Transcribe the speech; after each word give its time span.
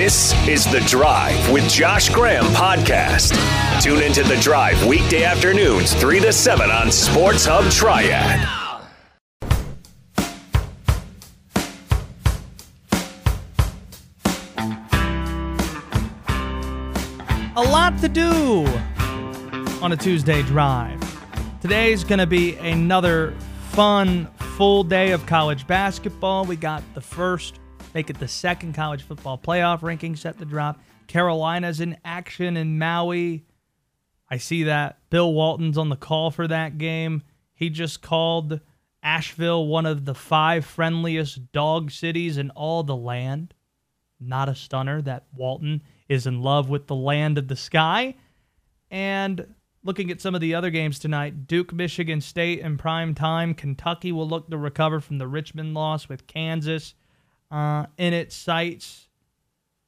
This 0.00 0.32
is 0.46 0.64
The 0.64 0.78
Drive 0.86 1.50
with 1.50 1.68
Josh 1.68 2.08
Graham 2.08 2.44
podcast. 2.54 3.32
Tune 3.82 4.00
into 4.00 4.22
The 4.22 4.36
Drive 4.36 4.86
weekday 4.86 5.24
afternoons, 5.24 5.92
3 5.92 6.20
to 6.20 6.32
7 6.32 6.70
on 6.70 6.92
Sports 6.92 7.44
Hub 7.44 7.68
Triad. 7.72 8.38
A 17.56 17.60
lot 17.60 17.98
to 18.00 18.08
do 18.08 18.64
on 19.82 19.90
a 19.90 19.96
Tuesday 19.96 20.42
drive. 20.42 21.00
Today's 21.60 22.04
going 22.04 22.20
to 22.20 22.26
be 22.26 22.54
another 22.58 23.34
fun, 23.70 24.28
full 24.56 24.84
day 24.84 25.10
of 25.10 25.26
college 25.26 25.66
basketball. 25.66 26.44
We 26.44 26.54
got 26.54 26.84
the 26.94 27.00
first, 27.00 27.58
make 27.94 28.10
it 28.10 28.18
the 28.18 28.28
second 28.28 28.74
college 28.74 29.02
football 29.02 29.38
playoff 29.38 29.82
ranking 29.82 30.16
set 30.16 30.38
to 30.38 30.44
drop. 30.44 30.80
Carolina's 31.06 31.80
in 31.80 31.96
action 32.04 32.56
in 32.56 32.78
Maui. 32.78 33.44
I 34.30 34.36
see 34.36 34.64
that 34.64 34.98
Bill 35.10 35.32
Walton's 35.32 35.78
on 35.78 35.88
the 35.88 35.96
call 35.96 36.30
for 36.30 36.46
that 36.46 36.78
game. 36.78 37.22
He 37.54 37.70
just 37.70 38.02
called 38.02 38.60
Asheville 39.02 39.66
one 39.66 39.86
of 39.86 40.04
the 40.04 40.14
five 40.14 40.64
friendliest 40.64 41.50
dog 41.52 41.90
cities 41.90 42.36
in 42.36 42.50
all 42.50 42.82
the 42.82 42.96
land. 42.96 43.54
Not 44.20 44.48
a 44.48 44.54
stunner 44.54 45.00
that 45.02 45.26
Walton 45.34 45.82
is 46.08 46.26
in 46.26 46.42
love 46.42 46.68
with 46.68 46.86
the 46.86 46.94
land 46.94 47.38
of 47.38 47.48
the 47.48 47.56
sky. 47.56 48.14
And 48.90 49.54
looking 49.82 50.10
at 50.10 50.20
some 50.20 50.34
of 50.34 50.40
the 50.40 50.54
other 50.54 50.70
games 50.70 50.98
tonight, 50.98 51.46
Duke, 51.46 51.72
Michigan 51.72 52.20
State 52.20 52.60
in 52.60 52.76
prime 52.76 53.14
time. 53.14 53.54
Kentucky 53.54 54.12
will 54.12 54.28
look 54.28 54.50
to 54.50 54.58
recover 54.58 55.00
from 55.00 55.18
the 55.18 55.28
Richmond 55.28 55.74
loss 55.74 56.08
with 56.08 56.26
Kansas 56.26 56.94
uh, 57.50 57.86
in 57.96 58.12
its 58.12 58.34
sights. 58.34 59.08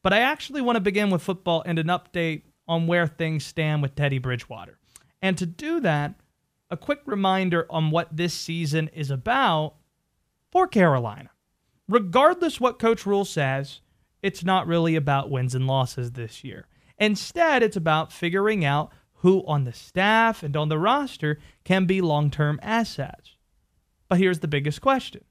But 0.03 0.13
I 0.13 0.21
actually 0.21 0.63
want 0.63 0.77
to 0.77 0.81
begin 0.81 1.11
with 1.11 1.23
football 1.23 1.63
and 1.67 1.79
an 1.79 1.89
update 1.89 2.43
on 2.67 2.87
where 2.87 3.07
things 3.07 3.45
stand 3.45 3.83
with 3.83 3.95
Teddy 3.95 4.19
Bridgewater. 4.19 4.79
And 5.21 5.37
to 5.39 5.47
do 5.47 5.81
that, 5.81 6.15
a 6.71 6.77
quick 6.77 7.01
reminder 7.05 7.67
on 7.69 7.91
what 7.91 8.17
this 8.17 8.33
season 8.33 8.89
is 8.95 9.11
about 9.11 9.75
for 10.51 10.67
Carolina. 10.67 11.31
Regardless 11.89 12.61
what 12.61 12.79
Coach 12.79 13.05
Rhule 13.05 13.25
says, 13.25 13.81
it's 14.23 14.45
not 14.45 14.67
really 14.67 14.97
about 14.97 15.31
wins 15.31 15.55
and 15.55 15.67
losses 15.67 16.13
this 16.13 16.45
year. 16.45 16.67
Instead, 16.99 17.63
it's 17.63 17.77
about 17.77 18.13
figuring 18.13 18.65
out 18.65 18.93
who 19.15 19.45
on 19.47 19.65
the 19.65 19.73
staff 19.73 20.43
and 20.43 20.57
on 20.57 20.69
the 20.69 20.79
roster 20.79 21.39
can 21.65 21.87
be 21.87 22.01
long 22.01 22.31
term 22.31 22.61
assets. 22.63 23.37
But 24.09 24.19
here's 24.19 24.41
the 24.41 24.49
biggest 24.49 24.81
question 24.81 25.25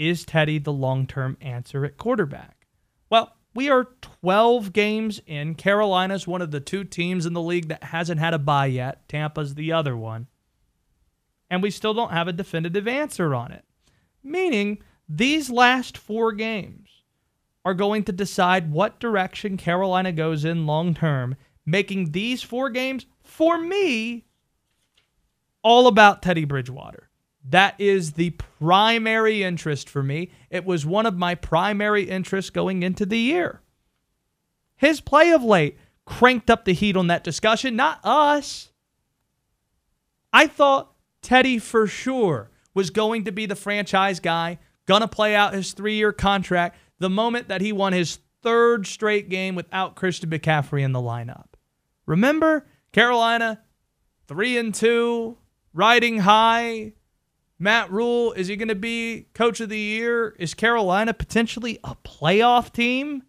Is 0.00 0.24
Teddy 0.24 0.58
the 0.58 0.72
long 0.72 1.06
term 1.06 1.36
answer 1.42 1.84
at 1.84 1.98
quarterback? 1.98 2.66
Well, 3.10 3.36
we 3.54 3.68
are 3.68 3.90
12 4.00 4.72
games 4.72 5.20
in. 5.26 5.56
Carolina's 5.56 6.26
one 6.26 6.40
of 6.40 6.52
the 6.52 6.58
two 6.58 6.84
teams 6.84 7.26
in 7.26 7.34
the 7.34 7.42
league 7.42 7.68
that 7.68 7.84
hasn't 7.84 8.18
had 8.18 8.32
a 8.32 8.38
bye 8.38 8.64
yet. 8.64 9.06
Tampa's 9.10 9.56
the 9.56 9.72
other 9.72 9.94
one. 9.94 10.28
And 11.50 11.62
we 11.62 11.70
still 11.70 11.92
don't 11.92 12.12
have 12.12 12.28
a 12.28 12.32
definitive 12.32 12.88
answer 12.88 13.34
on 13.34 13.52
it. 13.52 13.66
Meaning, 14.24 14.78
these 15.06 15.50
last 15.50 15.98
four 15.98 16.32
games 16.32 16.88
are 17.66 17.74
going 17.74 18.04
to 18.04 18.12
decide 18.12 18.72
what 18.72 19.00
direction 19.00 19.58
Carolina 19.58 20.12
goes 20.12 20.46
in 20.46 20.64
long 20.64 20.94
term, 20.94 21.36
making 21.66 22.12
these 22.12 22.42
four 22.42 22.70
games, 22.70 23.04
for 23.22 23.58
me, 23.58 24.24
all 25.62 25.86
about 25.86 26.22
Teddy 26.22 26.46
Bridgewater. 26.46 27.09
That 27.50 27.74
is 27.78 28.12
the 28.12 28.30
primary 28.30 29.42
interest 29.42 29.88
for 29.88 30.02
me. 30.02 30.30
It 30.50 30.64
was 30.64 30.86
one 30.86 31.04
of 31.04 31.16
my 31.16 31.34
primary 31.34 32.04
interests 32.04 32.50
going 32.50 32.84
into 32.84 33.04
the 33.04 33.18
year. 33.18 33.60
His 34.76 35.00
play 35.00 35.32
of 35.32 35.42
late 35.42 35.76
cranked 36.06 36.48
up 36.48 36.64
the 36.64 36.72
heat 36.72 36.96
on 36.96 37.08
that 37.08 37.24
discussion, 37.24 37.74
not 37.74 37.98
us. 38.04 38.70
I 40.32 40.46
thought 40.46 40.92
Teddy 41.22 41.58
for 41.58 41.88
sure 41.88 42.50
was 42.72 42.90
going 42.90 43.24
to 43.24 43.32
be 43.32 43.46
the 43.46 43.56
franchise 43.56 44.20
guy, 44.20 44.58
going 44.86 45.00
to 45.00 45.08
play 45.08 45.34
out 45.34 45.52
his 45.52 45.72
three 45.72 45.94
year 45.94 46.12
contract 46.12 46.78
the 47.00 47.10
moment 47.10 47.48
that 47.48 47.60
he 47.60 47.72
won 47.72 47.92
his 47.92 48.20
third 48.42 48.86
straight 48.86 49.28
game 49.28 49.56
without 49.56 49.96
Christian 49.96 50.30
McCaffrey 50.30 50.82
in 50.82 50.92
the 50.92 51.00
lineup. 51.00 51.46
Remember, 52.06 52.68
Carolina, 52.92 53.60
three 54.28 54.56
and 54.56 54.72
two, 54.72 55.36
riding 55.74 56.18
high. 56.20 56.92
Matt 57.62 57.92
Rhule, 57.92 58.32
is 58.32 58.48
he 58.48 58.56
going 58.56 58.68
to 58.68 58.74
be 58.74 59.26
coach 59.34 59.60
of 59.60 59.68
the 59.68 59.78
year? 59.78 60.34
Is 60.38 60.54
Carolina 60.54 61.12
potentially 61.12 61.78
a 61.84 61.94
playoff 61.94 62.72
team? 62.72 63.24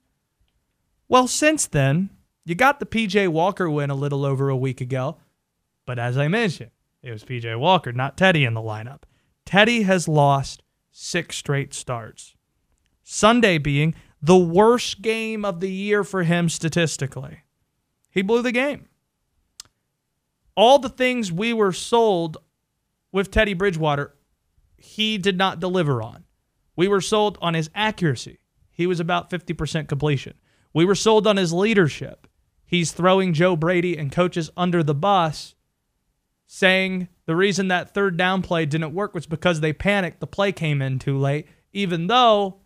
Well, 1.10 1.28
since 1.28 1.68
then, 1.68 2.12
you 2.46 2.56
got 2.56 2.80
the 2.80 2.86
PJ 2.86 3.28
Walker 3.28 3.70
win 3.70 3.90
a 3.90 3.96
little 3.96 4.24
over 4.24 4.48
a 4.48 4.56
week 4.56 4.80
ago. 4.80 5.18
But 5.86 6.00
as 6.00 6.18
I 6.18 6.30
mentioned, 6.30 6.72
it 7.04 7.12
was 7.12 7.26
PJ 7.26 7.60
Walker, 7.60 7.92
not 7.92 8.16
Teddy 8.16 8.46
in 8.46 8.54
the 8.54 8.62
lineup. 8.62 9.02
Teddy 9.46 9.82
has 9.82 10.08
lost 10.08 10.64
six 10.92 11.36
straight 11.36 11.74
starts. 11.74 12.34
Sunday 13.04 13.58
being 13.58 13.94
the 14.22 14.38
worst 14.38 15.02
game 15.02 15.44
of 15.44 15.60
the 15.60 15.72
year 15.72 16.06
for 16.06 16.24
him 16.24 16.48
statistically. 16.48 17.40
He 18.10 18.22
blew 18.22 18.42
the 18.42 18.54
game. 18.54 18.88
All 20.56 20.80
the 20.80 20.88
things 20.88 21.34
we 21.34 21.52
were 21.52 21.74
sold 21.74 22.38
with 23.12 23.30
Teddy 23.30 23.54
Bridgewater, 23.54 24.16
he 24.82 25.18
did 25.18 25.38
not 25.38 25.60
deliver 25.60 26.02
on. 26.02 26.26
We 26.76 26.88
were 26.88 27.02
sold 27.02 27.38
on 27.42 27.54
his 27.54 27.70
accuracy. 27.76 28.40
He 28.72 28.88
was 28.88 29.00
about 29.00 29.30
50% 29.30 29.88
completion. 29.88 30.34
We 30.74 30.86
were 30.86 30.96
sold 30.96 31.28
on 31.28 31.38
his 31.38 31.54
leadership. 31.54 32.28
He's 32.66 32.92
throwing 32.92 33.34
Joe 33.34 33.56
Brady 33.56 33.98
and 33.98 34.12
coaches 34.12 34.50
under 34.56 34.82
the 34.82 34.96
bus, 34.96 35.56
saying 36.48 37.10
the 37.26 37.36
reason 37.36 37.68
that 37.68 37.94
third 37.94 38.18
down 38.18 38.42
play 38.42 38.66
didn't 38.66 38.94
work 38.94 39.14
was 39.14 39.26
because 39.26 39.60
they 39.60 39.74
panicked. 39.74 40.20
The 40.20 40.28
play 40.28 40.52
came 40.52 40.82
in 40.82 41.00
too 41.00 41.18
late, 41.18 41.48
even 41.74 42.08
though 42.08 42.62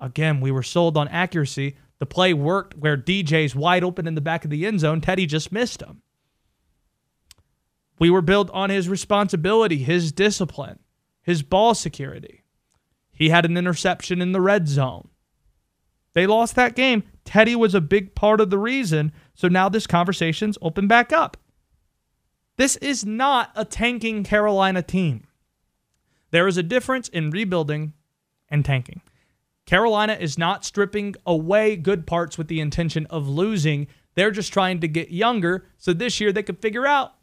Again, 0.00 0.40
we 0.40 0.50
were 0.50 0.62
sold 0.62 0.96
on 0.98 1.08
accuracy. 1.08 1.76
The 1.98 2.06
play 2.06 2.34
worked 2.34 2.76
where 2.76 2.96
DJ's 2.96 3.54
wide 3.54 3.84
open 3.84 4.06
in 4.06 4.14
the 4.14 4.20
back 4.20 4.44
of 4.44 4.50
the 4.50 4.66
end 4.66 4.80
zone. 4.80 5.00
Teddy 5.00 5.26
just 5.26 5.52
missed 5.52 5.80
him. 5.80 6.02
We 7.98 8.10
were 8.10 8.20
built 8.20 8.50
on 8.50 8.70
his 8.70 8.88
responsibility, 8.88 9.78
his 9.78 10.12
discipline, 10.12 10.80
his 11.24 11.42
ball 11.42 11.74
security. 11.74 12.44
He 13.10 13.30
had 13.30 13.44
an 13.44 13.56
interception 13.56 14.22
in 14.22 14.32
the 14.32 14.40
red 14.40 14.68
zone. 14.68 15.08
They 16.12 16.26
lost 16.26 16.54
that 16.54 16.76
game. 16.76 17.02
Teddy 17.24 17.56
was 17.56 17.74
a 17.74 17.80
big 17.80 18.14
part 18.14 18.40
of 18.40 18.50
the 18.50 18.58
reason. 18.58 19.12
So 19.34 19.48
now 19.48 19.68
this 19.68 19.86
conversation's 19.86 20.58
open 20.62 20.86
back 20.86 21.12
up. 21.12 21.36
This 22.56 22.76
is 22.76 23.04
not 23.04 23.50
a 23.56 23.64
tanking 23.64 24.22
Carolina 24.22 24.82
team. 24.82 25.26
There 26.30 26.46
is 26.46 26.56
a 26.56 26.62
difference 26.62 27.08
in 27.08 27.30
rebuilding 27.30 27.94
and 28.48 28.64
tanking. 28.64 29.00
Carolina 29.66 30.16
is 30.20 30.36
not 30.36 30.64
stripping 30.64 31.14
away 31.26 31.74
good 31.74 32.06
parts 32.06 32.36
with 32.36 32.48
the 32.48 32.60
intention 32.60 33.06
of 33.06 33.28
losing. 33.28 33.86
They're 34.14 34.30
just 34.30 34.52
trying 34.52 34.80
to 34.80 34.88
get 34.88 35.10
younger 35.10 35.66
so 35.78 35.92
this 35.92 36.20
year 36.20 36.32
they 36.32 36.42
could 36.42 36.60
figure 36.60 36.86
out 36.86 37.14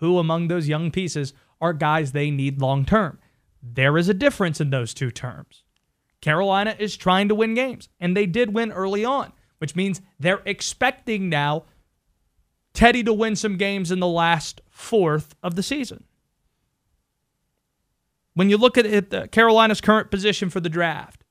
who 0.00 0.18
among 0.18 0.48
those 0.48 0.68
young 0.68 0.90
pieces 0.90 1.32
are 1.60 1.72
guys 1.72 2.12
they 2.12 2.30
need 2.30 2.60
long 2.60 2.84
term. 2.84 3.18
There 3.66 3.96
is 3.96 4.10
a 4.10 4.14
difference 4.14 4.60
in 4.60 4.68
those 4.70 4.92
two 4.92 5.10
terms. 5.10 5.64
Carolina 6.20 6.76
is 6.78 6.96
trying 6.96 7.28
to 7.28 7.34
win 7.34 7.54
games, 7.54 7.88
and 7.98 8.16
they 8.16 8.26
did 8.26 8.54
win 8.54 8.70
early 8.70 9.04
on, 9.04 9.32
which 9.58 9.74
means 9.74 10.02
they're 10.20 10.42
expecting 10.44 11.28
now 11.28 11.64
Teddy 12.74 13.02
to 13.04 13.12
win 13.12 13.36
some 13.36 13.56
games 13.56 13.90
in 13.90 14.00
the 14.00 14.06
last 14.06 14.60
fourth 14.68 15.34
of 15.42 15.54
the 15.54 15.62
season. 15.62 16.04
When 18.34 18.50
you 18.50 18.56
look 18.56 18.76
at 18.76 18.84
it, 18.84 19.32
Carolina's 19.32 19.80
current 19.80 20.10
position 20.10 20.50
for 20.50 20.60
the 20.60 20.68
draft, 20.68 21.24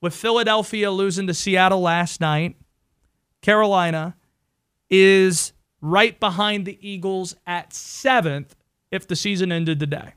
with 0.00 0.14
Philadelphia 0.14 0.90
losing 0.90 1.26
to 1.28 1.34
Seattle 1.34 1.80
last 1.80 2.20
night, 2.20 2.56
Carolina 3.42 4.16
is 4.90 5.52
right 5.80 6.18
behind 6.18 6.66
the 6.66 6.78
Eagles 6.86 7.36
at 7.46 7.72
seventh 7.72 8.56
if 8.90 9.06
the 9.06 9.16
season 9.16 9.52
ended 9.52 9.78
today. 9.78 10.14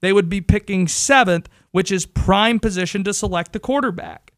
They 0.00 0.12
would 0.12 0.28
be 0.28 0.40
picking 0.40 0.88
seventh, 0.88 1.48
which 1.70 1.90
is 1.90 2.06
prime 2.06 2.60
position 2.60 3.04
to 3.04 3.14
select 3.14 3.52
the 3.52 3.60
quarterback. 3.60 4.32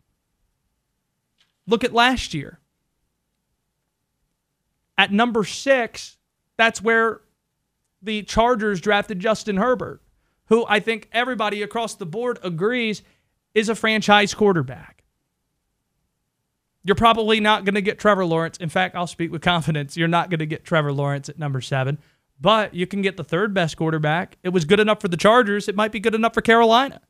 Look 1.66 1.84
at 1.84 1.92
last 1.92 2.34
year. 2.34 2.60
At 4.96 5.12
number 5.12 5.44
six, 5.44 6.16
that's 6.56 6.82
where 6.82 7.20
the 8.02 8.22
Chargers 8.22 8.80
drafted 8.80 9.20
Justin 9.20 9.56
Herbert, 9.56 10.02
who 10.46 10.64
I 10.68 10.80
think 10.80 11.08
everybody 11.12 11.62
across 11.62 11.94
the 11.94 12.06
board 12.06 12.38
agrees 12.42 13.02
is 13.54 13.68
a 13.68 13.74
franchise 13.74 14.34
quarterback. 14.34 15.04
You're 16.84 16.94
probably 16.94 17.40
not 17.40 17.64
going 17.64 17.74
to 17.74 17.82
get 17.82 17.98
Trevor 17.98 18.24
Lawrence. 18.24 18.56
In 18.56 18.68
fact, 18.68 18.94
I'll 18.94 19.06
speak 19.06 19.30
with 19.30 19.42
confidence. 19.42 19.96
You're 19.96 20.08
not 20.08 20.30
going 20.30 20.38
to 20.38 20.46
get 20.46 20.64
Trevor 20.64 20.92
Lawrence 20.92 21.28
at 21.28 21.38
number 21.38 21.60
seven, 21.60 21.98
but 22.40 22.74
you 22.74 22.86
can 22.86 23.02
get 23.02 23.16
the 23.16 23.24
third 23.24 23.52
best 23.52 23.76
quarterback. 23.76 24.38
It 24.42 24.50
was 24.50 24.64
good 24.64 24.80
enough 24.80 25.00
for 25.00 25.08
the 25.08 25.16
Chargers. 25.16 25.68
It 25.68 25.76
might 25.76 25.92
be 25.92 26.00
good 26.00 26.14
enough 26.14 26.34
for 26.34 26.40
Carolina. 26.40 27.00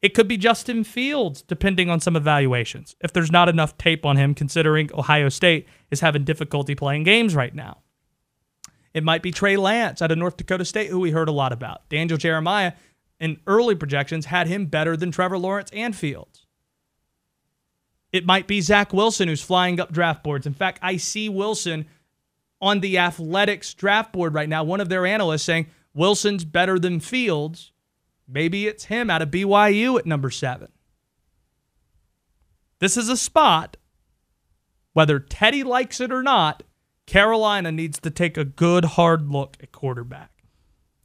It 0.00 0.14
could 0.14 0.28
be 0.28 0.36
Justin 0.36 0.84
Fields, 0.84 1.42
depending 1.42 1.90
on 1.90 2.00
some 2.00 2.14
evaluations, 2.14 2.94
if 3.00 3.12
there's 3.12 3.32
not 3.32 3.48
enough 3.48 3.76
tape 3.78 4.06
on 4.06 4.16
him, 4.16 4.32
considering 4.32 4.90
Ohio 4.94 5.28
State 5.28 5.66
is 5.90 6.00
having 6.00 6.24
difficulty 6.24 6.74
playing 6.74 7.02
games 7.02 7.34
right 7.34 7.54
now. 7.54 7.78
It 8.94 9.02
might 9.04 9.22
be 9.22 9.32
Trey 9.32 9.56
Lance 9.56 10.00
out 10.00 10.12
of 10.12 10.18
North 10.18 10.36
Dakota 10.36 10.64
State, 10.64 10.90
who 10.90 11.00
we 11.00 11.10
heard 11.10 11.28
a 11.28 11.32
lot 11.32 11.52
about. 11.52 11.88
Daniel 11.88 12.16
Jeremiah, 12.16 12.72
in 13.20 13.40
early 13.46 13.74
projections, 13.74 14.26
had 14.26 14.46
him 14.46 14.66
better 14.66 14.96
than 14.96 15.10
Trevor 15.10 15.38
Lawrence 15.38 15.70
and 15.72 15.94
Fields. 15.94 16.46
It 18.12 18.24
might 18.24 18.46
be 18.46 18.60
Zach 18.60 18.92
Wilson, 18.92 19.28
who's 19.28 19.42
flying 19.42 19.80
up 19.80 19.92
draft 19.92 20.22
boards. 20.22 20.46
In 20.46 20.54
fact, 20.54 20.78
I 20.80 20.96
see 20.96 21.28
Wilson 21.28 21.86
on 22.60 22.80
the 22.80 22.98
Athletics 22.98 23.74
draft 23.74 24.12
board 24.12 24.34
right 24.34 24.48
now, 24.48 24.64
one 24.64 24.80
of 24.80 24.88
their 24.88 25.06
analysts 25.06 25.44
saying 25.44 25.66
Wilson's 25.94 26.44
better 26.44 26.78
than 26.78 27.00
Fields. 27.00 27.72
Maybe 28.26 28.66
it's 28.66 28.86
him 28.86 29.10
out 29.10 29.22
of 29.22 29.30
BYU 29.30 29.98
at 29.98 30.06
number 30.06 30.30
seven. 30.30 30.68
This 32.78 32.96
is 32.96 33.08
a 33.08 33.16
spot, 33.16 33.76
whether 34.92 35.18
Teddy 35.18 35.64
likes 35.64 36.00
it 36.00 36.12
or 36.12 36.22
not, 36.22 36.62
Carolina 37.06 37.72
needs 37.72 37.98
to 38.00 38.10
take 38.10 38.36
a 38.36 38.44
good 38.44 38.84
hard 38.84 39.30
look 39.30 39.56
at 39.62 39.72
quarterback. 39.72 40.30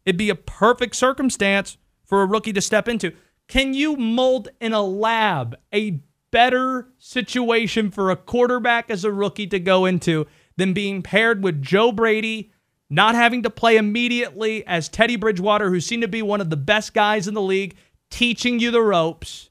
It'd 0.06 0.18
be 0.18 0.30
a 0.30 0.36
perfect 0.36 0.96
circumstance 0.96 1.78
for 2.04 2.22
a 2.22 2.26
rookie 2.26 2.54
to 2.54 2.62
step 2.62 2.88
into. 2.88 3.14
Can 3.48 3.74
you 3.74 3.96
mold 3.96 4.50
in 4.60 4.74
a 4.74 4.84
lab 4.84 5.56
a 5.74 6.02
better 6.30 6.90
situation 6.98 7.92
for 7.92 8.10
a 8.10 8.16
quarterback 8.16 8.90
as 8.90 9.06
a 9.06 9.12
rookie 9.12 9.48
to 9.48 9.60
go 9.60 9.86
into 9.86 10.26
than 10.58 10.74
being 10.74 11.02
paired 11.02 11.44
with 11.44 11.62
Joe 11.62 11.92
Brady, 11.92 12.52
not 12.90 13.16
having 13.16 13.44
to 13.44 13.50
play 13.50 13.78
immediately 13.78 14.66
as 14.68 14.90
Teddy 14.90 15.16
Bridgewater, 15.16 15.70
who 15.70 15.80
seemed 15.80 16.04
to 16.04 16.08
be 16.08 16.22
one 16.22 16.42
of 16.42 16.50
the 16.50 16.58
best 16.58 16.94
guys 16.94 17.28
in 17.28 17.34
the 17.34 17.42
league, 17.42 17.76
teaching 18.10 18.60
you 18.60 18.72
the 18.72 18.82
ropes. 18.82 19.50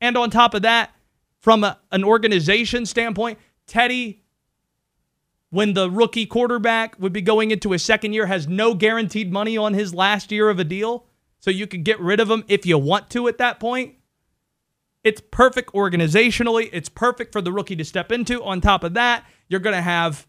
And 0.00 0.16
on 0.16 0.30
top 0.30 0.54
of 0.54 0.62
that, 0.62 0.90
from 1.40 1.64
a, 1.64 1.78
an 1.90 2.04
organization 2.04 2.86
standpoint, 2.86 3.38
Teddy, 3.66 4.22
when 5.50 5.74
the 5.74 5.90
rookie 5.90 6.26
quarterback 6.26 6.98
would 6.98 7.12
be 7.12 7.22
going 7.22 7.50
into 7.50 7.72
his 7.72 7.84
second 7.84 8.12
year, 8.12 8.26
has 8.26 8.46
no 8.46 8.74
guaranteed 8.74 9.32
money 9.32 9.56
on 9.56 9.74
his 9.74 9.92
last 9.92 10.30
year 10.30 10.48
of 10.48 10.58
a 10.58 10.64
deal. 10.64 11.06
So 11.40 11.50
you 11.50 11.66
could 11.66 11.84
get 11.84 11.98
rid 11.98 12.20
of 12.20 12.30
him 12.30 12.44
if 12.48 12.66
you 12.66 12.78
want 12.78 13.10
to 13.10 13.26
at 13.26 13.38
that 13.38 13.58
point. 13.58 13.94
It's 15.02 15.22
perfect 15.30 15.72
organizationally. 15.72 16.68
It's 16.72 16.90
perfect 16.90 17.32
for 17.32 17.40
the 17.40 17.52
rookie 17.52 17.76
to 17.76 17.84
step 17.84 18.12
into. 18.12 18.42
On 18.44 18.60
top 18.60 18.84
of 18.84 18.94
that, 18.94 19.24
you're 19.50 19.60
going 19.60 19.76
to 19.76 19.82
have 19.82 20.26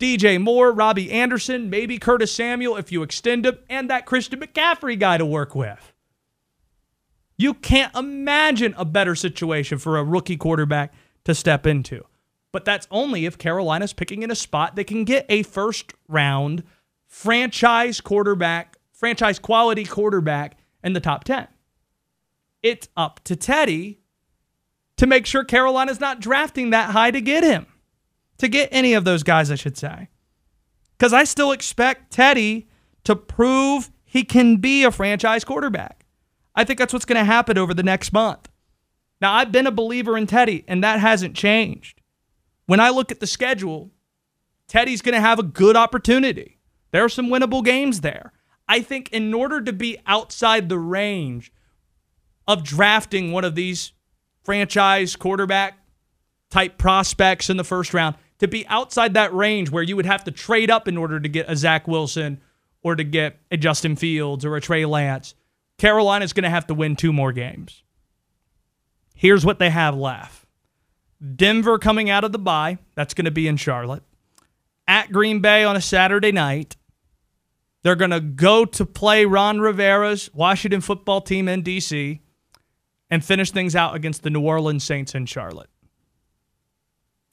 DJ 0.00 0.40
Moore, 0.40 0.72
Robbie 0.72 1.12
Anderson, 1.12 1.70
maybe 1.70 1.98
Curtis 1.98 2.34
Samuel 2.34 2.76
if 2.76 2.90
you 2.90 3.04
extend 3.04 3.46
him, 3.46 3.58
and 3.70 3.88
that 3.90 4.06
Christian 4.06 4.40
McCaffrey 4.40 4.98
guy 4.98 5.18
to 5.18 5.26
work 5.26 5.54
with. 5.54 5.92
You 7.36 7.54
can't 7.54 7.94
imagine 7.94 8.74
a 8.76 8.84
better 8.84 9.14
situation 9.14 9.78
for 9.78 9.98
a 9.98 10.04
rookie 10.04 10.36
quarterback 10.36 10.92
to 11.24 11.34
step 11.34 11.66
into. 11.66 12.04
But 12.52 12.64
that's 12.64 12.88
only 12.90 13.26
if 13.26 13.38
Carolina's 13.38 13.92
picking 13.92 14.22
in 14.22 14.30
a 14.30 14.36
spot 14.36 14.76
they 14.76 14.84
can 14.84 15.04
get 15.04 15.26
a 15.28 15.42
first 15.42 15.92
round 16.08 16.62
franchise 17.06 18.00
quarterback, 18.00 18.76
franchise 18.92 19.38
quality 19.38 19.84
quarterback 19.84 20.56
in 20.82 20.92
the 20.92 21.00
top 21.00 21.24
10. 21.24 21.48
It's 22.62 22.88
up 22.96 23.20
to 23.24 23.36
Teddy 23.36 24.00
to 24.96 25.06
make 25.06 25.26
sure 25.26 25.44
Carolina's 25.44 26.00
not 26.00 26.20
drafting 26.20 26.70
that 26.70 26.90
high 26.90 27.10
to 27.10 27.20
get 27.20 27.42
him, 27.42 27.66
to 28.38 28.48
get 28.48 28.68
any 28.72 28.94
of 28.94 29.04
those 29.04 29.22
guys, 29.22 29.50
I 29.50 29.54
should 29.54 29.76
say. 29.76 30.08
Because 30.96 31.12
I 31.12 31.24
still 31.24 31.52
expect 31.52 32.12
Teddy 32.12 32.68
to 33.04 33.16
prove 33.16 33.90
he 34.04 34.24
can 34.24 34.56
be 34.58 34.84
a 34.84 34.90
franchise 34.90 35.44
quarterback. 35.44 36.06
I 36.54 36.64
think 36.64 36.78
that's 36.78 36.92
what's 36.92 37.04
going 37.04 37.18
to 37.18 37.24
happen 37.24 37.58
over 37.58 37.74
the 37.74 37.82
next 37.82 38.12
month. 38.12 38.48
Now, 39.20 39.32
I've 39.32 39.52
been 39.52 39.66
a 39.66 39.72
believer 39.72 40.16
in 40.16 40.26
Teddy, 40.26 40.64
and 40.68 40.82
that 40.84 41.00
hasn't 41.00 41.36
changed. 41.36 42.00
When 42.66 42.80
I 42.80 42.90
look 42.90 43.10
at 43.10 43.20
the 43.20 43.26
schedule, 43.26 43.90
Teddy's 44.68 45.02
going 45.02 45.14
to 45.14 45.20
have 45.20 45.38
a 45.38 45.44
good 45.44 45.76
opportunity. 45.76 46.58
There 46.90 47.04
are 47.04 47.08
some 47.08 47.28
winnable 47.28 47.64
games 47.64 48.00
there. 48.00 48.32
I 48.68 48.80
think 48.80 49.12
in 49.12 49.34
order 49.34 49.60
to 49.60 49.72
be 49.72 49.98
outside 50.06 50.68
the 50.68 50.78
range 50.78 51.52
of 52.46 52.62
drafting 52.62 53.32
one 53.32 53.44
of 53.44 53.54
these 53.54 53.92
franchise 54.42 55.16
quarterback 55.16 55.78
type 56.50 56.78
prospects 56.78 57.50
in 57.50 57.56
the 57.56 57.64
first 57.64 57.92
round 57.92 58.16
to 58.38 58.48
be 58.48 58.66
outside 58.66 59.14
that 59.14 59.34
range 59.34 59.70
where 59.70 59.82
you 59.82 59.96
would 59.96 60.06
have 60.06 60.24
to 60.24 60.30
trade 60.30 60.70
up 60.70 60.88
in 60.88 60.96
order 60.96 61.20
to 61.20 61.28
get 61.28 61.48
a 61.48 61.56
Zach 61.56 61.86
Wilson 61.86 62.40
or 62.82 62.96
to 62.96 63.04
get 63.04 63.38
a 63.50 63.56
Justin 63.56 63.96
Fields 63.96 64.44
or 64.44 64.56
a 64.56 64.60
Trey 64.60 64.84
Lance. 64.84 65.34
Carolina's 65.78 66.32
going 66.32 66.44
to 66.44 66.50
have 66.50 66.66
to 66.66 66.74
win 66.74 66.96
two 66.96 67.12
more 67.12 67.32
games. 67.32 67.82
Here's 69.14 69.44
what 69.44 69.58
they 69.58 69.70
have 69.70 69.96
left 69.96 70.46
Denver 71.36 71.78
coming 71.78 72.10
out 72.10 72.24
of 72.24 72.32
the 72.32 72.38
bye. 72.38 72.78
That's 72.94 73.14
going 73.14 73.24
to 73.24 73.30
be 73.30 73.48
in 73.48 73.56
Charlotte. 73.56 74.02
At 74.86 75.12
Green 75.12 75.40
Bay 75.40 75.64
on 75.64 75.76
a 75.76 75.80
Saturday 75.80 76.32
night. 76.32 76.76
They're 77.82 77.96
going 77.96 78.12
to 78.12 78.20
go 78.20 78.64
to 78.64 78.86
play 78.86 79.26
Ron 79.26 79.60
Rivera's 79.60 80.30
Washington 80.32 80.80
football 80.80 81.20
team 81.20 81.48
in 81.48 81.62
D.C 81.62 82.22
and 83.10 83.24
finish 83.24 83.50
things 83.50 83.76
out 83.76 83.94
against 83.94 84.22
the 84.22 84.30
New 84.30 84.40
Orleans 84.40 84.82
Saints 84.82 85.14
in 85.14 85.26
Charlotte. 85.26 85.70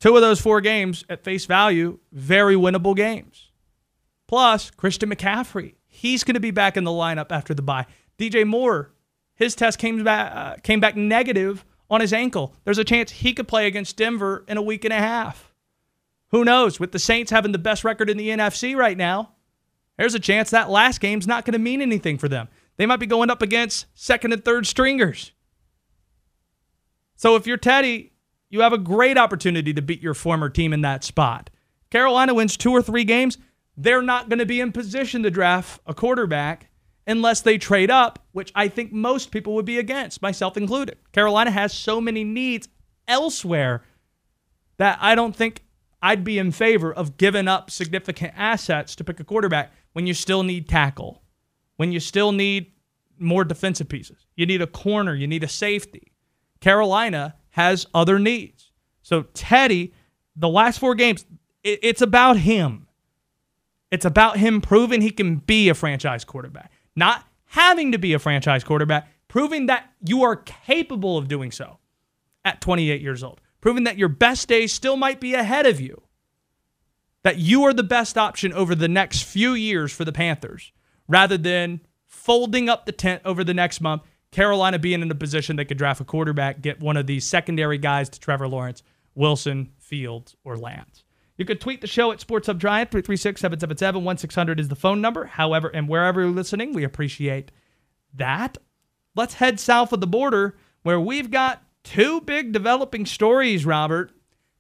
Two 0.01 0.15
of 0.15 0.21
those 0.21 0.41
four 0.41 0.61
games 0.61 1.05
at 1.09 1.23
face 1.23 1.45
value, 1.45 1.99
very 2.11 2.55
winnable 2.55 2.95
games. 2.95 3.51
Plus, 4.27 4.71
Christian 4.71 5.11
McCaffrey, 5.11 5.75
he's 5.87 6.23
going 6.23 6.33
to 6.33 6.39
be 6.41 6.51
back 6.51 6.75
in 6.75 6.83
the 6.83 6.91
lineup 6.91 7.31
after 7.31 7.53
the 7.53 7.61
bye. 7.61 7.85
DJ 8.17 8.45
Moore, 8.45 8.91
his 9.35 9.53
test 9.55 9.77
came 9.77 10.03
back 10.03 10.35
uh, 10.35 10.59
came 10.63 10.79
back 10.79 10.95
negative 10.95 11.63
on 11.89 12.01
his 12.01 12.13
ankle. 12.13 12.55
There's 12.63 12.79
a 12.79 12.83
chance 12.83 13.11
he 13.11 13.33
could 13.33 13.47
play 13.47 13.67
against 13.67 13.95
Denver 13.95 14.43
in 14.47 14.57
a 14.57 14.61
week 14.61 14.83
and 14.85 14.93
a 14.93 14.97
half. 14.97 15.53
Who 16.29 16.43
knows? 16.43 16.79
With 16.79 16.93
the 16.93 16.99
Saints 16.99 17.29
having 17.29 17.51
the 17.51 17.59
best 17.59 17.83
record 17.83 18.09
in 18.09 18.17
the 18.17 18.29
NFC 18.29 18.75
right 18.75 18.97
now, 18.97 19.33
there's 19.97 20.15
a 20.15 20.19
chance 20.19 20.49
that 20.49 20.69
last 20.69 20.99
game's 20.99 21.27
not 21.27 21.45
going 21.45 21.53
to 21.53 21.59
mean 21.59 21.81
anything 21.81 22.17
for 22.17 22.27
them. 22.27 22.47
They 22.77 22.87
might 22.87 22.99
be 22.99 23.05
going 23.05 23.29
up 23.29 23.43
against 23.43 23.85
second 23.93 24.33
and 24.33 24.43
third 24.43 24.65
stringers. 24.65 25.31
So 27.17 27.35
if 27.35 27.45
you're 27.45 27.57
Teddy, 27.57 28.10
you 28.51 28.61
have 28.61 28.73
a 28.73 28.77
great 28.77 29.17
opportunity 29.17 29.73
to 29.73 29.81
beat 29.81 30.01
your 30.01 30.13
former 30.13 30.49
team 30.49 30.73
in 30.73 30.81
that 30.81 31.03
spot. 31.03 31.49
Carolina 31.89 32.33
wins 32.33 32.55
two 32.55 32.71
or 32.71 32.81
three 32.81 33.03
games, 33.03 33.37
they're 33.75 34.01
not 34.01 34.29
going 34.29 34.39
to 34.39 34.45
be 34.45 34.61
in 34.61 34.71
position 34.71 35.23
to 35.23 35.31
draft 35.31 35.81
a 35.87 35.93
quarterback 35.93 36.69
unless 37.07 37.41
they 37.41 37.57
trade 37.57 37.89
up, 37.89 38.19
which 38.31 38.51
I 38.53 38.67
think 38.67 38.91
most 38.91 39.31
people 39.31 39.55
would 39.55 39.65
be 39.65 39.79
against, 39.79 40.21
myself 40.21 40.55
included. 40.55 40.97
Carolina 41.13 41.49
has 41.49 41.73
so 41.73 41.99
many 41.99 42.23
needs 42.23 42.67
elsewhere 43.07 43.83
that 44.77 44.99
I 45.01 45.15
don't 45.15 45.35
think 45.35 45.63
I'd 46.01 46.23
be 46.23 46.37
in 46.37 46.51
favor 46.51 46.93
of 46.93 47.17
giving 47.17 47.47
up 47.47 47.71
significant 47.71 48.33
assets 48.35 48.95
to 48.97 49.03
pick 49.03 49.19
a 49.19 49.23
quarterback 49.23 49.71
when 49.93 50.07
you 50.07 50.13
still 50.13 50.43
need 50.43 50.67
tackle, 50.67 51.23
when 51.77 51.91
you 51.91 51.99
still 51.99 52.31
need 52.31 52.71
more 53.17 53.43
defensive 53.43 53.87
pieces. 53.87 54.25
You 54.35 54.45
need 54.45 54.61
a 54.61 54.67
corner, 54.67 55.13
you 55.13 55.27
need 55.27 55.43
a 55.43 55.47
safety. 55.47 56.13
Carolina 56.59 57.35
has 57.51 57.85
other 57.93 58.19
needs. 58.19 58.71
So 59.01 59.23
Teddy, 59.33 59.93
the 60.35 60.49
last 60.49 60.79
four 60.79 60.95
games, 60.95 61.25
it, 61.63 61.79
it's 61.83 62.01
about 62.01 62.37
him. 62.37 62.87
It's 63.91 64.05
about 64.05 64.37
him 64.37 64.61
proving 64.61 65.01
he 65.01 65.11
can 65.11 65.37
be 65.37 65.69
a 65.69 65.73
franchise 65.73 66.23
quarterback, 66.23 66.71
not 66.95 67.25
having 67.45 67.91
to 67.91 67.97
be 67.97 68.13
a 68.13 68.19
franchise 68.19 68.63
quarterback, 68.63 69.09
proving 69.27 69.65
that 69.65 69.91
you 70.05 70.23
are 70.23 70.37
capable 70.37 71.17
of 71.17 71.27
doing 71.27 71.51
so 71.51 71.77
at 72.45 72.61
28 72.61 73.01
years 73.01 73.23
old, 73.23 73.41
proving 73.59 73.83
that 73.83 73.97
your 73.97 74.09
best 74.09 74.47
days 74.47 74.71
still 74.71 74.95
might 74.95 75.19
be 75.19 75.33
ahead 75.33 75.65
of 75.65 75.81
you, 75.81 76.01
that 77.23 77.37
you 77.37 77.63
are 77.63 77.73
the 77.73 77.83
best 77.83 78.17
option 78.17 78.53
over 78.53 78.73
the 78.73 78.87
next 78.87 79.23
few 79.23 79.53
years 79.53 79.91
for 79.91 80.05
the 80.05 80.13
Panthers, 80.13 80.71
rather 81.07 81.37
than 81.37 81.81
folding 82.07 82.69
up 82.69 82.85
the 82.85 82.91
tent 82.91 83.21
over 83.25 83.43
the 83.43 83.53
next 83.53 83.81
month 83.81 84.03
Carolina 84.31 84.79
being 84.79 85.01
in 85.01 85.11
a 85.11 85.15
position 85.15 85.55
they 85.55 85.65
could 85.65 85.77
draft 85.77 86.01
a 86.01 86.05
quarterback, 86.05 86.61
get 86.61 86.79
one 86.79 86.97
of 86.97 87.07
these 87.07 87.25
secondary 87.25 87.77
guys 87.77 88.09
to 88.09 88.19
Trevor 88.19 88.47
Lawrence, 88.47 88.81
Wilson, 89.13 89.71
Fields, 89.77 90.35
or 90.43 90.57
Lance. 90.57 91.03
You 91.37 91.45
could 91.45 91.59
tweet 91.59 91.81
the 91.81 91.87
show 91.87 92.11
at 92.11 92.21
Sports 92.21 92.47
Hub 92.47 92.59
Giant, 92.59 92.91
336 92.91 93.41
777 93.41 94.03
1600 94.03 94.59
is 94.59 94.67
the 94.67 94.75
phone 94.75 95.01
number. 95.01 95.25
However, 95.25 95.69
and 95.69 95.89
wherever 95.89 96.21
you're 96.21 96.29
listening, 96.29 96.73
we 96.73 96.83
appreciate 96.83 97.51
that. 98.13 98.57
Let's 99.15 99.35
head 99.35 99.59
south 99.59 99.91
of 99.91 100.01
the 100.01 100.07
border 100.07 100.55
where 100.83 100.99
we've 100.99 101.31
got 101.31 101.63
two 101.83 102.21
big 102.21 102.51
developing 102.51 103.05
stories, 103.05 103.65
Robert. 103.65 104.11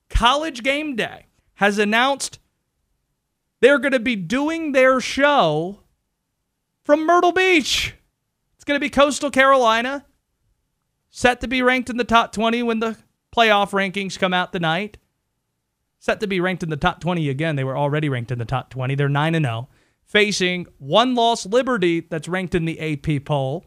College 0.09 0.63
Game 0.63 0.95
Day 0.95 1.27
has 1.55 1.77
announced 1.77 2.39
they're 3.59 3.79
going 3.79 3.91
to 3.91 3.99
be 3.99 4.15
doing 4.15 4.71
their 4.71 4.99
show 4.99 5.79
from 6.83 7.05
Myrtle 7.05 7.31
Beach. 7.31 7.93
It's 8.61 8.65
going 8.67 8.79
to 8.79 8.85
be 8.85 8.91
Coastal 8.91 9.31
Carolina, 9.31 10.05
set 11.09 11.41
to 11.41 11.47
be 11.47 11.63
ranked 11.63 11.89
in 11.89 11.97
the 11.97 12.03
top 12.03 12.31
20 12.31 12.61
when 12.61 12.79
the 12.79 12.95
playoff 13.35 13.71
rankings 13.71 14.19
come 14.19 14.35
out 14.35 14.53
tonight. 14.53 14.99
Set 15.97 16.19
to 16.19 16.27
be 16.27 16.39
ranked 16.39 16.61
in 16.61 16.69
the 16.69 16.77
top 16.77 17.01
20 17.01 17.27
again. 17.27 17.55
They 17.55 17.63
were 17.63 17.75
already 17.75 18.07
ranked 18.07 18.29
in 18.29 18.37
the 18.37 18.45
top 18.45 18.69
20. 18.69 18.93
They're 18.93 19.09
9 19.09 19.33
and 19.33 19.45
0, 19.45 19.67
facing 20.05 20.67
one 20.77 21.15
loss 21.15 21.47
Liberty 21.47 22.01
that's 22.01 22.27
ranked 22.27 22.53
in 22.53 22.65
the 22.65 22.79
AP 22.79 23.25
poll. 23.25 23.65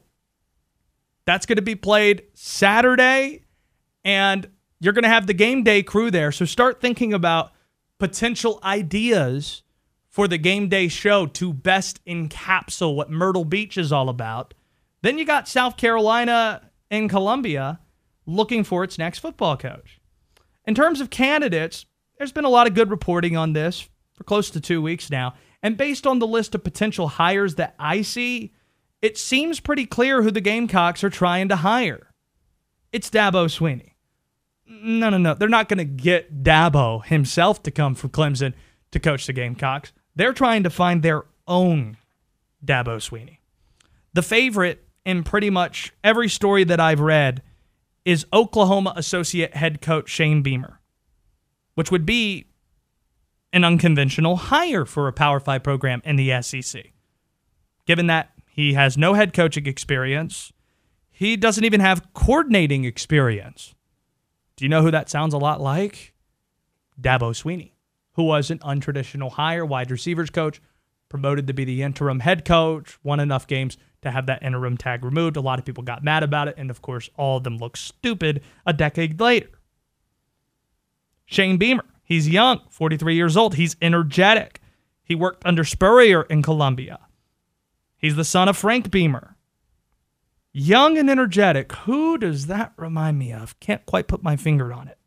That's 1.25 1.45
going 1.45 1.57
to 1.57 1.63
be 1.63 1.75
played 1.75 2.23
Saturday, 2.35 3.47
and 4.05 4.49
you're 4.79 4.93
going 4.93 5.03
to 5.03 5.09
have 5.09 5.27
the 5.27 5.35
game 5.35 5.65
day 5.65 5.83
crew 5.83 6.13
there. 6.13 6.31
So 6.31 6.45
start 6.45 6.81
thinking 6.81 7.13
about 7.13 7.51
potential 7.99 8.61
ideas 8.63 9.65
for 10.09 10.29
the 10.29 10.39
game 10.39 10.69
day 10.69 10.87
show 10.87 11.27
to 11.27 11.53
best 11.53 11.99
encapsulate 12.05 12.95
what 12.95 13.11
Myrtle 13.11 13.45
Beach 13.45 13.77
is 13.77 13.91
all 13.91 14.09
about. 14.09 14.55
Then 15.05 15.19
you 15.19 15.27
got 15.27 15.47
South 15.47 15.77
Carolina 15.77 16.63
and 16.91 17.11
Columbia 17.11 17.79
looking 18.25 18.65
for 18.65 18.85
its 18.85 18.97
next 18.97 19.19
football 19.19 19.55
coach. 19.55 20.01
In 20.65 20.75
terms 20.75 20.99
of 21.03 21.11
candidates, 21.11 21.85
there's 22.17 22.33
been 22.33 22.47
a 22.47 22.49
lot 22.49 22.67
of 22.67 22.73
good 22.73 22.89
reporting 22.89 23.37
on 23.37 23.53
this 23.53 23.87
for 24.15 24.25
close 24.25 24.49
to 24.49 24.63
two 24.63 24.81
weeks 24.81 25.11
now. 25.11 25.35
And 25.63 25.77
based 25.77 26.07
on 26.07 26.21
the 26.21 26.27
list 26.27 26.55
of 26.55 26.65
potential 26.65 27.07
hires 27.07 27.57
that 27.57 27.75
I 27.79 28.01
see, 28.01 28.55
it 29.03 29.19
seems 29.19 29.61
pretty 29.61 29.85
clear 29.85 30.23
who 30.23 30.31
the 30.31 30.41
Gamecocks 30.41 31.05
are 31.05 31.11
trying 31.11 31.51
to 31.51 31.57
hire. 31.57 32.11
It's 32.91 33.11
Dabo 33.11 33.45
Swinney. 33.45 33.91
No, 34.67 35.11
no, 35.11 35.19
no. 35.19 35.35
They're 35.35 35.51
not 35.51 35.69
going 35.69 35.77
to 35.77 35.85
get 35.85 36.43
Dabo 36.43 37.05
himself 37.05 37.63
to 37.65 37.71
come 37.71 37.95
from 37.95 38.09
Clemson 38.09 38.55
to 38.93 38.99
coach 38.99 39.27
the 39.27 39.35
Gamecocks. 39.35 39.93
They're 40.17 40.33
trying 40.33 40.63
to 40.63 40.71
find 40.71 41.03
their 41.03 41.27
own 41.47 41.99
Dabo 42.65 42.97
Swinney. 43.07 43.37
The 44.15 44.23
favorite 44.23 44.81
in 45.05 45.23
pretty 45.23 45.51
much 45.51 45.93
every 46.03 46.29
story 46.29 46.65
that 46.65 46.81
I've 46.81 47.01
read 47.01 47.43
is 48.05 48.27
Oklahoma 48.33 48.93
associate 48.97 49.55
head 49.55 49.81
coach 49.81 50.09
Shane 50.09 50.43
Beamer, 50.43 50.81
which 51.75 51.91
would 51.91 52.07
be 52.07 52.47
an 53.53 53.65
unconventional 53.65 54.37
hire 54.37 54.85
for 54.85 55.09
a 55.09 55.13
Power 55.13 55.41
5 55.41 55.63
program 55.63 56.03
in 56.05 56.17
the 56.17 56.43
SEC. 56.43 56.93
Given 57.87 58.07
that 58.09 58.31
he 58.49 58.75
has 58.75 58.99
no 58.99 59.15
head 59.15 59.33
coaching 59.33 59.67
experience, 59.67 60.53
he 61.11 61.37
doesn't 61.37 61.65
even 61.65 61.81
have 61.81 62.13
coordinating 62.15 62.85
experience. 62.85 63.75
Do 64.57 64.65
you 64.65 64.69
know 64.69 64.83
who 64.83 64.91
that 64.91 65.09
sounds 65.09 65.35
a 65.35 65.39
lot 65.39 65.61
like? 65.61 66.13
Dabo 67.01 67.31
Swinney, 67.31 67.73
who 68.15 68.25
was 68.25 68.51
an 68.51 68.59
untraditional 68.59 69.33
hire, 69.33 69.65
wide 69.65 69.91
receivers 69.91 70.31
coach, 70.31 70.61
promoted 71.09 71.47
to 71.47 71.53
be 71.53 71.65
the 71.65 71.83
interim 71.83 72.21
head 72.21 72.45
coach, 72.45 72.99
won 73.03 73.21
enough 73.21 73.47
games 73.47 73.77
to 74.05 74.11
have 74.11 74.27
that 74.27 74.43
interim 74.43 74.77
tag 74.77 75.05
removed. 75.05 75.37
A 75.37 75.41
lot 75.41 75.59
of 75.59 75.65
people 75.65 75.83
got 75.83 76.05
mad 76.05 76.23
about 76.23 76.49
it, 76.49 76.55
and 76.57 76.71
of 76.71 76.83
course, 76.83 77.11
all 77.17 77.39
of 77.39 77.45
them 77.45 77.59
look 77.59 77.77
stupid 77.77 78.43
a 78.67 78.73
decade 78.73 79.21
later. 79.21 79.51
Shane 81.27 81.57
Beamer, 81.57 81.85
he's 82.05 82.29
young, 82.29 82.61
43 82.69 83.15
years 83.15 83.37
old. 83.37 83.55
He's 83.55 83.77
energetic. 83.83 84.61
He 85.05 85.15
worked 85.15 85.45
under 85.45 85.65
Spurrier 85.65 86.23
in 86.23 86.43
Columbia. 86.43 87.01
He's 87.99 88.17
the 88.17 88.25
son 88.25 88.49
of 88.49 88.57
Frank 88.57 88.91
Beamer. 88.91 89.37
Young 90.53 90.97
and 90.97 91.11
energetic. 91.11 91.73
Who 91.73 92.17
does 92.17 92.47
that 92.47 92.73
remind 92.77 93.19
me 93.19 93.33
of? 93.33 93.59
Can't 93.61 93.85
quite 93.87 94.07
put 94.07 94.23
my 94.23 94.37
finger 94.37 94.73
on 94.73 94.89
it. 94.89 94.99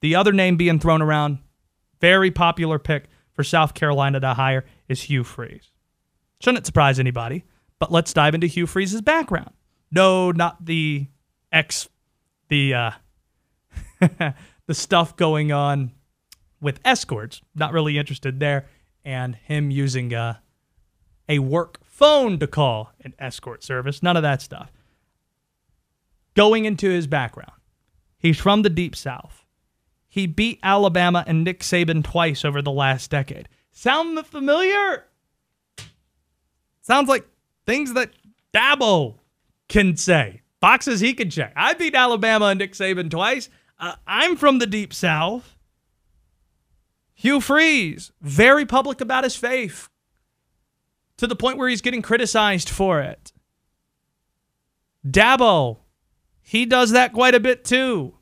The 0.00 0.14
other 0.14 0.32
name 0.32 0.56
being 0.56 0.78
thrown 0.78 1.02
around, 1.02 1.38
very 2.00 2.30
popular 2.30 2.78
pick 2.78 3.06
for 3.32 3.42
South 3.42 3.74
Carolina 3.74 4.20
to 4.20 4.34
hire, 4.34 4.64
is 4.88 5.02
Hugh 5.02 5.24
Freeze. 5.24 5.70
Shouldn't 6.40 6.66
surprise 6.66 7.00
anybody. 7.00 7.44
But 7.84 7.92
let's 7.92 8.14
dive 8.14 8.34
into 8.34 8.46
Hugh 8.46 8.66
Freeze's 8.66 9.02
background. 9.02 9.50
No, 9.90 10.30
not 10.30 10.64
the 10.64 11.06
ex, 11.52 11.86
the 12.48 12.72
uh, 12.72 12.90
the 14.00 14.72
stuff 14.72 15.14
going 15.16 15.52
on 15.52 15.92
with 16.62 16.80
escorts. 16.82 17.42
Not 17.54 17.74
really 17.74 17.98
interested 17.98 18.40
there, 18.40 18.68
and 19.04 19.34
him 19.34 19.70
using 19.70 20.14
uh, 20.14 20.38
a 21.28 21.40
work 21.40 21.78
phone 21.84 22.38
to 22.38 22.46
call 22.46 22.90
an 23.02 23.12
escort 23.18 23.62
service. 23.62 24.02
None 24.02 24.16
of 24.16 24.22
that 24.22 24.40
stuff. 24.40 24.72
Going 26.32 26.64
into 26.64 26.88
his 26.88 27.06
background, 27.06 27.60
he's 28.16 28.40
from 28.40 28.62
the 28.62 28.70
deep 28.70 28.96
south. 28.96 29.44
He 30.08 30.26
beat 30.26 30.58
Alabama 30.62 31.22
and 31.26 31.44
Nick 31.44 31.60
Saban 31.60 32.02
twice 32.02 32.46
over 32.46 32.62
the 32.62 32.72
last 32.72 33.10
decade. 33.10 33.46
Sound 33.72 34.26
familiar? 34.26 35.04
Sounds 36.80 37.10
like 37.10 37.28
things 37.66 37.94
that 37.94 38.10
Dabo 38.52 39.16
can 39.68 39.96
say, 39.96 40.42
boxes 40.60 41.00
he 41.00 41.14
can 41.14 41.30
check. 41.30 41.52
I 41.56 41.74
beat 41.74 41.94
Alabama 41.94 42.46
and 42.46 42.58
Nick 42.58 42.72
Saban 42.72 43.10
twice. 43.10 43.48
Uh, 43.78 43.96
I'm 44.06 44.36
from 44.36 44.58
the 44.58 44.66
deep 44.66 44.94
south. 44.94 45.56
Hugh 47.14 47.40
Freeze, 47.40 48.12
very 48.20 48.66
public 48.66 49.00
about 49.00 49.24
his 49.24 49.36
faith 49.36 49.88
to 51.16 51.26
the 51.26 51.36
point 51.36 51.58
where 51.58 51.68
he's 51.68 51.80
getting 51.80 52.02
criticized 52.02 52.68
for 52.68 53.00
it. 53.00 53.32
Dabo, 55.06 55.78
he 56.40 56.66
does 56.66 56.90
that 56.90 57.12
quite 57.12 57.34
a 57.34 57.40
bit 57.40 57.64
too, 57.64 58.14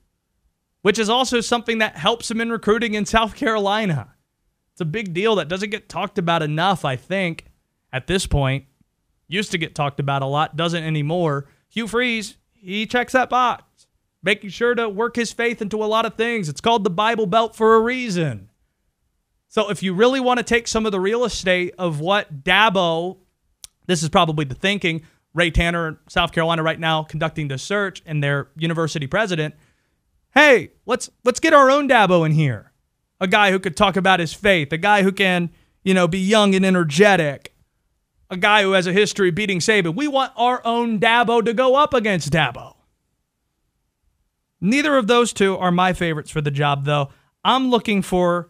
which 0.82 0.98
is 0.98 1.08
also 1.08 1.40
something 1.40 1.78
that 1.78 1.96
helps 1.96 2.30
him 2.30 2.40
in 2.40 2.50
recruiting 2.50 2.94
in 2.94 3.06
South 3.06 3.34
Carolina. 3.34 4.14
It's 4.72 4.80
a 4.80 4.86
big 4.86 5.12
deal 5.12 5.36
that 5.36 5.48
doesn't 5.48 5.70
get 5.70 5.88
talked 5.88 6.18
about 6.18 6.42
enough, 6.42 6.84
I 6.84 6.96
think, 6.96 7.46
at 7.92 8.06
this 8.06 8.26
point 8.26 8.66
used 9.32 9.50
to 9.52 9.58
get 9.58 9.74
talked 9.74 10.00
about 10.00 10.22
a 10.22 10.26
lot, 10.26 10.56
doesn't 10.56 10.84
anymore. 10.84 11.46
Hugh 11.68 11.88
Freeze, 11.88 12.36
he 12.52 12.86
checks 12.86 13.12
that 13.12 13.30
box, 13.30 13.86
making 14.22 14.50
sure 14.50 14.74
to 14.74 14.88
work 14.88 15.16
his 15.16 15.32
faith 15.32 15.62
into 15.62 15.82
a 15.82 15.86
lot 15.86 16.06
of 16.06 16.14
things. 16.14 16.48
It's 16.48 16.60
called 16.60 16.84
the 16.84 16.90
Bible 16.90 17.26
Belt 17.26 17.56
for 17.56 17.74
a 17.74 17.80
reason. 17.80 18.50
So 19.48 19.70
if 19.70 19.82
you 19.82 19.92
really 19.92 20.20
want 20.20 20.38
to 20.38 20.44
take 20.44 20.66
some 20.66 20.86
of 20.86 20.92
the 20.92 21.00
real 21.00 21.24
estate 21.24 21.74
of 21.78 22.00
what 22.00 22.42
Dabo, 22.42 23.18
this 23.86 24.02
is 24.02 24.08
probably 24.08 24.44
the 24.44 24.54
thinking, 24.54 25.02
Ray 25.34 25.50
Tanner 25.50 25.98
South 26.08 26.32
Carolina 26.32 26.62
right 26.62 26.80
now 26.80 27.02
conducting 27.02 27.48
the 27.48 27.58
search 27.58 28.02
and 28.06 28.22
their 28.22 28.48
university 28.56 29.06
president, 29.06 29.54
hey, 30.34 30.72
let's 30.86 31.10
let's 31.24 31.40
get 31.40 31.52
our 31.52 31.70
own 31.70 31.88
Dabo 31.88 32.24
in 32.24 32.32
here. 32.32 32.72
A 33.20 33.26
guy 33.26 33.50
who 33.50 33.58
could 33.58 33.76
talk 33.76 33.96
about 33.96 34.20
his 34.20 34.34
faith, 34.34 34.72
a 34.72 34.78
guy 34.78 35.02
who 35.02 35.12
can, 35.12 35.50
you 35.84 35.94
know, 35.94 36.08
be 36.08 36.18
young 36.18 36.54
and 36.54 36.66
energetic, 36.66 37.51
a 38.32 38.36
guy 38.38 38.62
who 38.62 38.72
has 38.72 38.86
a 38.86 38.92
history 38.94 39.30
beating 39.30 39.58
Saban. 39.58 39.94
We 39.94 40.08
want 40.08 40.32
our 40.36 40.62
own 40.64 40.98
Dabo 40.98 41.44
to 41.44 41.52
go 41.52 41.76
up 41.76 41.92
against 41.92 42.32
Dabo. 42.32 42.76
Neither 44.58 44.96
of 44.96 45.06
those 45.06 45.34
two 45.34 45.58
are 45.58 45.70
my 45.70 45.92
favorites 45.92 46.30
for 46.30 46.40
the 46.40 46.50
job, 46.50 46.86
though. 46.86 47.10
I'm 47.44 47.68
looking 47.68 48.00
for 48.00 48.48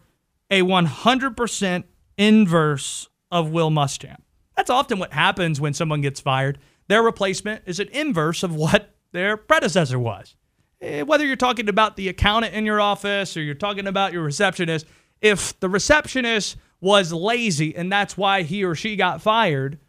a 0.49 0.61
100% 0.61 1.83
inverse 2.17 3.09
of 3.29 3.49
Will 3.49 3.69
Muschamp. 3.71 4.21
That's 4.55 4.69
often 4.69 4.99
what 4.99 5.11
happens 5.11 5.59
when 5.59 5.73
someone 5.73 5.99
gets 5.99 6.21
fired. 6.21 6.59
Their 6.87 7.03
replacement 7.03 7.63
is 7.65 7.81
an 7.81 7.89
inverse 7.89 8.41
of 8.41 8.55
what 8.55 8.95
their 9.11 9.35
predecessor 9.35 9.99
was. 9.99 10.35
Eh, 10.79 11.01
whether 11.01 11.25
you're 11.25 11.35
talking 11.35 11.67
about 11.67 11.97
the 11.97 12.07
accountant 12.07 12.53
in 12.53 12.65
your 12.65 12.79
office 12.79 13.35
or 13.35 13.41
you're 13.41 13.53
talking 13.53 13.87
about 13.87 14.13
your 14.13 14.23
receptionist, 14.23 14.85
if 15.19 15.59
the 15.59 15.67
receptionist 15.67 16.55
was 16.83 17.13
lazy 17.13 17.73
and 17.77 17.89
that's 17.89 18.17
why 18.17 18.41
he 18.41 18.65
or 18.65 18.75
she 18.75 18.97
got 18.97 19.21
fired, 19.21 19.79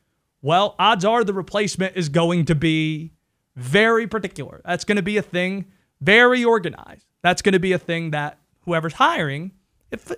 well, 0.41 0.77
odds 0.79 1.05
are 1.05 1.25
the 1.25 1.35
replacement 1.35 1.97
is 1.97 2.09
going 2.09 2.45
to 2.45 2.55
be 2.55 3.11
very 3.57 4.07
particular. 4.07 4.63
That's 4.65 4.85
going 4.85 4.97
to 4.97 5.03
be 5.03 5.17
a 5.17 5.23
thing, 5.23 5.67
very 6.01 6.45
organized. 6.45 7.05
That's 7.21 7.43
going 7.43 7.55
to 7.55 7.59
be 7.59 7.73
a 7.73 7.79
thing 7.79 8.13
that 8.13 8.39
whoever's 8.61 8.93
hiring 8.93 9.51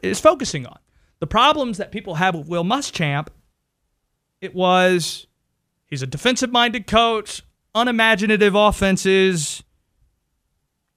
is 0.02 0.20
focusing 0.20 0.66
on. 0.66 0.78
The 1.18 1.26
problems 1.26 1.78
that 1.78 1.92
people 1.92 2.16
have 2.16 2.34
with 2.34 2.46
Will 2.46 2.64
Muschamp, 2.64 3.28
it 4.42 4.54
was 4.54 5.26
he's 5.86 6.02
a 6.02 6.06
defensive 6.06 6.52
minded 6.52 6.86
coach, 6.86 7.42
unimaginative 7.74 8.54
offenses, 8.54 9.62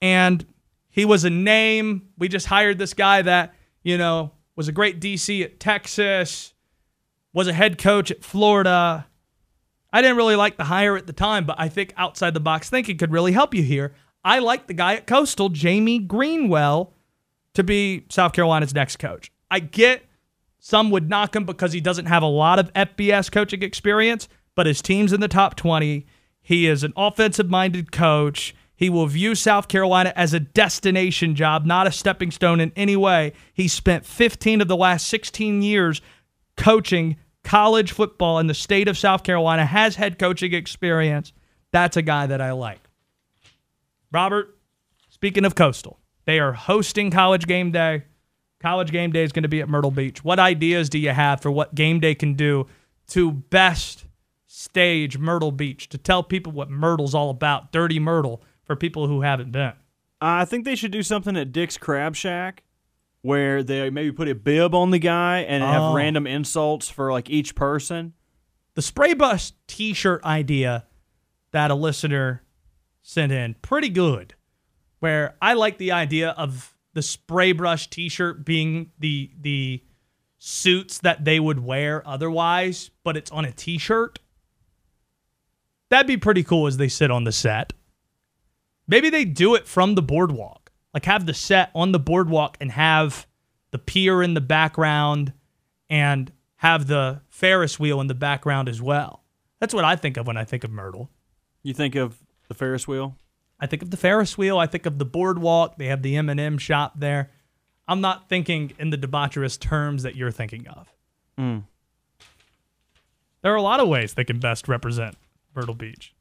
and 0.02 0.46
he 0.90 1.06
was 1.06 1.24
a 1.24 1.30
name. 1.30 2.10
We 2.18 2.28
just 2.28 2.48
hired 2.48 2.78
this 2.78 2.94
guy 2.94 3.22
that, 3.22 3.54
you 3.82 3.98
know, 3.98 4.34
was 4.60 4.68
a 4.68 4.74
great 4.74 5.00
DC 5.00 5.42
at 5.42 5.58
Texas, 5.58 6.54
was 7.32 7.48
a 7.48 7.54
head 7.54 7.78
coach 7.78 8.12
at 8.12 8.26
Florida. 8.26 9.08
I 9.94 10.02
didn't 10.02 10.18
really 10.18 10.36
like 10.36 10.58
the 10.58 10.66
hire 10.66 10.98
at 10.98 11.08
the 11.08 11.14
time, 11.14 11.46
but 11.46 11.56
I 11.58 11.70
think 11.70 11.94
outside 11.96 12.34
the 12.34 12.42
box 12.42 12.70
thinking 12.70 12.98
could 12.98 13.14
really 13.14 13.32
help 13.32 13.54
you 13.54 13.64
here. 13.64 13.94
I 14.22 14.40
like 14.40 14.68
the 14.68 14.74
guy 14.74 14.96
at 14.96 15.08
Coastal, 15.08 15.48
Jamie 15.48 16.00
Greenwell, 16.00 16.92
to 17.54 17.64
be 17.64 18.06
South 18.10 18.34
Carolina's 18.34 18.76
next 18.76 19.00
coach. 19.00 19.32
I 19.50 19.60
get 19.60 20.04
some 20.60 20.92
would 20.92 21.10
knock 21.10 21.38
him 21.38 21.46
because 21.46 21.72
he 21.72 21.80
doesn't 21.80 22.08
have 22.08 22.22
a 22.22 22.28
lot 22.28 22.60
of 22.60 22.74
FBS 22.74 23.32
coaching 23.32 23.64
experience, 23.64 24.28
but 24.56 24.66
his 24.66 24.82
team's 24.82 25.14
in 25.14 25.22
the 25.22 25.30
top 25.30 25.56
20. 25.56 26.06
He 26.42 26.68
is 26.68 26.84
an 26.84 26.92
offensive 26.98 27.50
minded 27.50 27.94
coach. 27.94 28.54
He 28.80 28.90
will 28.90 29.08
view 29.08 29.36
South 29.36 29.68
Carolina 29.68 30.14
as 30.16 30.34
a 30.34 30.40
destination 30.40 31.36
job, 31.36 31.66
not 31.66 31.86
a 31.86 31.92
stepping 31.92 32.32
stone 32.32 32.62
in 32.62 32.72
any 32.78 32.96
way. 32.96 33.34
He 33.54 33.68
spent 33.68 34.06
15 34.06 34.62
of 34.62 34.70
the 34.70 34.78
last 34.78 35.08
16 35.08 35.62
years 35.62 36.02
coaching 36.56 37.18
college 37.44 37.92
football 37.92 38.40
in 38.40 38.48
the 38.48 38.54
state 38.54 38.88
of 38.88 38.98
South 38.98 39.24
Carolina, 39.24 39.66
has 39.66 39.98
head 39.98 40.18
coaching 40.18 40.54
experience. 40.54 41.34
That's 41.74 41.98
a 41.98 42.02
guy 42.02 42.28
that 42.28 42.40
I 42.40 42.54
like. 42.54 42.80
Robert, 44.14 44.58
speaking 45.10 45.44
of 45.44 45.56
Coastal, 45.56 46.00
they 46.24 46.40
are 46.40 46.54
hosting 46.54 47.12
college 47.12 47.48
game 47.48 47.74
day. 47.74 48.04
College 48.62 48.94
game 48.94 49.12
day 49.12 49.24
is 49.24 49.34
going 49.34 49.44
to 49.44 49.50
be 49.50 49.60
at 49.60 49.68
Myrtle 49.68 49.92
Beach. 49.92 50.24
What 50.24 50.40
ideas 50.40 50.88
do 50.88 51.00
you 51.00 51.10
have 51.10 51.42
for 51.42 51.52
what 51.52 51.76
game 51.76 52.00
day 52.00 52.16
can 52.16 52.36
do 52.36 52.66
to 53.08 53.34
best 53.34 54.06
stage 54.48 55.18
Myrtle 55.18 55.52
Beach 55.52 55.90
to 55.90 55.98
tell 55.98 56.24
people 56.24 56.54
what 56.54 56.70
Myrtle's 56.70 57.14
all 57.14 57.30
about, 57.30 57.74
dirty 57.74 58.00
Myrtle, 58.00 58.42
for 58.70 58.76
people 58.76 59.08
who 59.08 59.22
haven't 59.22 59.52
been? 59.52 59.74
I 60.22 60.46
think 60.46 60.64
they 60.64 60.76
should 60.76 60.92
do 60.92 61.02
something 61.02 61.36
at 61.36 61.52
Dick's 61.52 61.76
Crab 61.76 62.16
Shack 62.16 62.62
where 63.24 63.64
they 63.64 63.90
maybe 63.90 64.12
put 64.12 64.28
a 64.30 64.36
bib 64.36 64.76
on 64.76 64.92
the 64.92 65.00
guy 65.00 65.40
and 65.40 65.64
Oh. 65.64 65.68
have 65.68 65.94
random 65.96 66.28
insults 66.28 66.88
for 66.88 67.12
like 67.12 67.32
each 67.32 67.56
person. 67.56 68.14
The 68.76 68.84
spray 68.84 69.16
brush 69.16 69.54
t 69.66 69.94
shirt 69.96 70.24
idea 70.24 70.86
that 71.52 71.72
a 71.72 71.76
listener 71.76 72.44
sent 73.02 73.32
in, 73.32 73.56
pretty 73.64 73.90
good. 73.90 74.36
Where 75.00 75.36
I 75.42 75.54
like 75.54 75.80
the 75.80 75.92
idea 75.94 76.30
of 76.30 76.78
the 76.94 77.02
spray 77.02 77.52
brush 77.52 77.90
t 77.90 78.08
shirt 78.08 78.46
being 78.46 78.92
the 79.00 79.32
the 79.42 79.84
suits 80.38 81.00
that 81.00 81.26
they 81.26 81.40
would 81.40 81.60
wear 81.60 82.08
otherwise, 82.08 82.92
but 83.04 83.18
it's 83.18 83.32
on 83.32 83.46
a 83.46 83.52
t 83.52 83.80
shirt. 83.80 84.20
That'd 85.90 86.06
be 86.08 86.18
pretty 86.18 86.44
cool 86.44 86.68
as 86.68 86.78
they 86.78 86.88
sit 86.88 87.10
on 87.10 87.24
the 87.24 87.32
set. 87.32 87.74
Maybe 88.90 89.12
they 89.12 89.24
do 89.24 89.54
it 89.54 89.68
from 89.68 89.94
the 89.94 90.02
boardwalk. 90.02 90.72
Like 90.96 91.06
have 91.06 91.28
the 91.28 91.34
set 91.36 91.70
on 91.76 91.92
the 91.92 92.00
boardwalk 92.00 92.58
and 92.60 92.72
have 92.72 93.28
the 93.70 93.78
pier 93.78 94.24
in 94.24 94.34
the 94.34 94.42
background 94.42 95.32
and 95.92 96.32
have 96.56 96.88
the 96.88 97.22
Ferris 97.30 97.80
wheel 97.80 98.02
in 98.02 98.08
the 98.08 98.16
background 98.16 98.68
as 98.68 98.82
well. 98.82 99.24
That's 99.60 99.76
what 99.76 99.86
I 99.86 99.96
think 99.96 100.18
of 100.18 100.26
when 100.26 100.38
I 100.38 100.44
think 100.44 100.64
of 100.64 100.72
Myrtle. 100.72 101.12
You 101.62 101.76
think 101.76 101.94
of 101.94 102.18
the 102.48 102.56
Ferris 102.56 102.88
wheel? 102.88 103.16
I 103.60 103.68
think 103.68 103.84
of 103.84 103.92
the 103.92 103.98
Ferris 103.98 104.40
wheel. 104.40 104.58
I 104.58 104.66
think 104.66 104.88
of 104.88 104.98
the 104.98 105.06
boardwalk. 105.06 105.78
They 105.78 105.86
have 105.86 106.02
the 106.02 106.16
M&M 106.16 106.58
shop 106.58 106.94
there. 106.98 107.30
I'm 107.88 108.02
not 108.02 108.28
thinking 108.28 108.74
in 108.80 108.90
the 108.90 108.98
debaucherous 108.98 109.60
terms 109.60 110.02
that 110.02 110.16
you're 110.16 110.32
thinking 110.32 110.68
of. 110.68 110.92
Mm. 111.38 111.64
There 113.44 113.54
are 113.54 113.58
a 113.58 113.62
lot 113.62 113.80
of 113.80 113.88
ways 113.88 114.16
they 114.16 114.24
can 114.24 114.40
best 114.40 114.68
represent 114.68 115.16
Myrtle 115.56 115.76
Beach. 115.76 116.16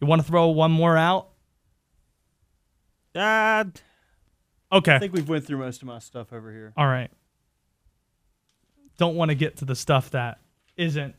You 0.00 0.06
want 0.06 0.22
to 0.22 0.26
throw 0.26 0.48
one 0.48 0.72
more 0.72 0.96
out? 0.96 1.28
Uh, 3.14 3.64
Okay. 4.72 4.94
I 4.96 4.98
think 4.98 5.12
we've 5.12 5.28
went 5.28 5.46
through 5.46 5.58
most 5.58 5.82
of 5.82 5.86
my 5.88 6.00
stuff 6.00 6.32
over 6.32 6.50
here. 6.50 6.72
All 6.76 6.86
right. 6.86 7.10
Don't 8.98 9.14
want 9.14 9.28
to 9.28 9.36
get 9.36 9.58
to 9.58 9.64
the 9.64 9.76
stuff 9.76 10.10
that 10.10 10.38
isn't 10.76 11.14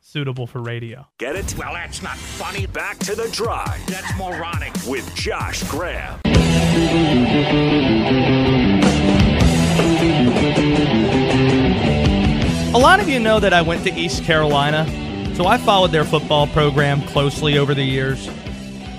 suitable 0.00 0.46
for 0.46 0.60
radio. 0.62 1.04
Get 1.18 1.34
it? 1.34 1.52
Well, 1.58 1.72
that's 1.72 2.00
not 2.02 2.16
funny. 2.16 2.66
Back 2.66 2.98
to 3.00 3.16
the 3.16 3.28
drive 3.32 3.84
That's 3.86 4.16
moronic. 4.16 4.72
with 4.86 5.12
Josh 5.16 5.64
Graham. 5.68 6.20
A 12.74 12.78
lot 12.78 13.00
of 13.00 13.08
you 13.08 13.18
know 13.18 13.40
that 13.40 13.52
I 13.54 13.62
went 13.62 13.84
to 13.84 13.92
East 13.94 14.22
Carolina, 14.24 14.84
so 15.34 15.46
I 15.46 15.56
followed 15.58 15.92
their 15.92 16.04
football 16.04 16.46
program 16.48 17.00
closely 17.02 17.56
over 17.58 17.74
the 17.74 17.82
years. 17.82 18.28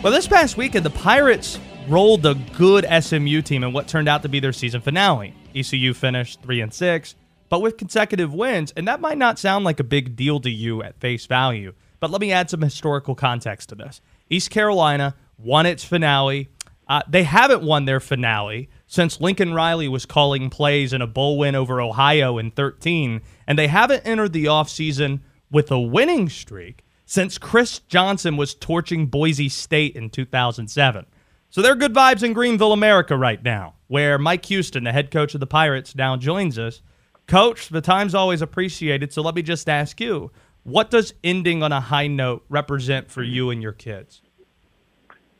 Well, 0.03 0.11
this 0.11 0.27
past 0.27 0.57
weekend, 0.57 0.85
the 0.85 0.89
Pirates 0.89 1.59
rolled 1.87 2.25
a 2.25 2.35
good 2.35 2.85
SMU 3.01 3.41
team 3.41 3.63
in 3.63 3.73
what 3.73 3.87
turned 3.87 4.09
out 4.09 4.21
to 4.23 4.29
be 4.29 4.39
their 4.39 4.53
season 4.53 4.81
finale. 4.81 5.33
ECU 5.55 5.93
finished 5.93 6.41
3 6.41 6.61
and 6.61 6.73
6, 6.73 7.15
but 7.49 7.61
with 7.61 7.77
consecutive 7.77 8.33
wins, 8.33 8.73
and 8.75 8.87
that 8.87 9.01
might 9.01 9.17
not 9.17 9.39
sound 9.39 9.65
like 9.65 9.79
a 9.79 9.83
big 9.83 10.15
deal 10.15 10.39
to 10.41 10.49
you 10.49 10.83
at 10.83 10.99
face 10.99 11.25
value, 11.25 11.73
but 11.99 12.11
let 12.11 12.21
me 12.21 12.31
add 12.31 12.49
some 12.49 12.61
historical 12.61 13.15
context 13.15 13.69
to 13.69 13.75
this. 13.75 14.01
East 14.29 14.49
Carolina 14.49 15.15
won 15.37 15.65
its 15.65 15.83
finale. 15.83 16.49
Uh, 16.87 17.01
they 17.07 17.23
haven't 17.23 17.63
won 17.63 17.85
their 17.85 17.99
finale 17.99 18.69
since 18.85 19.19
Lincoln 19.19 19.53
Riley 19.53 19.87
was 19.87 20.05
calling 20.05 20.49
plays 20.49 20.93
in 20.93 21.01
a 21.01 21.07
bowl 21.07 21.37
win 21.37 21.55
over 21.55 21.81
Ohio 21.81 22.37
in 22.37 22.51
13, 22.51 23.21
and 23.47 23.57
they 23.57 23.67
haven't 23.67 24.05
entered 24.05 24.33
the 24.33 24.45
offseason 24.45 25.21
with 25.49 25.71
a 25.71 25.79
winning 25.79 26.29
streak 26.29 26.83
since 27.05 27.37
Chris 27.37 27.79
Johnson 27.79 28.35
was 28.35 28.53
torching 28.53 29.07
Boise 29.07 29.49
State 29.49 29.95
in 29.95 30.09
2007. 30.09 31.05
So 31.49 31.61
there 31.61 31.71
are 31.71 31.75
good 31.75 31.93
vibes 31.93 32.23
in 32.23 32.33
Greenville, 32.33 32.73
America 32.73 33.17
right 33.17 33.41
now, 33.41 33.75
where 33.87 34.17
Mike 34.17 34.45
Houston, 34.45 34.83
the 34.83 34.91
head 34.91 35.11
coach 35.11 35.33
of 35.33 35.39
the 35.39 35.47
Pirates, 35.47 35.95
now 35.95 36.17
joins 36.17 36.59
us. 36.59 36.81
Coach, 37.25 37.69
the 37.69 37.81
time's 37.81 38.13
always 38.13 38.41
appreciated, 38.41 39.13
so 39.13 39.21
let 39.21 39.35
me 39.35 39.41
just 39.41 39.69
ask 39.69 39.99
you, 40.01 40.31
what 40.63 40.91
does 40.91 41.13
ending 41.23 41.63
on 41.63 41.71
a 41.71 41.79
high 41.79 42.07
note 42.07 42.45
represent 42.49 43.09
for 43.09 43.23
you 43.23 43.49
and 43.49 43.61
your 43.61 43.71
kids? 43.71 44.21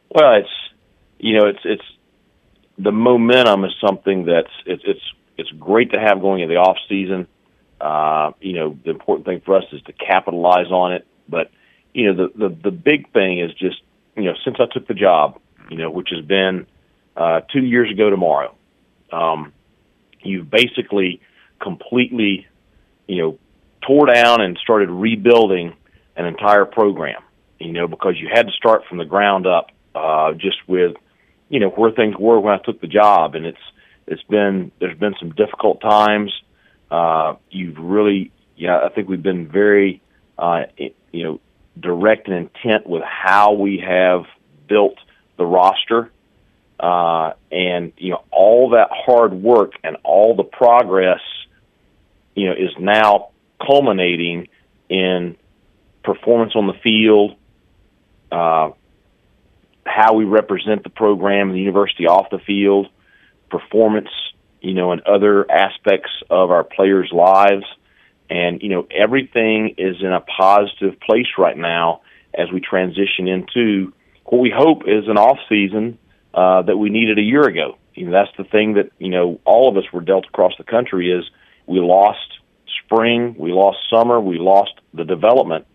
Well, 0.09 0.35
it's 0.35 0.49
you 1.19 1.37
know, 1.37 1.47
it's 1.47 1.59
it's 1.65 1.83
the 2.77 2.91
momentum 2.91 3.65
is 3.65 3.73
something 3.85 4.25
that's 4.25 4.51
it's 4.65 4.83
it's 4.85 5.01
it's 5.37 5.51
great 5.51 5.91
to 5.91 5.99
have 5.99 6.21
going 6.21 6.41
into 6.41 6.53
the 6.53 6.59
off 6.59 6.77
season. 6.87 7.27
Uh, 7.81 8.31
you 8.39 8.53
know, 8.53 8.77
the 8.83 8.91
important 8.91 9.25
thing 9.25 9.41
for 9.45 9.55
us 9.57 9.65
is 9.71 9.81
to 9.83 9.93
capitalize 9.93 10.71
on 10.71 10.93
it. 10.93 11.05
But 11.27 11.51
you 11.93 12.07
know, 12.07 12.27
the 12.27 12.49
the 12.49 12.55
the 12.63 12.71
big 12.71 13.11
thing 13.11 13.39
is 13.39 13.51
just 13.53 13.81
you 14.15 14.23
know, 14.23 14.33
since 14.45 14.57
I 14.59 14.65
took 14.71 14.87
the 14.87 14.93
job, 14.93 15.39
you 15.69 15.77
know, 15.77 15.89
which 15.89 16.09
has 16.11 16.23
been 16.25 16.65
uh, 17.15 17.41
two 17.51 17.63
years 17.63 17.91
ago 17.91 18.09
tomorrow, 18.09 18.53
um, 19.11 19.53
you've 20.21 20.49
basically 20.49 21.21
completely, 21.61 22.47
you 23.07 23.21
know, 23.21 23.39
tore 23.85 24.05
down 24.05 24.41
and 24.41 24.57
started 24.57 24.89
rebuilding 24.89 25.73
an 26.15 26.25
entire 26.25 26.65
program. 26.65 27.21
You 27.59 27.73
know, 27.73 27.87
because 27.87 28.13
you 28.19 28.29
had 28.31 28.45
to 28.45 28.51
start 28.51 28.83
from 28.87 28.99
the 28.99 29.05
ground 29.05 29.47
up, 29.47 29.71
uh, 29.95 30.33
just 30.33 30.57
with, 30.67 30.95
you 31.49 31.59
know, 31.59 31.69
where 31.69 31.91
things 31.91 32.15
were 32.15 32.39
when 32.39 32.53
I 32.53 32.59
took 32.63 32.79
the 32.81 32.87
job, 32.87 33.33
and 33.33 33.47
it's 33.47 33.57
it's 34.05 34.21
been 34.23 34.71
there's 34.79 34.97
been 34.97 35.15
some 35.19 35.31
difficult 35.31 35.81
times. 35.81 36.31
Uh, 36.91 37.35
you've 37.49 37.77
really, 37.79 38.31
yeah, 38.55 38.77
I 38.77 38.89
think 38.89 39.09
we've 39.09 39.23
been 39.23 39.47
very, 39.47 40.01
uh, 40.37 40.63
you 41.11 41.23
know, 41.23 41.39
direct 41.79 42.27
and 42.27 42.35
intent 42.37 42.87
with 42.87 43.03
how 43.03 43.53
we 43.53 43.83
have 43.85 44.25
built 44.67 44.97
the 45.37 45.45
roster, 45.45 46.11
uh, 46.79 47.33
and 47.51 47.93
you 47.97 48.11
know, 48.11 48.23
all 48.31 48.71
that 48.71 48.89
hard 48.91 49.33
work 49.33 49.73
and 49.83 49.97
all 50.03 50.35
the 50.35 50.43
progress, 50.43 51.21
you 52.35 52.47
know, 52.47 52.53
is 52.53 52.71
now 52.79 53.29
culminating 53.65 54.47
in 54.89 55.35
performance 56.03 56.53
on 56.55 56.67
the 56.67 56.73
field, 56.83 57.35
uh, 58.31 58.71
how 59.85 60.13
we 60.13 60.25
represent 60.25 60.83
the 60.83 60.89
program 60.89 61.49
and 61.49 61.55
the 61.55 61.61
university 61.61 62.07
off 62.07 62.29
the 62.29 62.39
field, 62.39 62.87
performance, 63.49 64.09
you 64.61 64.73
know, 64.73 64.91
and 64.91 65.01
other 65.01 65.49
aspects 65.49 66.11
of 66.29 66.51
our 66.51 66.63
players' 66.63 67.11
lives. 67.11 67.65
And, 68.29 68.61
you 68.61 68.69
know, 68.69 68.87
everything 68.91 69.75
is 69.77 69.97
in 70.01 70.11
a 70.11 70.19
positive 70.19 70.99
place 70.99 71.27
right 71.37 71.57
now 71.57 72.01
as 72.33 72.51
we 72.51 72.59
transition 72.59 73.27
into 73.27 73.93
what 74.27 74.39
we 74.39 74.53
hope 74.55 74.83
is 74.87 75.07
an 75.07 75.17
off 75.17 75.37
season 75.49 75.97
uh, 76.33 76.61
that 76.61 76.77
we 76.77 76.89
needed 76.89 77.17
a 77.17 77.21
year 77.21 77.43
ago. 77.43 77.77
You 77.95 78.05
know, 78.05 78.11
that's 78.11 78.35
the 78.37 78.43
thing 78.43 78.75
that, 78.75 78.91
you 78.99 79.09
know, 79.09 79.39
all 79.45 79.69
of 79.69 79.77
us 79.77 79.91
were 79.91 80.01
dealt 80.01 80.25
across 80.27 80.53
the 80.57 80.63
country 80.63 81.11
is 81.11 81.23
we 81.65 81.79
lost 81.79 82.19
spring, 82.83 83.35
we 83.39 83.51
lost 83.51 83.77
summer, 83.89 84.19
we 84.19 84.37
lost 84.37 84.73
the 84.93 85.03
development 85.03 85.65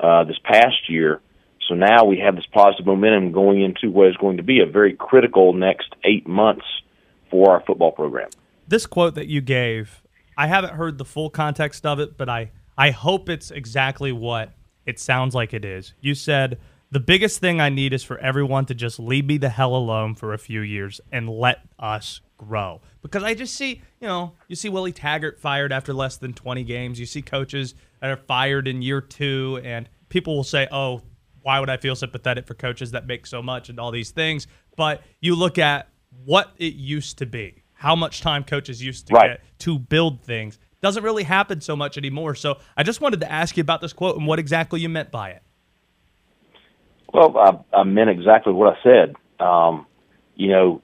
uh, 0.00 0.24
this 0.24 0.38
past 0.44 0.88
year. 0.88 1.20
So 1.68 1.74
now 1.74 2.04
we 2.04 2.18
have 2.18 2.36
this 2.36 2.46
positive 2.52 2.86
momentum 2.86 3.32
going 3.32 3.60
into 3.60 3.90
what 3.90 4.08
is 4.08 4.16
going 4.16 4.38
to 4.38 4.42
be 4.42 4.60
a 4.60 4.66
very 4.66 4.94
critical 4.94 5.52
next 5.52 5.94
eight 6.04 6.26
months 6.26 6.64
for 7.30 7.50
our 7.50 7.62
football 7.66 7.92
program. 7.92 8.30
This 8.66 8.86
quote 8.86 9.14
that 9.16 9.26
you 9.26 9.40
gave, 9.40 10.02
I 10.36 10.46
haven't 10.46 10.74
heard 10.74 10.96
the 10.96 11.04
full 11.04 11.28
context 11.28 11.84
of 11.84 12.00
it, 12.00 12.16
but 12.16 12.28
I, 12.28 12.52
I 12.78 12.90
hope 12.90 13.28
it's 13.28 13.50
exactly 13.50 14.12
what 14.12 14.52
it 14.86 14.98
sounds 14.98 15.34
like 15.34 15.52
it 15.52 15.64
is. 15.64 15.92
You 16.00 16.14
said, 16.14 16.58
The 16.90 17.00
biggest 17.00 17.40
thing 17.40 17.60
I 17.60 17.68
need 17.68 17.92
is 17.92 18.02
for 18.02 18.16
everyone 18.18 18.64
to 18.66 18.74
just 18.74 18.98
leave 18.98 19.26
me 19.26 19.36
the 19.36 19.50
hell 19.50 19.76
alone 19.76 20.14
for 20.14 20.32
a 20.32 20.38
few 20.38 20.62
years 20.62 21.02
and 21.12 21.28
let 21.28 21.58
us 21.78 22.22
grow. 22.38 22.80
Because 23.02 23.22
I 23.22 23.34
just 23.34 23.54
see, 23.56 23.82
you 24.00 24.06
know, 24.08 24.32
you 24.46 24.56
see 24.56 24.70
Willie 24.70 24.92
Taggart 24.92 25.38
fired 25.38 25.70
after 25.70 25.92
less 25.92 26.16
than 26.16 26.32
20 26.32 26.64
games. 26.64 26.98
You 26.98 27.04
see 27.04 27.20
coaches 27.20 27.74
that 28.00 28.10
are 28.10 28.16
fired 28.16 28.66
in 28.68 28.80
year 28.80 29.02
two, 29.02 29.60
and 29.64 29.86
people 30.08 30.34
will 30.34 30.44
say, 30.44 30.66
oh, 30.72 31.02
why 31.42 31.60
would 31.60 31.68
I 31.68 31.76
feel 31.76 31.94
sympathetic 31.94 32.46
for 32.46 32.54
coaches 32.54 32.92
that 32.92 33.06
make 33.06 33.26
so 33.26 33.42
much 33.42 33.68
and 33.68 33.78
all 33.78 33.90
these 33.90 34.10
things? 34.10 34.46
But 34.74 35.02
you 35.20 35.34
look 35.34 35.58
at 35.58 35.88
what 36.24 36.52
it 36.56 36.72
used 36.74 37.18
to 37.18 37.26
be, 37.26 37.64
how 37.74 37.96
much 37.96 38.22
time 38.22 38.44
coaches 38.44 38.82
used 38.82 39.06
to 39.08 39.14
Right. 39.14 39.30
get 39.32 39.58
to 39.60 39.78
build 39.78 40.22
things. 40.22 40.58
Doesn't 40.80 41.02
really 41.02 41.24
happen 41.24 41.60
so 41.60 41.76
much 41.76 41.98
anymore. 41.98 42.34
So 42.34 42.58
I 42.78 42.82
just 42.82 43.00
wanted 43.02 43.20
to 43.20 43.30
ask 43.30 43.56
you 43.58 43.60
about 43.60 43.82
this 43.82 43.92
quote 43.92 44.16
and 44.16 44.26
what 44.26 44.38
exactly 44.38 44.80
you 44.80 44.88
meant 44.88 45.10
by 45.10 45.30
it. 45.30 45.42
Well, 47.12 47.36
I, 47.38 47.78
I 47.78 47.84
meant 47.84 48.10
exactly 48.10 48.52
what 48.52 48.76
I 48.76 48.82
said. 48.82 49.14
Um, 49.44 49.86
you 50.34 50.48
know, 50.48 50.82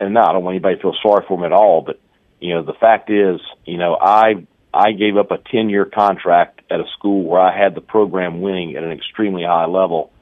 and 0.00 0.14
no, 0.14 0.20
I 0.20 0.32
don't 0.32 0.44
want 0.44 0.54
anybody 0.54 0.76
to 0.76 0.82
feel 0.82 0.96
sorry 1.02 1.24
for 1.26 1.38
me 1.38 1.46
at 1.46 1.52
all. 1.52 1.82
But 1.82 2.00
you 2.40 2.54
know, 2.54 2.62
the 2.62 2.74
fact 2.74 3.10
is, 3.10 3.40
you 3.64 3.78
know, 3.78 3.96
I 4.00 4.46
I 4.72 4.92
gave 4.92 5.16
up 5.16 5.30
a 5.30 5.38
ten 5.38 5.68
year 5.70 5.84
contract 5.84 6.60
at 6.70 6.80
a 6.80 6.84
school 6.98 7.24
where 7.24 7.40
I 7.40 7.56
had 7.56 7.74
the 7.74 7.80
program 7.80 8.40
winning 8.40 8.76
at 8.76 8.84
an 8.84 8.92
extremely 8.92 9.44
high 9.44 9.66
level, 9.66 10.12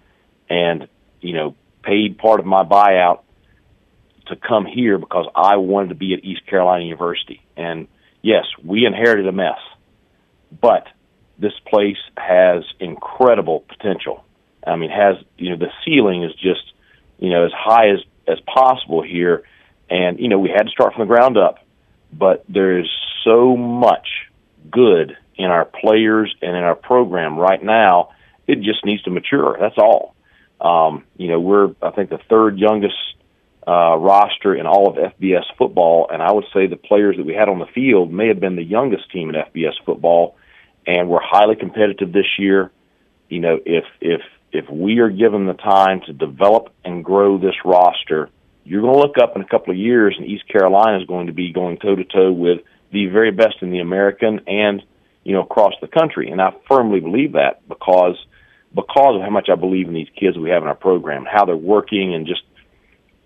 and 0.48 0.88
you 1.20 1.34
know, 1.34 1.54
paid 1.82 2.18
part 2.18 2.40
of 2.40 2.46
my 2.46 2.64
buyout 2.64 3.20
to 4.26 4.36
come 4.36 4.66
here 4.66 4.98
because 4.98 5.26
I 5.34 5.56
wanted 5.56 5.90
to 5.90 5.94
be 5.94 6.14
at 6.14 6.24
East 6.24 6.46
Carolina 6.46 6.84
University. 6.84 7.42
And 7.56 7.88
yes, 8.22 8.44
we 8.64 8.86
inherited 8.86 9.26
a 9.26 9.32
mess, 9.32 9.58
but 10.60 10.86
this 11.38 11.52
place 11.68 11.98
has 12.16 12.64
incredible 12.80 13.64
potential. 13.68 14.23
I 14.66 14.76
mean, 14.76 14.90
has 14.90 15.16
you 15.36 15.50
know 15.50 15.56
the 15.56 15.70
ceiling 15.84 16.24
is 16.24 16.32
just 16.34 16.72
you 17.18 17.30
know 17.30 17.44
as 17.44 17.52
high 17.52 17.90
as 17.90 18.00
as 18.26 18.38
possible 18.40 19.02
here, 19.02 19.44
and 19.90 20.18
you 20.18 20.28
know 20.28 20.38
we 20.38 20.50
had 20.50 20.64
to 20.64 20.70
start 20.70 20.94
from 20.94 21.06
the 21.06 21.14
ground 21.14 21.36
up, 21.36 21.64
but 22.12 22.44
there 22.48 22.78
is 22.78 22.86
so 23.24 23.56
much 23.56 24.08
good 24.70 25.16
in 25.36 25.46
our 25.46 25.64
players 25.64 26.34
and 26.42 26.56
in 26.56 26.62
our 26.62 26.76
program 26.76 27.38
right 27.38 27.62
now. 27.62 28.10
It 28.46 28.60
just 28.60 28.84
needs 28.84 29.02
to 29.04 29.10
mature. 29.10 29.56
That's 29.58 29.78
all. 29.78 30.14
Um, 30.60 31.04
you 31.16 31.28
know, 31.28 31.40
we're 31.40 31.74
I 31.82 31.90
think 31.90 32.10
the 32.10 32.20
third 32.28 32.58
youngest 32.58 32.94
uh, 33.66 33.96
roster 33.96 34.54
in 34.54 34.66
all 34.66 34.88
of 34.88 34.96
FBS 34.96 35.44
football, 35.56 36.08
and 36.12 36.22
I 36.22 36.32
would 36.32 36.44
say 36.52 36.66
the 36.66 36.76
players 36.76 37.16
that 37.16 37.24
we 37.24 37.34
had 37.34 37.48
on 37.48 37.58
the 37.58 37.66
field 37.66 38.12
may 38.12 38.28
have 38.28 38.40
been 38.40 38.56
the 38.56 38.64
youngest 38.64 39.10
team 39.10 39.30
in 39.30 39.36
FBS 39.36 39.74
football, 39.84 40.36
and 40.86 41.08
we're 41.08 41.22
highly 41.22 41.56
competitive 41.56 42.12
this 42.12 42.38
year. 42.38 42.70
You 43.28 43.40
know, 43.40 43.58
if 43.64 43.84
if 44.00 44.20
if 44.54 44.70
we 44.70 45.00
are 45.00 45.10
given 45.10 45.46
the 45.46 45.54
time 45.54 46.00
to 46.06 46.12
develop 46.12 46.72
and 46.84 47.04
grow 47.04 47.38
this 47.38 47.56
roster, 47.64 48.30
you're 48.64 48.82
going 48.82 48.94
to 48.94 49.00
look 49.00 49.18
up 49.18 49.34
in 49.36 49.42
a 49.42 49.48
couple 49.48 49.72
of 49.72 49.76
years, 49.76 50.14
and 50.16 50.26
East 50.26 50.48
Carolina 50.48 50.98
is 51.00 51.06
going 51.06 51.26
to 51.26 51.32
be 51.32 51.52
going 51.52 51.76
toe 51.78 51.96
to 51.96 52.04
toe 52.04 52.32
with 52.32 52.60
the 52.92 53.06
very 53.06 53.32
best 53.32 53.56
in 53.60 53.70
the 53.70 53.80
American 53.80 54.40
and 54.46 54.82
you 55.24 55.32
know 55.32 55.42
across 55.42 55.74
the 55.80 55.88
country. 55.88 56.30
And 56.30 56.40
I 56.40 56.54
firmly 56.68 57.00
believe 57.00 57.32
that 57.32 57.66
because 57.68 58.16
because 58.74 59.16
of 59.16 59.22
how 59.22 59.30
much 59.30 59.48
I 59.50 59.56
believe 59.56 59.88
in 59.88 59.94
these 59.94 60.08
kids 60.18 60.38
we 60.38 60.50
have 60.50 60.62
in 60.62 60.68
our 60.68 60.74
program, 60.74 61.26
how 61.30 61.44
they're 61.44 61.56
working, 61.56 62.14
and 62.14 62.26
just 62.26 62.42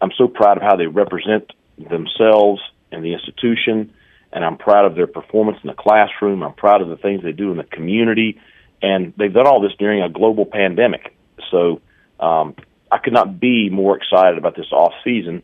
I'm 0.00 0.12
so 0.16 0.28
proud 0.28 0.56
of 0.56 0.62
how 0.62 0.76
they 0.76 0.86
represent 0.86 1.50
themselves 1.76 2.60
and 2.90 3.04
the 3.04 3.12
institution, 3.12 3.92
and 4.32 4.44
I'm 4.44 4.56
proud 4.56 4.86
of 4.86 4.94
their 4.94 5.06
performance 5.06 5.58
in 5.62 5.68
the 5.68 5.74
classroom. 5.74 6.42
I'm 6.42 6.54
proud 6.54 6.80
of 6.80 6.88
the 6.88 6.96
things 6.96 7.22
they 7.22 7.32
do 7.32 7.50
in 7.50 7.58
the 7.58 7.64
community, 7.64 8.40
and 8.80 9.12
they've 9.18 9.32
done 9.32 9.46
all 9.46 9.60
this 9.60 9.72
during 9.78 10.02
a 10.02 10.08
global 10.08 10.46
pandemic. 10.46 11.14
So 11.50 11.80
um, 12.20 12.54
I 12.90 12.98
could 12.98 13.12
not 13.12 13.40
be 13.40 13.70
more 13.70 13.96
excited 13.96 14.38
about 14.38 14.56
this 14.56 14.70
off 14.72 14.92
season. 15.04 15.42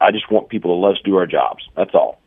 I 0.00 0.10
just 0.10 0.30
want 0.30 0.48
people 0.48 0.74
to 0.74 0.86
let 0.86 0.96
us 0.96 1.02
do 1.04 1.16
our 1.16 1.26
jobs. 1.26 1.62
That's 1.76 1.94
all. 1.94 2.20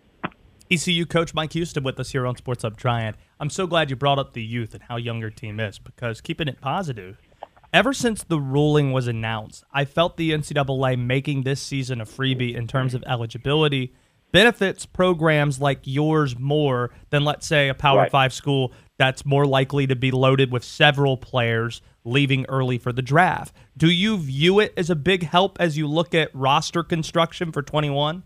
ECU 0.72 1.06
coach 1.06 1.34
Mike 1.34 1.54
Houston 1.54 1.84
with 1.84 2.00
us 2.00 2.12
here 2.12 2.26
on 2.26 2.36
Sports 2.36 2.64
Hub 2.64 2.78
Triad. 2.78 3.16
I'm 3.40 3.50
so 3.50 3.68
glad 3.68 3.90
you 3.90 3.96
brought 3.96 4.18
up 4.18 4.34
the 4.34 4.44
youth 4.44 4.74
and 4.74 4.82
how 4.84 4.98
young 4.98 5.20
your 5.20 5.30
team 5.30 5.60
is 5.60 5.78
because 5.78 6.22
keeping 6.22 6.48
it 6.48 6.60
positive. 6.60 7.20
Ever 7.74 7.94
since 7.94 8.24
the 8.24 8.40
ruling 8.40 8.94
was 8.94 9.08
announced, 9.08 9.64
I 9.74 9.86
felt 9.86 10.16
the 10.16 10.32
NCAA 10.32 10.98
making 10.98 11.44
this 11.44 11.62
season 11.62 12.00
a 12.00 12.06
freebie 12.06 12.56
in 12.56 12.68
terms 12.68 12.94
of 12.94 13.04
eligibility 13.06 13.94
benefits 14.32 14.86
programs 14.86 15.60
like 15.62 15.80
yours 15.84 16.38
more 16.38 16.92
than, 17.10 17.24
let's 17.24 17.48
say, 17.48 17.70
a 17.70 17.74
Power 17.74 18.00
right. 18.00 18.12
Five 18.12 18.34
school 18.34 18.74
that's 18.98 19.26
more 19.26 19.46
likely 19.46 19.88
to 19.88 19.96
be 19.96 20.12
loaded 20.12 20.52
with 20.52 20.64
several 20.64 21.18
players 21.18 21.82
leaving 22.06 22.46
early 22.48 22.78
for 22.78 22.94
the 22.94 23.02
draft. 23.02 23.54
Do 23.76 23.90
you 23.90 24.18
view 24.18 24.60
it 24.60 24.74
as 24.78 24.90
a 24.90 24.96
big 24.96 25.24
help 25.24 25.58
as 25.60 25.78
you 25.78 25.88
look 25.88 26.14
at 26.14 26.34
roster 26.34 26.84
construction 26.84 27.52
for 27.52 27.62
21? 27.62 28.24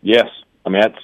Yes. 0.00 0.28
I 0.64 0.70
mean, 0.70 0.80
that's 0.80 0.98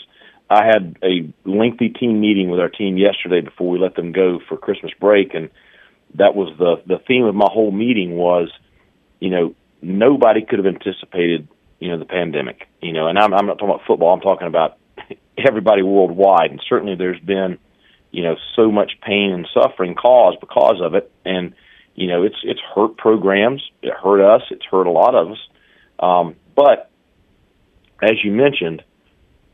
I 0.51 0.67
had 0.67 0.99
a 1.03 1.33
lengthy 1.45 1.89
team 1.89 2.21
meeting 2.21 2.51
with 2.51 2.61
our 2.61 2.69
team 2.69 2.97
yesterday 2.99 3.41
before 3.41 3.71
we 3.71 3.79
let 3.79 3.97
them 3.97 4.13
go 4.13 4.41
for 4.49 4.57
Christmas 4.57 4.93
break, 5.01 5.35
and 5.35 5.51
that 6.15 6.35
was 6.35 6.55
the 6.59 6.77
the 6.87 7.03
theme 7.07 7.25
of 7.25 7.35
my 7.35 7.49
whole 7.51 7.73
meeting 7.73 8.17
was, 8.17 8.51
you 9.21 9.31
know, 9.31 9.55
nobody 9.81 10.45
could 10.45 10.59
have 10.59 10.67
anticipated, 10.67 11.49
you 11.81 11.89
know, 11.89 11.99
the 11.99 12.05
pandemic. 12.05 12.69
You 12.83 12.93
know, 12.93 13.09
and 13.09 13.19
I'm 13.19 13.33
I'm 13.33 13.47
not 13.47 13.55
talking 13.59 13.71
about 13.71 13.87
football. 13.87 14.13
I'm 14.13 14.21
talking 14.21 14.47
about 14.47 14.77
everybody 15.39 15.83
worldwide, 15.83 16.51
and 16.51 16.63
certainly 16.69 16.95
there's 16.95 17.21
been, 17.21 17.59
you 18.11 18.23
know, 18.23 18.37
so 18.55 18.71
much 18.71 18.93
pain 19.01 19.33
and 19.33 19.49
suffering 19.55 19.95
caused 19.95 20.41
because 20.41 20.81
of 20.83 20.95
it, 20.95 21.11
and 21.25 21.55
you 21.95 22.09
know, 22.09 22.25
it's 22.25 22.37
it's 22.43 22.61
hurt 22.75 22.97
programs. 22.97 23.63
It 23.83 23.93
hurt 23.93 24.21
us. 24.21 24.43
It's 24.51 24.65
hurt 24.71 24.87
a 24.87 24.91
lot 24.91 25.15
of 25.15 25.33
us. 25.33 25.39
Um, 25.99 26.37
but 26.57 26.91
as 28.03 28.23
you 28.23 28.33
mentioned, 28.33 28.83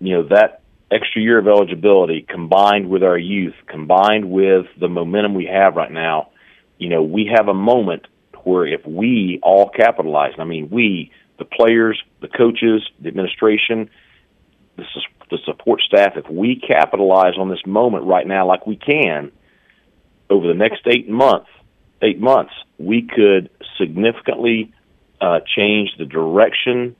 you 0.00 0.16
know 0.16 0.28
that 0.28 0.60
extra 0.90 1.22
year 1.22 1.38
of 1.38 1.46
eligibility 1.46 2.22
combined 2.22 2.88
with 2.88 3.02
our 3.02 3.18
youth, 3.18 3.54
combined 3.66 4.30
with 4.30 4.66
the 4.78 4.88
momentum 4.88 5.34
we 5.34 5.46
have 5.46 5.76
right 5.76 5.92
now, 5.92 6.30
you 6.78 6.88
know, 6.88 7.02
we 7.02 7.30
have 7.34 7.48
a 7.48 7.54
moment 7.54 8.06
where 8.42 8.66
if 8.66 8.84
we 8.86 9.38
all 9.42 9.68
capitalize, 9.68 10.32
I 10.38 10.44
mean, 10.44 10.70
we, 10.70 11.12
the 11.38 11.44
players, 11.44 12.02
the 12.20 12.28
coaches, 12.28 12.82
the 12.98 13.08
administration, 13.08 13.90
the, 14.76 14.84
the 15.30 15.38
support 15.44 15.82
staff, 15.82 16.16
if 16.16 16.28
we 16.28 16.56
capitalize 16.56 17.34
on 17.38 17.50
this 17.50 17.64
moment 17.66 18.04
right 18.04 18.26
now 18.26 18.46
like 18.46 18.66
we 18.66 18.76
can, 18.76 19.30
over 20.28 20.46
the 20.46 20.54
next 20.54 20.86
eight 20.86 21.08
months, 21.08 21.48
eight 22.02 22.20
months, 22.20 22.52
we 22.78 23.02
could 23.02 23.50
significantly 23.78 24.72
uh, 25.20 25.40
change 25.56 25.90
the 25.98 26.04
direction 26.04 26.96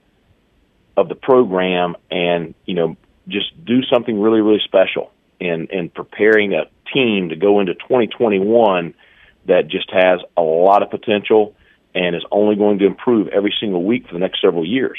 of 0.97 1.09
the 1.09 1.15
program 1.15 1.97
and 2.11 2.55
you 2.67 2.75
know 2.75 2.97
just 3.29 3.65
do 3.65 3.83
something 3.93 4.21
really, 4.21 4.41
really 4.41 4.61
special 4.65 5.13
in, 5.39 5.69
in 5.71 5.89
preparing 5.89 6.53
a 6.53 6.65
team 6.93 7.31
to 7.31 7.37
go 7.37 7.61
into 7.61 7.75
2021 7.75 8.95
that 9.47 9.69
just 9.69 9.91
has 9.91 10.21
a 10.37 10.43
lot 10.43 10.83
of 10.83 10.91
potential 10.91 11.55
and 11.95 12.15
is 12.15 12.25
only 12.31 12.57
going 12.57 12.79
to 12.79 12.87
improve 12.87 13.29
every 13.29 13.55
single 13.61 13.85
week 13.85 14.07
for 14.07 14.13
the 14.13 14.19
next 14.19 14.41
several 14.41 14.67
years. 14.67 14.99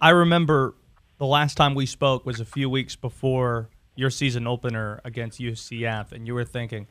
I 0.00 0.10
remember 0.10 0.74
the 1.18 1.26
last 1.26 1.56
time 1.56 1.74
we 1.74 1.86
spoke 1.86 2.24
was 2.24 2.40
a 2.40 2.44
few 2.44 2.70
weeks 2.70 2.96
before 2.96 3.70
your 3.94 4.10
season 4.10 4.46
opener 4.46 5.00
against 5.04 5.40
UCF, 5.40 6.12
and 6.12 6.26
you 6.26 6.34
were 6.34 6.44
thinking, 6.44 6.86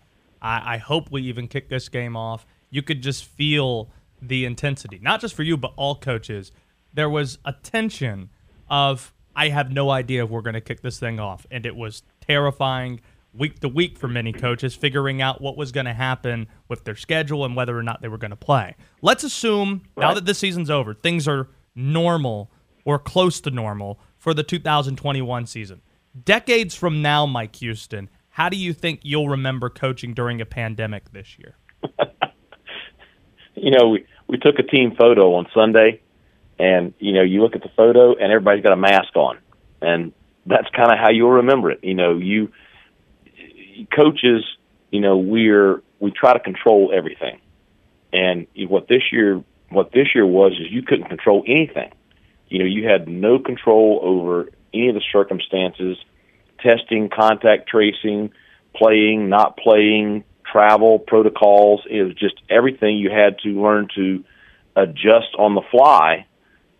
I, 0.45 0.75
I 0.75 0.77
hope 0.77 1.11
we 1.11 1.23
even 1.23 1.47
kick 1.47 1.69
this 1.69 1.89
game 1.89 2.15
off. 2.15 2.45
You 2.69 2.83
could 2.83 3.01
just 3.01 3.25
feel 3.25 3.89
the 4.21 4.45
intensity, 4.45 4.99
not 5.01 5.19
just 5.19 5.33
for 5.33 5.43
you, 5.43 5.57
but 5.57 5.73
all 5.75 5.95
coaches. 5.95 6.51
There 6.93 7.09
was 7.09 7.39
a 7.43 7.53
tension 7.53 8.29
of 8.69 9.13
I 9.35 9.49
have 9.49 9.71
no 9.71 9.89
idea 9.89 10.23
if 10.23 10.29
we're 10.29 10.41
going 10.41 10.53
to 10.53 10.61
kick 10.61 10.81
this 10.81 10.99
thing 10.99 11.19
off. 11.19 11.45
And 11.51 11.65
it 11.65 11.75
was 11.75 12.03
terrifying 12.21 13.01
week 13.33 13.59
to 13.61 13.67
week 13.67 13.97
for 13.97 14.07
many 14.07 14.31
coaches, 14.31 14.75
figuring 14.75 15.21
out 15.21 15.41
what 15.41 15.57
was 15.57 15.71
going 15.71 15.87
to 15.87 15.93
happen 15.93 16.47
with 16.69 16.85
their 16.85 16.95
schedule 16.95 17.43
and 17.43 17.55
whether 17.55 17.77
or 17.77 17.83
not 17.83 18.01
they 18.01 18.07
were 18.07 18.17
going 18.17 18.31
to 18.31 18.37
play. 18.37 18.75
Let's 19.01 19.23
assume 19.23 19.81
right. 19.95 20.07
now 20.07 20.13
that 20.13 20.25
this 20.25 20.37
season's 20.37 20.69
over, 20.69 20.93
things 20.93 21.27
are 21.27 21.49
normal 21.73 22.51
or 22.85 22.99
close 22.99 23.41
to 23.41 23.51
normal 23.51 23.99
for 24.17 24.33
the 24.33 24.43
2021 24.43 25.47
season. 25.47 25.81
Decades 26.23 26.75
from 26.75 27.01
now, 27.01 27.25
Mike 27.25 27.57
Houston, 27.57 28.09
how 28.35 28.49
do 28.49 28.57
you 28.57 28.73
think 28.73 28.99
you'll 29.03 29.29
remember 29.29 29.69
coaching 29.69 30.13
during 30.13 30.41
a 30.41 30.45
pandemic 30.45 31.13
this 31.13 31.39
year? 31.39 31.55
you 33.55 33.71
know, 33.71 33.87
we, 33.87 34.05
we 34.27 34.37
took 34.37 34.59
a 34.59 34.63
team 34.63 34.93
photo 34.99 35.35
on 35.35 35.47
Sunday 35.53 36.01
and 36.59 36.93
you 36.99 37.13
know 37.13 37.21
you 37.21 37.41
look 37.41 37.55
at 37.55 37.61
the 37.61 37.71
photo 37.77 38.13
and 38.13 38.33
everybody's 38.33 38.61
got 38.61 38.73
a 38.73 38.75
mask 38.75 39.15
on. 39.15 39.37
And 39.81 40.11
that's 40.45 40.67
kind 40.75 40.91
of 40.91 40.97
how 40.99 41.11
you'll 41.11 41.31
remember 41.31 41.71
it. 41.71 41.79
You 41.81 41.93
know 41.93 42.17
you 42.17 42.51
coaches 43.95 44.43
you 44.91 44.99
know 44.99 45.15
we're 45.15 45.81
we 46.01 46.11
try 46.11 46.33
to 46.33 46.39
control 46.41 46.91
everything. 46.93 47.39
And 48.11 48.47
what 48.67 48.89
this 48.89 49.13
year 49.13 49.41
what 49.69 49.93
this 49.93 50.07
year 50.13 50.25
was 50.25 50.51
is 50.59 50.69
you 50.69 50.81
couldn't 50.81 51.07
control 51.07 51.45
anything. 51.47 51.93
You 52.49 52.59
know 52.59 52.65
you 52.65 52.85
had 52.85 53.07
no 53.07 53.39
control 53.39 54.01
over 54.03 54.49
any 54.73 54.89
of 54.89 54.95
the 54.95 55.03
circumstances 55.13 55.95
testing 56.65 57.09
contact 57.09 57.69
tracing 57.69 58.31
playing 58.75 59.29
not 59.29 59.57
playing 59.57 60.23
travel 60.51 60.99
protocols 60.99 61.81
it 61.89 62.03
was 62.03 62.13
just 62.15 62.35
everything 62.49 62.97
you 62.97 63.09
had 63.09 63.37
to 63.39 63.49
learn 63.49 63.87
to 63.95 64.23
adjust 64.75 65.33
on 65.37 65.55
the 65.55 65.61
fly 65.71 66.25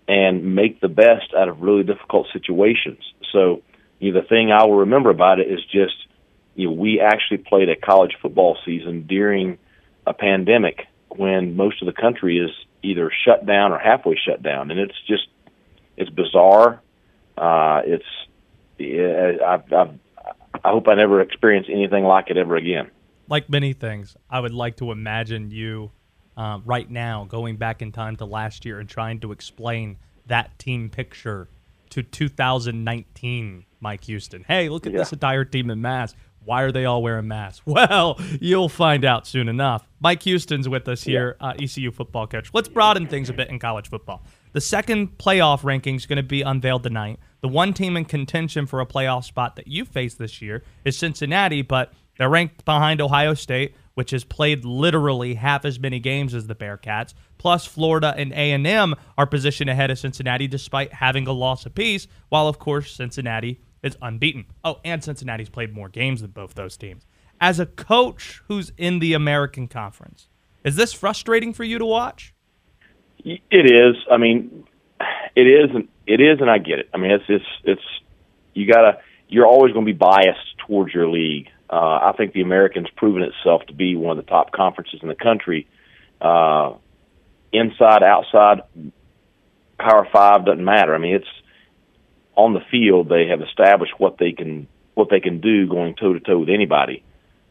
and 0.08 0.56
make 0.56 0.82
the 0.82 0.88
best 0.88 1.34
out 1.38 1.50
of 1.50 1.62
really 1.62 1.84
difficult 1.84 2.28
situations. 2.32 3.00
So, 3.32 3.64
you 4.00 4.12
know, 4.12 4.22
the 4.22 4.28
thing 4.28 4.52
I 4.52 4.66
will 4.66 4.80
remember 4.80 5.10
about 5.10 5.40
it 5.40 5.48
is 5.48 5.60
just, 5.66 5.96
you 6.54 6.68
know, 6.68 6.74
we 6.74 7.00
actually 7.00 7.38
played 7.38 7.70
a 7.70 7.76
college 7.76 8.16
football 8.22 8.58
season 8.66 9.08
during 9.08 9.58
a 10.06 10.14
pandemic 10.14 10.88
when 11.10 11.56
most 11.56 11.82
of 11.82 11.88
the 11.88 12.00
country 12.00 12.38
is 12.38 12.52
either 12.84 13.12
shut 13.26 13.46
down 13.46 13.72
or 13.72 13.80
halfway 13.80 14.16
shut 14.16 14.44
down, 14.44 14.70
and 14.70 14.80
it's 14.80 15.00
just, 15.08 15.28
it's 15.98 16.10
bizarre. 16.10 16.82
Uh, 17.38 17.82
it's, 17.86 18.06
yeah, 18.78 19.38
I've, 19.46 19.74
I've, 19.74 20.00
I 20.64 20.70
hope 20.70 20.88
I 20.88 20.96
never 20.96 21.22
experience 21.22 21.68
anything 21.70 22.04
like 22.04 22.30
it 22.30 22.38
ever 22.38 22.56
again. 22.56 22.90
Like 23.28 23.50
many 23.50 23.74
things, 23.74 24.16
I 24.30 24.40
would 24.40 24.54
like 24.54 24.78
to 24.78 24.92
imagine 24.92 25.52
you 25.52 25.92
uh, 26.38 26.60
right 26.66 26.90
now, 26.90 27.26
going 27.26 27.58
back 27.58 27.82
in 27.82 27.92
time 27.92 28.16
to 28.18 28.26
last 28.26 28.66
year 28.66 28.80
and 28.80 28.90
trying 28.90 29.20
to 29.22 29.32
explain 29.32 29.98
that 30.28 30.58
team 30.60 30.90
picture 30.90 31.48
to 31.92 32.04
2019, 32.04 33.66
Mike 33.80 34.04
Houston. 34.06 34.44
Hey, 34.48 34.70
look 34.70 34.86
at 34.86 34.92
yeah. 34.92 35.00
this 35.00 35.14
entire 35.14 35.46
team 35.46 35.70
in 35.70 35.82
masks. 35.82 36.18
Why 36.44 36.62
are 36.62 36.72
they 36.72 36.86
all 36.86 37.02
wearing 37.02 37.28
masks? 37.28 37.66
Well, 37.66 38.20
you'll 38.40 38.70
find 38.70 39.04
out 39.04 39.26
soon 39.26 39.50
enough. 39.50 39.88
Mike 40.00 40.24
Houston's 40.24 40.70
with 40.70 40.88
us 40.88 41.04
here, 41.04 41.36
yeah. 41.42 41.48
uh, 41.48 41.54
ECU 41.60 41.92
football 41.92 42.28
coach. 42.28 42.50
Let's 42.54 42.68
broaden 42.68 43.08
things 43.08 43.30
a 43.30 43.34
bit 43.34 43.50
in 43.50 43.58
college 43.58 43.90
football. 43.90 44.24
The 44.54 44.62
second 44.62 45.18
playoff 45.18 45.64
ranking 45.64 45.96
is 45.96 46.06
going 46.06 46.18
to 46.18 46.24
be 46.24 46.42
unveiled 46.42 46.84
tonight. 46.84 47.20
The 47.46 47.50
one 47.50 47.76
team 47.76 47.96
in 47.96 48.06
contention 48.06 48.66
for 48.66 48.82
a 48.82 48.88
playoff 48.88 49.24
spot 49.24 49.56
that 49.58 49.68
you 49.68 49.86
face 49.86 50.16
this 50.16 50.42
year 50.42 50.64
is 50.84 50.98
Cincinnati, 50.98 51.62
but 51.62 51.94
They're 52.18 52.30
ranked 52.30 52.64
behind 52.66 53.02
Ohio 53.02 53.34
State, 53.34 53.76
which 53.94 54.12
has 54.12 54.24
played 54.24 54.66
literally 54.66 55.36
half 55.36 55.66
as 55.66 55.80
many 55.80 56.00
games 56.00 56.34
as 56.34 56.48
the 56.48 56.56
Bearcats. 56.56 57.14
Plus, 57.38 57.66
Florida 57.66 58.14
and 58.18 58.32
A&M 58.34 58.96
are 59.18 59.26
positioned 59.26 59.70
ahead 59.70 59.92
of 59.92 60.00
Cincinnati 60.00 60.48
despite 60.48 60.94
having 60.94 61.28
a 61.28 61.32
loss 61.32 61.66
apiece, 61.66 62.08
while 62.30 62.48
of 62.48 62.60
course 62.60 62.92
Cincinnati 62.92 63.60
is 63.84 63.98
unbeaten. 64.02 64.46
Oh, 64.64 64.80
and 64.84 65.04
Cincinnati's 65.04 65.50
played 65.50 65.74
more 65.74 65.90
games 65.90 66.22
than 66.22 66.32
both 66.32 66.56
those 66.56 66.78
teams. 66.78 67.06
As 67.42 67.60
a 67.60 67.66
coach 67.66 68.42
who's 68.48 68.72
in 68.78 69.00
the 69.00 69.14
American 69.14 69.68
Conference, 69.68 70.30
is 70.64 70.78
this 70.78 70.94
frustrating 70.94 71.54
for 71.54 71.64
you 71.64 71.78
to 71.78 71.86
watch? 71.86 72.34
It 73.24 73.42
is. 73.52 73.96
I 74.10 74.18
mean, 74.18 74.66
it 75.36 75.42
is. 75.42 75.70
And 75.74 75.88
it 76.08 76.22
is, 76.22 76.40
and 76.40 76.50
I 76.50 76.58
get 76.58 76.80
it. 76.80 76.90
I 76.94 76.98
mean, 76.98 77.12
it's 77.12 77.26
it's 77.28 77.46
it's 77.64 77.82
you 78.54 78.72
gotta. 78.72 79.00
You're 79.28 79.48
always 79.48 79.74
going 79.74 79.86
to 79.86 79.92
be 79.92 79.98
biased 79.98 80.58
towards 80.68 80.94
your 80.94 81.10
league. 81.10 81.50
Uh, 81.68 82.00
I 82.04 82.14
think 82.16 82.34
the 82.34 82.42
American's 82.42 82.90
proven 82.96 83.24
itself 83.24 83.66
to 83.68 83.74
be 83.74 83.96
one 83.96 84.18
of 84.18 84.24
the 84.24 84.30
top 84.30 84.52
conferences 84.52 85.00
in 85.02 85.08
the 85.08 85.16
country. 85.16 85.68
Uh, 86.22 86.76
inside, 87.52 88.04
outside, 88.04 88.62
Power 89.80 90.08
Five 90.12 90.46
doesn't 90.46 90.64
matter. 90.64 90.94
I 90.94 91.00
mean, 91.00 91.16
it's 91.16 91.28
on 92.36 92.54
the 92.54 92.62
field. 92.70 93.10
They 93.10 93.28
have 93.28 93.42
established 93.42 93.94
what 93.98 94.18
they 94.20 94.32
can 94.32 94.68
what 94.94 95.10
they 95.10 95.20
can 95.20 95.42
do 95.42 95.68
going 95.68 95.96
toe 95.96 96.14
to 96.14 96.20
toe 96.20 96.40
with 96.40 96.50
anybody. 96.50 97.04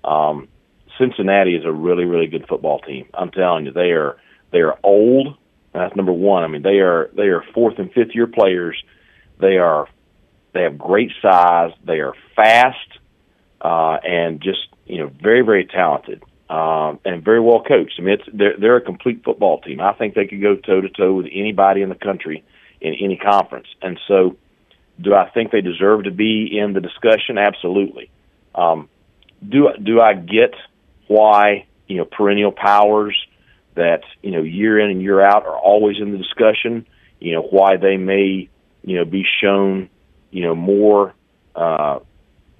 Um, 0.05 0.49
Cincinnati 0.97 1.57
is 1.57 1.65
a 1.65 1.73
really 1.73 2.05
really 2.05 2.29
good 2.29 2.47
football 2.49 2.79
team. 2.79 3.09
I'm 3.13 3.31
telling 3.31 3.67
you, 3.67 3.73
they 3.73 3.91
are 3.91 4.17
they 4.53 4.61
are 4.61 4.79
old. 4.85 5.37
That's 5.75 5.95
number 5.97 6.13
one. 6.13 6.45
I 6.45 6.47
mean, 6.47 6.63
they 6.63 6.79
are 6.79 7.11
they 7.17 7.25
are 7.25 7.43
fourth 7.53 7.79
and 7.79 7.93
fifth 7.93 8.15
year 8.15 8.29
players. 8.29 8.81
They 9.41 9.59
are 9.59 9.89
they 10.53 10.63
have 10.63 10.79
great 10.79 11.11
size. 11.21 11.73
They 11.85 11.99
are 11.99 12.15
fast 12.37 12.79
uh, 13.61 13.99
and 14.05 14.41
just 14.41 14.69
you 14.87 14.99
know 14.99 15.11
very 15.21 15.43
very 15.43 15.67
talented 15.67 16.23
um, 16.49 17.01
and 17.05 17.25
very 17.25 17.41
well 17.41 17.63
coached. 17.63 17.95
I 17.99 18.03
mean, 18.03 18.15
it's 18.21 18.29
they're 18.33 18.57
they're 18.57 18.77
a 18.77 18.81
complete 18.81 19.25
football 19.25 19.61
team. 19.61 19.81
I 19.81 19.93
think 19.95 20.15
they 20.15 20.27
could 20.27 20.41
go 20.41 20.55
toe 20.55 20.81
to 20.81 20.89
toe 20.89 21.15
with 21.15 21.27
anybody 21.33 21.83
in 21.83 21.89
the 21.89 21.97
country 21.97 22.45
in 22.81 22.95
any 22.95 23.17
conference. 23.17 23.67
And 23.83 23.99
so, 24.07 24.37
do 25.01 25.13
I 25.13 25.29
think 25.31 25.51
they 25.51 25.61
deserve 25.61 26.05
to 26.05 26.13
be 26.13 26.57
in 26.57 26.73
the 26.73 26.81
discussion? 26.81 27.37
Absolutely. 27.37 28.11
Um, 28.55 28.89
do 29.47 29.71
do 29.83 30.01
I 30.01 30.15
get 30.15 30.55
why 31.09 31.67
you 31.89 31.97
know 31.97 32.05
perennial 32.05 32.53
powers 32.53 33.17
that 33.75 34.03
you 34.23 34.31
know 34.31 34.43
year 34.43 34.79
in 34.79 34.91
and 34.91 35.03
year 35.03 35.21
out 35.21 35.45
are 35.45 35.59
always 35.59 35.97
in 36.01 36.13
the 36.13 36.19
discussion? 36.19 36.87
You 37.21 37.35
know 37.35 37.43
why 37.43 37.77
they 37.77 37.97
may 37.97 38.49
you 38.83 38.97
know 38.97 39.05
be 39.05 39.25
shown 39.41 39.89
you 40.31 40.43
know 40.43 40.55
more 40.55 41.15
uh, 41.55 42.01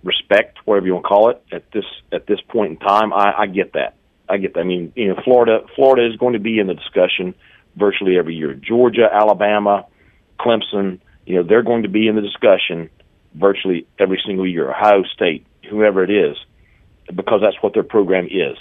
respect, 0.03 0.59
whatever 0.65 0.87
you 0.87 0.95
want 0.95 1.05
to 1.05 1.09
call 1.09 1.31
it, 1.31 1.43
at 1.53 1.71
this 1.73 1.85
at 2.13 2.27
this 2.27 2.41
point 2.49 2.73
in 2.73 2.77
time. 2.79 3.13
I, 3.13 3.33
I 3.41 3.47
get 3.47 3.73
that. 3.73 3.97
I 4.29 4.37
get 4.39 4.55
that. 4.55 4.61
I 4.61 4.65
mean, 4.65 4.93
you 4.95 5.09
know, 5.09 5.21
Florida 5.25 5.67
Florida 5.75 6.07
is 6.07 6.17
going 6.17 6.35
to 6.35 6.39
be 6.39 6.59
in 6.59 6.67
the 6.67 6.75
discussion 6.75 7.35
virtually 7.77 8.19
every 8.19 8.35
year. 8.35 8.55
Georgia, 8.55 9.09
Alabama, 9.13 9.87
Clemson, 10.39 11.01
you 11.27 11.37
know, 11.37 11.43
they're 11.43 11.63
going 11.63 11.83
to 11.83 11.89
be 11.89 12.07
in 12.07 12.15
the 12.15 12.23
discussion 12.23 12.91
virtually 13.35 13.87
every 13.99 14.23
single 14.25 14.47
year. 14.47 14.71
Ohio 14.71 15.03
State, 15.15 15.47
whoever 15.69 16.05
it 16.05 16.11
is, 16.11 16.37
because 17.15 17.41
that's 17.43 17.57
what 17.63 17.75
their 17.75 17.83
program 17.83 18.27
is. 18.27 18.57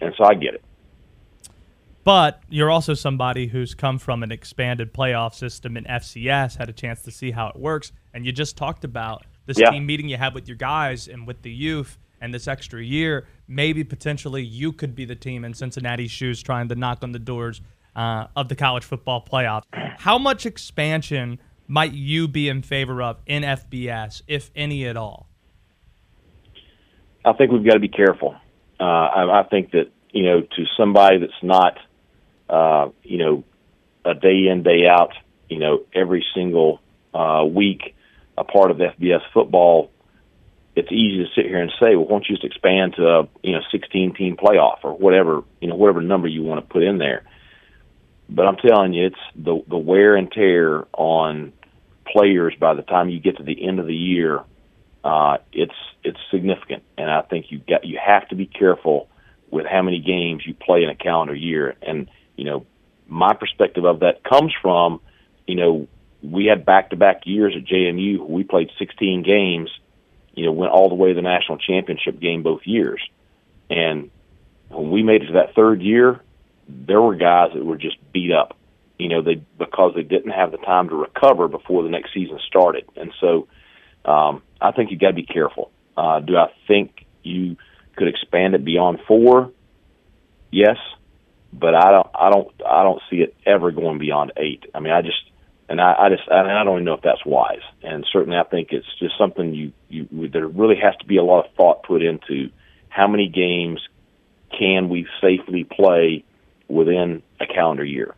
And 0.00 0.14
so 0.16 0.24
I 0.24 0.34
get 0.34 0.54
it. 0.54 0.64
But 2.04 2.42
you're 2.48 2.70
also 2.70 2.94
somebody 2.94 3.46
who's 3.46 3.74
come 3.74 3.98
from 3.98 4.22
an 4.22 4.32
expanded 4.32 4.92
playoff 4.92 5.34
system 5.34 5.76
in 5.76 5.84
FCS, 5.84 6.56
had 6.56 6.68
a 6.68 6.72
chance 6.72 7.02
to 7.02 7.10
see 7.10 7.30
how 7.30 7.48
it 7.48 7.56
works, 7.56 7.92
and 8.12 8.26
you 8.26 8.32
just 8.32 8.56
talked 8.56 8.84
about 8.84 9.24
this 9.46 9.58
Yeah. 9.60 9.70
team 9.70 9.86
meeting 9.86 10.08
you 10.08 10.16
had 10.16 10.34
with 10.34 10.48
your 10.48 10.56
guys 10.56 11.06
and 11.08 11.26
with 11.26 11.42
the 11.42 11.50
youth 11.52 11.98
and 12.20 12.32
this 12.34 12.48
extra 12.48 12.82
year. 12.82 13.26
Maybe 13.46 13.84
potentially 13.84 14.42
you 14.42 14.72
could 14.72 14.94
be 14.94 15.04
the 15.04 15.14
team 15.14 15.44
in 15.44 15.54
Cincinnati's 15.54 16.10
shoes 16.10 16.42
trying 16.42 16.68
to 16.68 16.74
knock 16.74 17.02
on 17.02 17.12
the 17.12 17.18
doors 17.18 17.60
uh, 17.94 18.26
of 18.34 18.48
the 18.48 18.56
college 18.56 18.84
football 18.84 19.24
playoff. 19.24 19.62
How 19.98 20.18
much 20.18 20.46
expansion 20.46 21.38
might 21.68 21.92
you 21.92 22.26
be 22.26 22.48
in 22.48 22.62
favor 22.62 23.02
of 23.02 23.18
in 23.26 23.42
FBS, 23.44 24.22
if 24.26 24.50
any 24.56 24.86
at 24.86 24.96
all? 24.96 25.28
I 27.24 27.32
think 27.34 27.52
we've 27.52 27.64
got 27.64 27.74
to 27.74 27.80
be 27.80 27.88
careful. 27.88 28.34
Uh, 28.80 28.84
I, 28.84 29.40
I 29.40 29.42
think 29.44 29.70
that 29.72 29.90
you 30.12 30.24
know, 30.24 30.42
to 30.42 30.64
somebody 30.76 31.18
that's 31.18 31.32
not, 31.42 31.78
uh, 32.52 32.90
you 33.02 33.16
know, 33.16 33.44
a 34.04 34.14
day 34.14 34.46
in 34.48 34.62
day 34.62 34.86
out, 34.86 35.14
you 35.48 35.58
know, 35.58 35.84
every 35.94 36.24
single 36.34 36.80
uh, 37.14 37.44
week, 37.48 37.94
a 38.36 38.44
part 38.44 38.70
of 38.70 38.76
FBS 38.76 39.22
football, 39.32 39.90
it's 40.76 40.92
easy 40.92 41.24
to 41.24 41.30
sit 41.34 41.46
here 41.46 41.60
and 41.60 41.70
say, 41.80 41.96
well, 41.96 42.04
why 42.04 42.10
don't 42.10 42.28
you 42.28 42.36
just 42.36 42.44
expand 42.44 42.94
to 42.96 43.06
a 43.08 43.28
you 43.42 43.52
know 43.52 43.60
16 43.70 44.14
team 44.14 44.36
playoff 44.36 44.78
or 44.82 44.92
whatever 44.96 45.42
you 45.60 45.68
know 45.68 45.76
whatever 45.76 46.02
number 46.02 46.28
you 46.28 46.42
want 46.42 46.66
to 46.66 46.72
put 46.72 46.82
in 46.82 46.98
there. 46.98 47.24
But 48.28 48.46
I'm 48.46 48.56
telling 48.56 48.92
you, 48.92 49.06
it's 49.06 49.16
the 49.34 49.62
the 49.66 49.78
wear 49.78 50.16
and 50.16 50.30
tear 50.30 50.86
on 50.92 51.54
players 52.06 52.54
by 52.60 52.74
the 52.74 52.82
time 52.82 53.08
you 53.08 53.20
get 53.20 53.38
to 53.38 53.42
the 53.42 53.66
end 53.66 53.80
of 53.80 53.86
the 53.86 53.94
year. 53.94 54.40
Uh, 55.02 55.38
it's 55.52 55.74
it's 56.04 56.18
significant, 56.30 56.82
and 56.98 57.10
I 57.10 57.22
think 57.22 57.46
you 57.50 57.58
got 57.66 57.84
you 57.84 57.98
have 58.04 58.28
to 58.28 58.34
be 58.34 58.46
careful 58.46 59.08
with 59.50 59.66
how 59.66 59.82
many 59.82 60.00
games 60.00 60.42
you 60.46 60.54
play 60.54 60.82
in 60.82 60.88
a 60.88 60.94
calendar 60.94 61.34
year. 61.34 61.76
And 61.82 62.08
you 62.36 62.44
know, 62.44 62.66
my 63.06 63.34
perspective 63.34 63.84
of 63.84 64.00
that 64.00 64.24
comes 64.24 64.52
from, 64.60 65.00
you 65.46 65.54
know, 65.54 65.88
we 66.22 66.46
had 66.46 66.64
back 66.64 66.90
to 66.90 66.96
back 66.96 67.22
years 67.24 67.54
at 67.56 67.64
JMU. 67.64 68.26
We 68.26 68.44
played 68.44 68.70
16 68.78 69.22
games. 69.22 69.70
You 70.34 70.46
know, 70.46 70.52
went 70.52 70.72
all 70.72 70.88
the 70.88 70.94
way 70.94 71.10
to 71.10 71.14
the 71.14 71.22
national 71.22 71.58
championship 71.58 72.18
game 72.18 72.42
both 72.42 72.62
years. 72.64 73.02
And 73.68 74.10
when 74.68 74.90
we 74.90 75.02
made 75.02 75.22
it 75.22 75.26
to 75.26 75.32
that 75.34 75.54
third 75.54 75.82
year, 75.82 76.20
there 76.68 77.00
were 77.00 77.16
guys 77.16 77.50
that 77.54 77.64
were 77.64 77.76
just 77.76 77.96
beat 78.12 78.32
up. 78.32 78.56
You 78.98 79.08
know, 79.08 79.22
they 79.22 79.42
because 79.58 79.92
they 79.94 80.02
didn't 80.02 80.30
have 80.30 80.52
the 80.52 80.58
time 80.58 80.88
to 80.88 80.94
recover 80.94 81.48
before 81.48 81.82
the 81.82 81.88
next 81.88 82.14
season 82.14 82.38
started. 82.46 82.84
And 82.96 83.12
so, 83.20 83.48
um, 84.04 84.42
I 84.60 84.70
think 84.72 84.90
you 84.90 84.98
got 84.98 85.08
to 85.08 85.14
be 85.14 85.26
careful. 85.26 85.70
Uh, 85.96 86.20
do 86.20 86.36
I 86.36 86.52
think 86.68 87.04
you 87.22 87.56
could 87.96 88.08
expand 88.08 88.54
it 88.54 88.64
beyond 88.64 89.00
four? 89.06 89.50
Yes, 90.50 90.76
but 91.52 91.74
I 91.74 91.90
don't. 91.90 92.06
I 92.14 92.30
don't. 92.30 92.48
I 92.66 92.82
don't 92.82 93.02
see 93.10 93.16
it 93.16 93.36
ever 93.44 93.70
going 93.70 93.98
beyond 93.98 94.32
eight. 94.36 94.64
I 94.74 94.80
mean, 94.80 94.92
I 94.92 95.02
just 95.02 95.22
and 95.68 95.80
I, 95.80 95.94
I 95.98 96.08
just 96.08 96.28
I, 96.30 96.40
I 96.40 96.64
don't 96.64 96.74
even 96.74 96.84
know 96.84 96.94
if 96.94 97.02
that's 97.02 97.24
wise. 97.24 97.62
And 97.82 98.06
certainly, 98.12 98.38
I 98.38 98.44
think 98.44 98.68
it's 98.72 98.86
just 98.98 99.16
something 99.18 99.54
you 99.54 99.72
you 99.88 100.28
there 100.28 100.46
really 100.46 100.76
has 100.76 100.96
to 100.98 101.06
be 101.06 101.16
a 101.16 101.22
lot 101.22 101.44
of 101.44 101.54
thought 101.54 101.82
put 101.82 102.02
into 102.02 102.50
how 102.88 103.06
many 103.06 103.28
games 103.28 103.80
can 104.58 104.88
we 104.88 105.06
safely 105.20 105.64
play 105.64 106.24
within 106.68 107.22
a 107.40 107.46
calendar 107.46 107.84
year. 107.84 108.14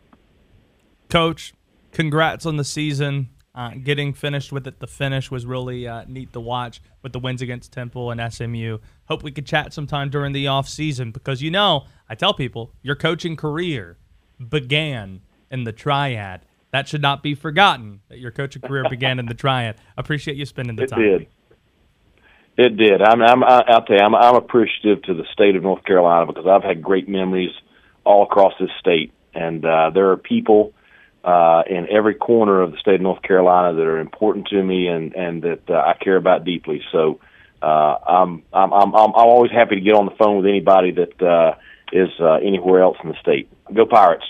Coach, 1.09 1.53
congrats 1.91 2.45
on 2.45 2.57
the 2.57 2.63
season. 2.63 3.29
Uh, 3.55 3.71
getting 3.81 4.13
finished 4.13 4.51
with 4.51 4.67
it, 4.67 4.79
the 4.79 4.87
finish 4.87 5.31
was 5.31 5.45
really 5.45 5.87
uh, 5.87 6.03
neat 6.09 6.33
to 6.33 6.41
watch 6.41 6.81
with 7.01 7.13
the 7.13 7.19
wins 7.19 7.41
against 7.41 7.71
Temple 7.71 8.11
and 8.11 8.33
SMU. 8.33 8.79
Hope 9.05 9.23
we 9.23 9.31
could 9.31 9.45
chat 9.45 9.71
sometime 9.71 10.09
during 10.09 10.33
the 10.33 10.45
off 10.47 10.67
season 10.67 11.11
because 11.11 11.41
you 11.41 11.49
know 11.49 11.85
I 12.09 12.15
tell 12.15 12.33
people 12.33 12.73
your 12.81 12.95
coaching 12.95 13.37
career 13.37 13.95
began 14.49 15.21
in 15.49 15.63
the 15.63 15.71
Triad. 15.71 16.41
That 16.71 16.89
should 16.89 17.01
not 17.01 17.23
be 17.23 17.33
forgotten. 17.33 18.01
That 18.09 18.19
your 18.19 18.31
coaching 18.31 18.61
career 18.61 18.83
began 18.89 19.19
in 19.19 19.27
the 19.27 19.33
Triad. 19.33 19.77
Appreciate 19.95 20.35
you 20.35 20.45
spending 20.45 20.75
the 20.75 20.87
time. 20.87 20.99
It 20.99 21.09
time. 21.09 21.19
did. 21.19 21.27
It 22.57 22.77
did. 22.77 23.01
I'm, 23.01 23.21
I'm, 23.21 23.41
I'll 23.41 23.85
tell 23.85 23.95
you, 23.95 24.01
I'm, 24.03 24.15
I'm 24.15 24.35
appreciative 24.35 25.01
to 25.03 25.13
the 25.13 25.23
state 25.31 25.55
of 25.55 25.63
North 25.63 25.85
Carolina 25.85 26.25
because 26.25 26.45
I've 26.45 26.63
had 26.63 26.81
great 26.81 27.07
memories 27.07 27.51
all 28.03 28.23
across 28.23 28.53
this 28.59 28.69
state, 28.79 29.13
and 29.33 29.65
uh, 29.65 29.91
there 29.93 30.11
are 30.11 30.17
people 30.17 30.73
uh, 31.25 31.63
in 31.67 31.87
every 31.89 32.13
corner 32.13 32.61
of 32.61 32.71
the 32.71 32.77
state 32.77 32.95
of 32.95 33.01
North 33.01 33.23
Carolina 33.23 33.75
that 33.75 33.85
are 33.85 33.99
important 33.99 34.47
to 34.47 34.63
me 34.63 34.87
and 34.87 35.13
and 35.15 35.41
that 35.41 35.69
uh, 35.69 35.73
I 35.73 35.95
care 36.01 36.17
about 36.17 36.45
deeply. 36.45 36.81
So 36.91 37.19
uh, 37.61 37.65
I'm, 38.07 38.43
I'm 38.53 38.71
I'm 38.71 38.93
I'm 38.95 38.95
I'm 38.95 39.13
always 39.13 39.51
happy 39.51 39.75
to 39.75 39.81
get 39.81 39.95
on 39.95 40.05
the 40.05 40.15
phone 40.17 40.37
with 40.37 40.45
anybody 40.45 40.91
that 40.91 41.21
uh, 41.21 41.55
is 41.91 42.09
uh, 42.19 42.35
anywhere 42.35 42.81
else 42.81 42.97
in 43.03 43.09
the 43.09 43.15
state. 43.19 43.49
Go 43.73 43.85
Pirates! 43.85 44.25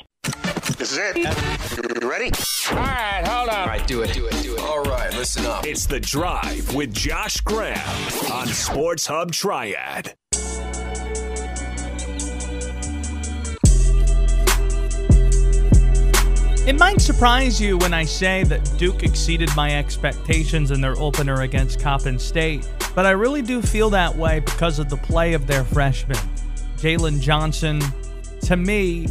This 0.77 0.93
is 0.93 0.97
it. 0.97 1.17
You 1.17 2.09
ready? 2.09 2.31
All 2.71 2.77
right, 2.77 3.27
hold 3.27 3.49
on. 3.49 3.55
All 3.55 3.67
right, 3.67 3.85
do 3.85 4.01
it, 4.01 4.13
do 4.13 4.25
it, 4.27 4.41
do 4.41 4.55
it. 4.55 4.61
All 4.61 4.83
right, 4.83 5.13
listen 5.13 5.45
up. 5.45 5.65
It's 5.65 5.85
The 5.85 5.99
Drive 5.99 6.73
with 6.73 6.93
Josh 6.93 7.41
Graham 7.41 7.77
on 8.31 8.47
Sports 8.47 9.07
Hub 9.07 9.31
Triad. 9.31 10.15
It 16.67 16.79
might 16.79 16.99
surprise 16.99 17.61
you 17.61 17.77
when 17.77 17.93
I 17.93 18.05
say 18.05 18.43
that 18.45 18.73
Duke 18.79 19.03
exceeded 19.03 19.55
my 19.55 19.77
expectations 19.77 20.71
in 20.71 20.81
their 20.81 20.97
opener 20.97 21.41
against 21.41 21.79
Coppin 21.79 22.17
State, 22.17 22.67
but 22.95 23.05
I 23.05 23.11
really 23.11 23.43
do 23.43 23.61
feel 23.61 23.91
that 23.91 24.15
way 24.15 24.39
because 24.39 24.79
of 24.79 24.89
the 24.89 24.97
play 24.97 25.33
of 25.33 25.45
their 25.45 25.63
freshman. 25.63 26.17
Jalen 26.77 27.21
Johnson, 27.21 27.83
to 28.41 28.57
me, 28.57 29.05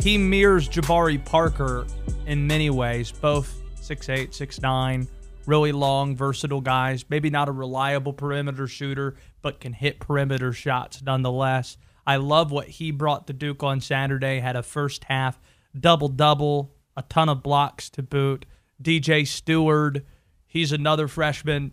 he 0.00 0.18
mirrors 0.18 0.68
Jabari 0.68 1.24
Parker 1.24 1.86
in 2.26 2.48
many 2.48 2.68
ways, 2.68 3.12
both 3.12 3.62
6'8, 3.80 4.30
6'9, 4.30 5.06
really 5.46 5.70
long, 5.70 6.16
versatile 6.16 6.60
guys. 6.60 7.04
Maybe 7.08 7.30
not 7.30 7.48
a 7.48 7.52
reliable 7.52 8.12
perimeter 8.12 8.66
shooter, 8.66 9.14
but 9.40 9.60
can 9.60 9.72
hit 9.72 10.00
perimeter 10.00 10.52
shots 10.52 11.00
nonetheless. 11.00 11.76
I 12.04 12.16
love 12.16 12.50
what 12.50 12.66
he 12.66 12.90
brought 12.90 13.28
to 13.28 13.32
Duke 13.32 13.62
on 13.62 13.80
Saturday. 13.80 14.40
Had 14.40 14.56
a 14.56 14.64
first 14.64 15.04
half 15.04 15.38
double 15.78 16.08
double, 16.08 16.74
a 16.96 17.02
ton 17.02 17.28
of 17.28 17.42
blocks 17.42 17.90
to 17.90 18.02
boot. 18.02 18.46
DJ 18.82 19.26
Steward, 19.26 20.04
he's 20.46 20.72
another 20.72 21.08
freshman. 21.08 21.72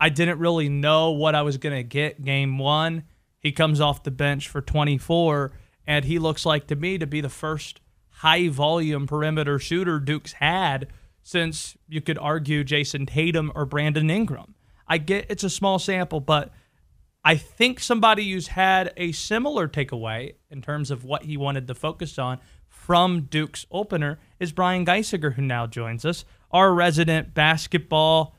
I 0.00 0.08
didn't 0.08 0.38
really 0.38 0.68
know 0.68 1.10
what 1.10 1.34
I 1.34 1.42
was 1.42 1.56
going 1.56 1.74
to 1.74 1.82
get 1.82 2.24
game 2.24 2.58
one. 2.58 3.04
He 3.40 3.52
comes 3.52 3.80
off 3.80 4.02
the 4.02 4.10
bench 4.10 4.48
for 4.48 4.60
24, 4.60 5.52
and 5.86 6.04
he 6.04 6.18
looks 6.18 6.44
like 6.44 6.66
to 6.68 6.76
me 6.76 6.98
to 6.98 7.06
be 7.06 7.20
the 7.20 7.28
first 7.28 7.80
high 8.08 8.48
volume 8.48 9.06
perimeter 9.06 9.58
shooter 9.58 10.00
Duke's 10.00 10.32
had 10.34 10.88
since 11.22 11.76
you 11.88 12.00
could 12.00 12.18
argue 12.18 12.64
Jayson 12.64 13.06
Tatum 13.06 13.52
or 13.54 13.64
Brandon 13.64 14.10
Ingram. 14.10 14.54
I 14.86 14.98
get 14.98 15.26
it's 15.28 15.44
a 15.44 15.50
small 15.50 15.78
sample, 15.78 16.20
but 16.20 16.52
I 17.24 17.36
think 17.36 17.78
somebody 17.78 18.32
who's 18.32 18.48
had 18.48 18.92
a 18.96 19.12
similar 19.12 19.68
takeaway 19.68 20.34
in 20.50 20.62
terms 20.62 20.90
of 20.90 21.04
what 21.04 21.24
he 21.24 21.36
wanted 21.36 21.68
to 21.68 21.74
focus 21.74 22.18
on 22.18 22.38
from 22.88 23.24
Duke's 23.24 23.66
opener 23.70 24.18
is 24.40 24.50
Brian 24.50 24.86
Geisinger, 24.86 25.34
who 25.34 25.42
now 25.42 25.66
joins 25.66 26.06
us, 26.06 26.24
our 26.50 26.72
resident 26.72 27.34
basketball 27.34 28.34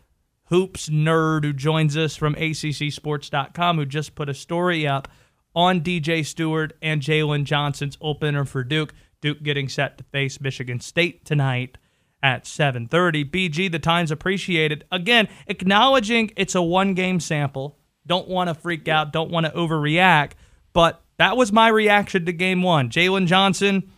hoops 0.46 0.90
nerd 0.90 1.44
who 1.44 1.54
joins 1.54 1.96
us 1.96 2.16
from 2.16 2.34
ACCSports.com, 2.34 3.78
who 3.78 3.86
just 3.86 4.16
put 4.16 4.28
a 4.28 4.34
story 4.34 4.88
up 4.88 5.08
on 5.54 5.82
DJ 5.82 6.26
Steward 6.26 6.74
and 6.82 7.00
Jalen 7.00 7.44
Johnson's 7.44 7.96
opener 8.02 8.44
for 8.44 8.64
Duke. 8.64 8.96
Duke 9.22 9.44
getting 9.44 9.70
set 9.70 10.00
to 10.00 10.04
face 10.06 10.42
Michigan 10.42 10.80
State 10.80 11.26
tonight 11.26 11.78
at 12.24 12.48
7:30. 12.48 13.24
BG, 13.24 13.72
the 13.72 13.78
time's 13.78 14.10
appreciated. 14.10 14.84
Again, 14.92 15.28
acknowledging 15.46 16.32
it's 16.36 16.56
a 16.56 16.64
one-game 16.64 17.20
sample. 17.20 17.78
Don't 18.08 18.28
want 18.28 18.48
to 18.48 18.56
freak 18.56 18.88
out. 18.88 19.14
Don't 19.14 19.30
want 19.30 19.46
to 19.46 19.52
overreact. 19.52 20.32
But 20.74 21.04
that 21.18 21.38
was 21.38 21.52
my 21.52 21.68
reaction 21.68 22.26
to 22.26 22.34
Game 22.34 22.64
One. 22.64 22.90
Jalen 22.90 23.28
Johnson, 23.28 23.92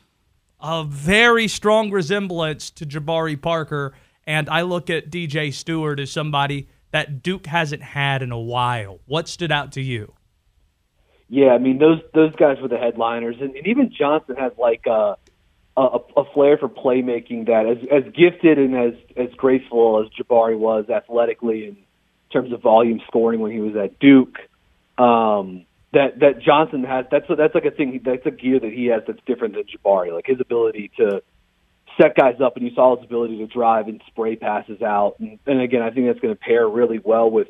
a 0.61 0.83
very 0.83 1.47
strong 1.47 1.91
resemblance 1.91 2.69
to 2.71 2.85
Jabari 2.85 3.39
Parker, 3.41 3.93
and 4.25 4.49
I 4.49 4.61
look 4.61 4.89
at 4.89 5.09
DJ 5.09 5.53
Steward 5.53 5.99
as 5.99 6.11
somebody 6.11 6.67
that 6.91 7.23
Duke 7.23 7.47
hasn't 7.47 7.81
had 7.81 8.21
in 8.21 8.31
a 8.31 8.39
while. 8.39 8.99
What 9.05 9.27
stood 9.27 9.51
out 9.51 9.71
to 9.73 9.81
you? 9.81 10.13
Yeah, 11.29 11.49
I 11.49 11.59
mean 11.59 11.77
those 11.77 12.01
those 12.13 12.35
guys 12.35 12.57
were 12.61 12.67
the 12.67 12.77
headliners, 12.77 13.37
and, 13.39 13.55
and 13.55 13.65
even 13.65 13.93
Johnson 13.97 14.35
has 14.35 14.51
like 14.57 14.85
a, 14.85 15.15
a 15.77 15.99
a 16.17 16.25
flair 16.33 16.57
for 16.57 16.67
playmaking 16.67 17.47
that 17.47 17.65
as 17.65 17.77
as 17.89 18.13
gifted 18.13 18.57
and 18.57 18.75
as 18.75 18.93
as 19.15 19.33
graceful 19.37 20.03
as 20.03 20.11
Jabari 20.13 20.57
was 20.57 20.89
athletically 20.89 21.67
in 21.67 21.77
terms 22.33 22.51
of 22.51 22.61
volume 22.61 22.99
scoring 23.07 23.39
when 23.39 23.51
he 23.51 23.59
was 23.59 23.77
at 23.77 23.97
Duke. 23.99 24.39
Um, 24.97 25.65
that 25.93 26.19
that 26.19 26.41
Johnson 26.41 26.83
has 26.83 27.05
that's 27.11 27.25
that's 27.27 27.53
like 27.53 27.65
a 27.65 27.71
thing 27.71 28.01
that's 28.03 28.25
a 28.25 28.31
gear 28.31 28.59
that 28.59 28.71
he 28.71 28.87
has 28.87 29.03
that's 29.05 29.19
different 29.25 29.55
than 29.55 29.63
Jabari, 29.63 30.13
like 30.13 30.25
his 30.25 30.39
ability 30.39 30.91
to 30.97 31.21
set 31.99 32.15
guys 32.15 32.39
up, 32.43 32.55
and 32.55 32.65
you 32.65 32.73
saw 32.73 32.95
his 32.95 33.05
ability 33.05 33.37
to 33.39 33.47
drive 33.47 33.87
and 33.87 34.01
spray 34.07 34.35
passes 34.35 34.81
out. 34.81 35.15
And, 35.19 35.39
and 35.45 35.61
again, 35.61 35.81
I 35.81 35.91
think 35.91 36.07
that's 36.07 36.19
going 36.19 36.33
to 36.33 36.39
pair 36.39 36.67
really 36.67 36.99
well 37.03 37.29
with 37.29 37.49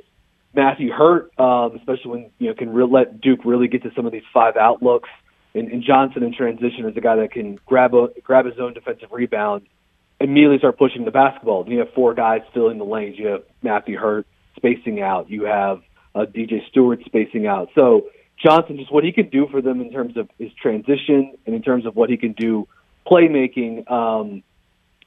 Matthew 0.53 0.91
Hurt, 0.91 1.31
um, 1.39 1.75
especially 1.77 2.11
when 2.11 2.31
you 2.39 2.49
know 2.49 2.55
can 2.55 2.73
re- 2.73 2.87
let 2.89 3.21
Duke 3.21 3.45
really 3.45 3.67
get 3.67 3.83
to 3.83 3.91
some 3.95 4.05
of 4.05 4.11
these 4.11 4.23
five 4.33 4.57
outlooks. 4.57 5.09
And, 5.53 5.69
and 5.69 5.83
Johnson 5.83 6.23
in 6.23 6.33
transition 6.33 6.85
is 6.85 6.95
a 6.95 7.01
guy 7.01 7.17
that 7.17 7.31
can 7.31 7.59
grab 7.65 7.93
a 7.93 8.07
grab 8.23 8.45
his 8.45 8.55
own 8.59 8.73
defensive 8.73 9.09
rebound, 9.11 9.67
immediately 10.19 10.57
start 10.57 10.77
pushing 10.77 11.05
the 11.05 11.11
basketball. 11.11 11.65
You 11.67 11.79
have 11.79 11.93
four 11.93 12.13
guys 12.13 12.41
filling 12.53 12.77
the 12.77 12.85
lanes. 12.85 13.19
You 13.19 13.27
have 13.27 13.43
Matthew 13.61 13.97
Hurt 13.97 14.25
spacing 14.55 15.01
out. 15.01 15.29
You 15.29 15.43
have 15.43 15.81
uh, 16.15 16.25
DJ 16.25 16.67
Steward 16.69 17.03
spacing 17.05 17.47
out. 17.47 17.69
So 17.75 18.07
Johnson, 18.43 18.77
just 18.77 18.91
what 18.91 19.03
he 19.03 19.11
can 19.11 19.29
do 19.29 19.47
for 19.49 19.61
them 19.61 19.81
in 19.81 19.91
terms 19.91 20.17
of 20.17 20.29
his 20.37 20.51
transition 20.53 21.33
and 21.45 21.55
in 21.55 21.61
terms 21.61 21.85
of 21.85 21.95
what 21.95 22.09
he 22.09 22.17
can 22.17 22.33
do 22.33 22.67
playmaking, 23.05 23.89
um, 23.91 24.43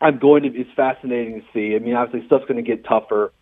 I'm 0.01 0.19
going 0.19 0.43
to 0.43 0.49
is 0.49 0.67
fascinating 0.77 1.41
to 1.41 1.47
see. 1.53 1.75
I 1.75 1.79
mean, 1.79 1.95
obviously 1.95 2.27
stuff's 2.27 2.45
going 2.45 2.63
to 2.63 2.69
get 2.69 2.85
tougher 2.85 3.33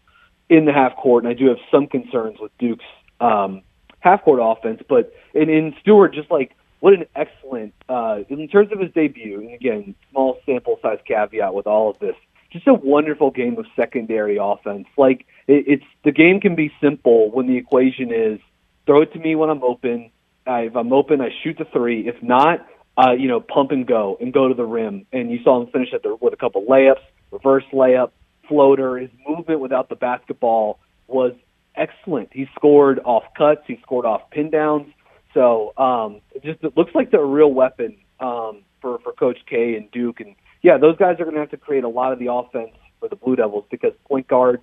in 0.49 0.65
the 0.65 0.73
half 0.73 0.97
court, 0.97 1.25
and 1.25 1.31
I 1.33 1.35
do 1.35 1.49
have 1.49 1.59
some 1.71 1.87
concerns 1.87 2.39
with 2.41 2.57
Duke's 2.59 2.85
um, 3.21 3.63
half 4.01 4.23
court 4.23 4.41
offense. 4.43 4.83
But 4.89 5.13
in, 5.35 5.49
in 5.49 5.75
Steward, 5.81 6.15
just 6.15 6.31
like 6.31 6.53
what 6.81 6.93
an 6.95 7.07
excellent 7.15 7.75
uh, 7.89 8.21
in 8.29 8.49
terms 8.49 8.73
of 8.73 8.81
his 8.81 8.93
debut. 8.93 9.41
And 9.41 9.55
again, 9.55 9.95
small 10.11 10.39
sample 10.45 10.79
size 10.83 10.99
caveat 11.07 11.55
with 11.55 11.67
all 11.67 11.91
of 11.91 11.99
this. 12.01 12.17
Just 12.51 12.67
a 12.67 12.75
wonderful 12.75 13.31
game 13.31 13.57
of 13.59 13.67
secondary 13.77 14.37
offense. 14.41 14.87
Like 14.99 15.25
it, 15.47 15.65
it's 15.69 15.85
the 16.05 16.13
game 16.13 16.41
can 16.41 16.55
be 16.55 16.73
simple 16.81 17.31
when 17.31 17.47
the 17.47 17.57
equation 17.57 18.13
is 18.13 18.41
throw 18.87 19.03
it 19.03 19.13
to 19.13 19.19
me 19.19 19.35
when 19.35 19.51
I'm 19.51 19.63
open. 19.63 20.11
Uh, 20.47 20.63
if 20.63 20.77
I'm 20.77 20.93
open, 20.93 21.21
I 21.21 21.29
shoot 21.43 21.57
the 21.59 21.65
three. 21.73 22.09
If 22.09 22.23
not, 22.23 22.67
uh, 22.97 23.13
you 23.13 23.29
know, 23.29 23.41
pump 23.41 23.71
and 23.71 23.87
go 23.87 24.17
and 24.21 24.33
go 24.33 24.49
to 24.49 24.55
the 24.55 24.65
rim. 24.65 25.07
And 25.13 25.31
you 25.31 25.39
saw 25.45 25.63
him 25.63 25.69
finish 25.73 25.89
at 25.95 26.03
the, 26.03 26.17
with 26.21 26.33
a 26.33 26.37
couple 26.37 26.65
layups, 26.65 27.03
reverse 27.31 27.65
layup, 27.73 28.11
floater. 28.49 28.99
His 28.99 29.11
movement 29.27 29.61
without 29.61 29.89
the 29.89 29.95
basketball 29.95 30.79
was 31.07 31.33
excellent. 31.77 32.31
He 32.33 32.47
scored 32.55 32.99
off 33.05 33.25
cuts. 33.37 33.63
He 33.67 33.79
scored 33.83 34.05
off 34.05 34.23
pin 34.31 34.51
downs. 34.51 34.93
So 35.35 35.73
um, 35.77 36.21
it 36.35 36.43
just 36.43 36.63
it 36.63 36.77
looks 36.77 36.95
like 36.95 37.11
they're 37.11 37.23
a 37.23 37.27
real 37.27 37.53
weapon 37.53 37.97
um, 38.21 38.63
for 38.81 38.99
for 39.01 39.13
Coach 39.13 39.39
K 39.49 39.77
and 39.77 39.91
Duke. 39.91 40.21
And 40.21 40.35
yeah, 40.63 40.79
those 40.79 40.97
guys 40.97 41.15
are 41.21 41.25
going 41.25 41.35
to 41.35 41.41
have 41.41 41.51
to 41.51 41.57
create 41.57 41.85
a 41.85 41.89
lot 41.89 42.13
of 42.13 42.19
the 42.19 42.33
offense 42.33 42.73
for 43.01 43.09
the 43.09 43.17
Blue 43.17 43.37
Devils 43.37 43.65
because 43.71 43.93
point 44.07 44.29
guard 44.29 44.61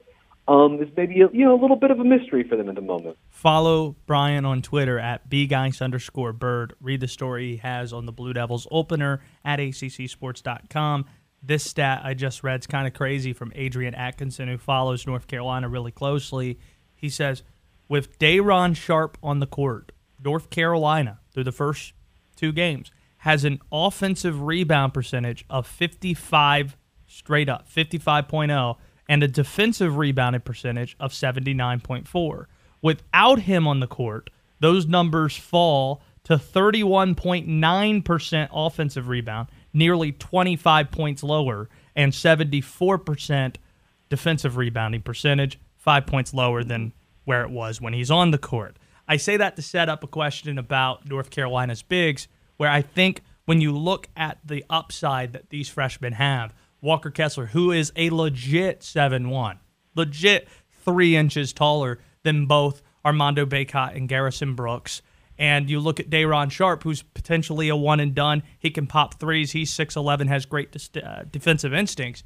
um, 0.49 0.81
is 0.81 0.89
maybe 0.97 1.21
a, 1.21 1.29
you 1.31 1.45
know 1.45 1.53
a 1.53 1.61
little 1.61 1.75
bit 1.75 1.91
of 1.91 1.99
a 1.99 2.03
mystery 2.03 2.43
for 2.43 2.57
them 2.57 2.69
at 2.69 2.75
the 2.75 2.81
moment. 2.81 3.17
Follow 3.29 3.95
Brian 4.07 4.45
on 4.45 4.63
Twitter 4.63 4.97
at 4.97 5.29
bgeis 5.29 5.79
underscore 5.79 6.33
bird. 6.33 6.73
Read 6.81 7.01
the 7.01 7.07
story 7.07 7.51
he 7.51 7.57
has 7.57 7.93
on 7.93 8.07
the 8.07 8.11
Blue 8.11 8.33
Devils 8.33 8.67
opener 8.71 9.21
at 9.45 9.59
accsports.com. 9.59 11.05
This 11.41 11.63
stat 11.63 12.01
I 12.03 12.15
just 12.15 12.43
read 12.43 12.61
is 12.61 12.67
kind 12.67 12.87
of 12.87 12.93
crazy 12.93 13.31
from 13.31 13.53
Adrian 13.55 13.93
Atkinson, 13.93 14.49
who 14.49 14.57
follows 14.57 15.05
North 15.05 15.27
Carolina 15.27 15.69
really 15.69 15.91
closely. 15.91 16.59
He 16.95 17.09
says, 17.09 17.43
with 17.87 18.17
Day'Ron 18.19 18.73
Sharpe 18.73 19.17
on 19.23 19.39
the 19.39 19.47
court, 19.47 19.91
North 20.21 20.49
Carolina, 20.49 21.19
through 21.31 21.45
the 21.45 21.51
first 21.51 21.93
two 22.35 22.51
games, 22.51 22.91
has 23.19 23.45
an 23.45 23.59
offensive 23.71 24.41
rebound 24.41 24.93
percentage 24.93 25.45
of 25.49 25.67
55 25.67 26.75
straight 27.07 27.47
up, 27.47 27.69
55.0 27.69 28.75
and 29.09 29.21
a 29.23 29.27
defensive 29.27 29.97
rebounding 29.97 30.41
percentage 30.41 30.95
of 30.99 31.11
79.4. 31.11 32.45
Without 32.81 33.39
him 33.39 33.67
on 33.67 33.81
the 33.81 33.87
court, 33.87 34.29
those 34.59 34.85
numbers 34.85 35.35
fall 35.35 36.01
to 36.25 36.35
31.9% 36.35 38.49
offensive 38.53 39.07
rebound, 39.07 39.47
nearly 39.73 40.11
25 40.11 40.91
points 40.91 41.23
lower, 41.23 41.67
and 41.95 42.13
74% 42.13 43.55
defensive 44.09 44.57
rebounding 44.57 45.01
percentage, 45.01 45.59
five 45.75 46.05
points 46.05 46.31
lower 46.33 46.63
than 46.63 46.93
where 47.25 47.41
it 47.41 47.49
was 47.49 47.81
when 47.81 47.93
he's 47.93 48.11
on 48.11 48.29
the 48.31 48.37
court. 48.37 48.77
I 49.07 49.17
say 49.17 49.37
that 49.37 49.55
to 49.55 49.63
set 49.63 49.89
up 49.89 50.03
a 50.03 50.07
question 50.07 50.59
about 50.59 51.09
North 51.09 51.31
Carolina's 51.31 51.81
bigs, 51.81 52.27
where 52.57 52.69
I 52.69 52.83
think 52.83 53.23
when 53.45 53.59
you 53.59 53.75
look 53.75 54.07
at 54.15 54.37
the 54.45 54.63
upside 54.69 55.33
that 55.33 55.49
these 55.49 55.67
freshmen 55.67 56.13
have, 56.13 56.53
Walker 56.81 57.11
Kessler, 57.11 57.47
who 57.47 57.71
is 57.71 57.91
a 57.95 58.09
legit 58.09 58.83
7 58.83 59.29
1, 59.29 59.59
legit 59.95 60.47
three 60.83 61.15
inches 61.15 61.53
taller 61.53 61.99
than 62.23 62.45
both 62.45 62.81
Armando 63.05 63.45
Bacot 63.45 63.95
and 63.95 64.07
Garrison 64.09 64.55
Brooks. 64.55 65.01
And 65.37 65.69
you 65.69 65.79
look 65.79 65.99
at 65.99 66.09
Day'Ron 66.09 66.49
Sharpe, 66.49 66.83
who's 66.83 67.01
potentially 67.01 67.69
a 67.69 67.75
one 67.75 68.01
and 68.01 68.13
done. 68.13 68.43
He 68.59 68.69
can 68.71 68.87
pop 68.87 69.19
threes. 69.19 69.53
He's 69.53 69.71
6'11, 69.71 70.27
has 70.27 70.45
great 70.45 70.75
uh, 71.01 71.23
defensive 71.31 71.73
instincts. 71.73 72.23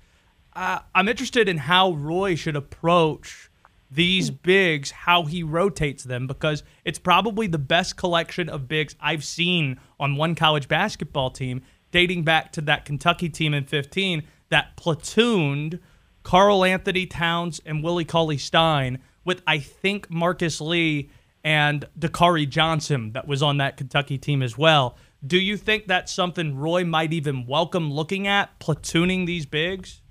Uh, 0.55 0.79
I'm 0.95 1.07
interested 1.07 1.47
in 1.47 1.57
how 1.57 1.91
Roy 1.91 2.35
should 2.35 2.55
approach 2.55 3.51
these 3.91 4.31
bigs, 4.31 4.89
how 4.89 5.25
he 5.25 5.43
rotates 5.43 6.03
them, 6.03 6.25
because 6.25 6.63
it's 6.83 6.97
probably 6.97 7.45
the 7.45 7.59
best 7.59 7.97
collection 7.97 8.49
of 8.49 8.67
bigs 8.67 8.95
I've 8.99 9.23
seen 9.23 9.79
on 9.99 10.15
one 10.15 10.33
college 10.33 10.67
basketball 10.67 11.29
team 11.29 11.61
dating 11.91 12.23
back 12.23 12.51
to 12.53 12.61
that 12.61 12.85
Kentucky 12.85 13.29
team 13.29 13.53
in 13.53 13.65
15 13.65 14.23
that 14.53 14.77
platooned 14.77 15.79
Karl 16.21 16.63
Anthony 16.63 17.07
Towns 17.07 17.59
and 17.65 17.83
Willie 17.83 18.05
Cauley 18.05 18.37
Stein 18.37 18.99
with, 19.25 19.41
I 19.47 19.57
think, 19.57 20.11
Marcus 20.11 20.61
Lee 20.61 21.09
and 21.43 21.87
Dakari 21.97 22.47
Johnson 22.47 23.13
that 23.13 23.27
was 23.27 23.41
on 23.41 23.57
that 23.57 23.77
Kentucky 23.77 24.19
team 24.19 24.43
as 24.43 24.55
well. 24.55 24.95
Do 25.25 25.39
you 25.39 25.57
think 25.57 25.87
that's 25.87 26.13
something 26.13 26.55
Roy 26.55 26.85
might 26.85 27.13
even 27.13 27.47
welcome 27.47 27.91
looking 27.91 28.27
at, 28.27 28.59
platooning 28.59 29.25
these 29.25 29.47
bigs? 29.47 30.01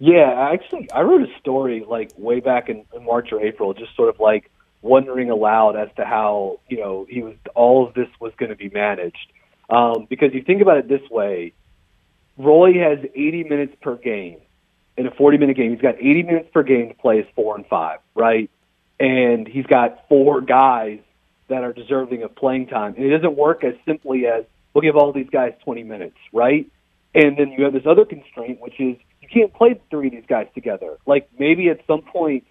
Yeah, 0.00 0.48
actually, 0.52 0.90
I 0.90 1.02
wrote 1.02 1.22
a 1.22 1.38
story 1.38 1.84
like 1.86 2.10
way 2.16 2.40
back 2.40 2.68
in, 2.68 2.84
in 2.96 3.04
March 3.04 3.28
or 3.30 3.40
April, 3.40 3.74
just 3.74 3.94
sort 3.94 4.08
of 4.08 4.18
like 4.18 4.50
wondering 4.82 5.30
aloud 5.30 5.76
as 5.76 5.88
to 5.98 6.04
how 6.04 6.58
you 6.68 6.78
know 6.78 7.06
he 7.08 7.22
was 7.22 7.36
all 7.54 7.86
of 7.86 7.94
this 7.94 8.08
was 8.18 8.32
going 8.38 8.48
to 8.48 8.56
be 8.56 8.70
managed. 8.70 9.32
Um, 9.68 10.08
because 10.10 10.34
you 10.34 10.42
think 10.42 10.62
about 10.62 10.78
it 10.78 10.88
this 10.88 11.08
way, 11.10 11.52
Roy 12.42 12.74
has 12.74 12.98
80 13.14 13.44
minutes 13.44 13.74
per 13.80 13.96
game, 13.96 14.38
in 14.96 15.06
a 15.06 15.10
40 15.10 15.38
minute 15.38 15.56
game. 15.56 15.72
He's 15.72 15.80
got 15.80 15.96
80 15.96 16.22
minutes 16.24 16.48
per 16.52 16.62
game 16.62 16.88
to 16.88 16.94
play 16.94 17.20
as 17.20 17.26
four 17.34 17.56
and 17.56 17.66
five, 17.66 18.00
right? 18.14 18.50
And 18.98 19.48
he's 19.48 19.66
got 19.66 20.08
four 20.08 20.40
guys 20.40 20.98
that 21.48 21.64
are 21.64 21.72
deserving 21.72 22.22
of 22.22 22.34
playing 22.34 22.66
time. 22.66 22.94
And 22.96 23.04
it 23.04 23.16
doesn't 23.16 23.36
work 23.36 23.64
as 23.64 23.74
simply 23.86 24.26
as 24.26 24.44
we'll 24.74 24.82
give 24.82 24.96
all 24.96 25.12
these 25.12 25.30
guys 25.30 25.52
20 25.64 25.84
minutes, 25.84 26.16
right? 26.32 26.66
And 27.14 27.36
then 27.36 27.52
you 27.52 27.64
have 27.64 27.72
this 27.72 27.86
other 27.86 28.04
constraint, 28.04 28.60
which 28.60 28.78
is 28.78 28.96
you 29.20 29.28
can't 29.32 29.52
play 29.52 29.80
three 29.90 30.08
of 30.08 30.12
these 30.12 30.26
guys 30.28 30.46
together. 30.54 30.98
Like 31.06 31.28
maybe 31.38 31.68
at 31.70 31.80
some 31.86 32.02
point 32.02 32.44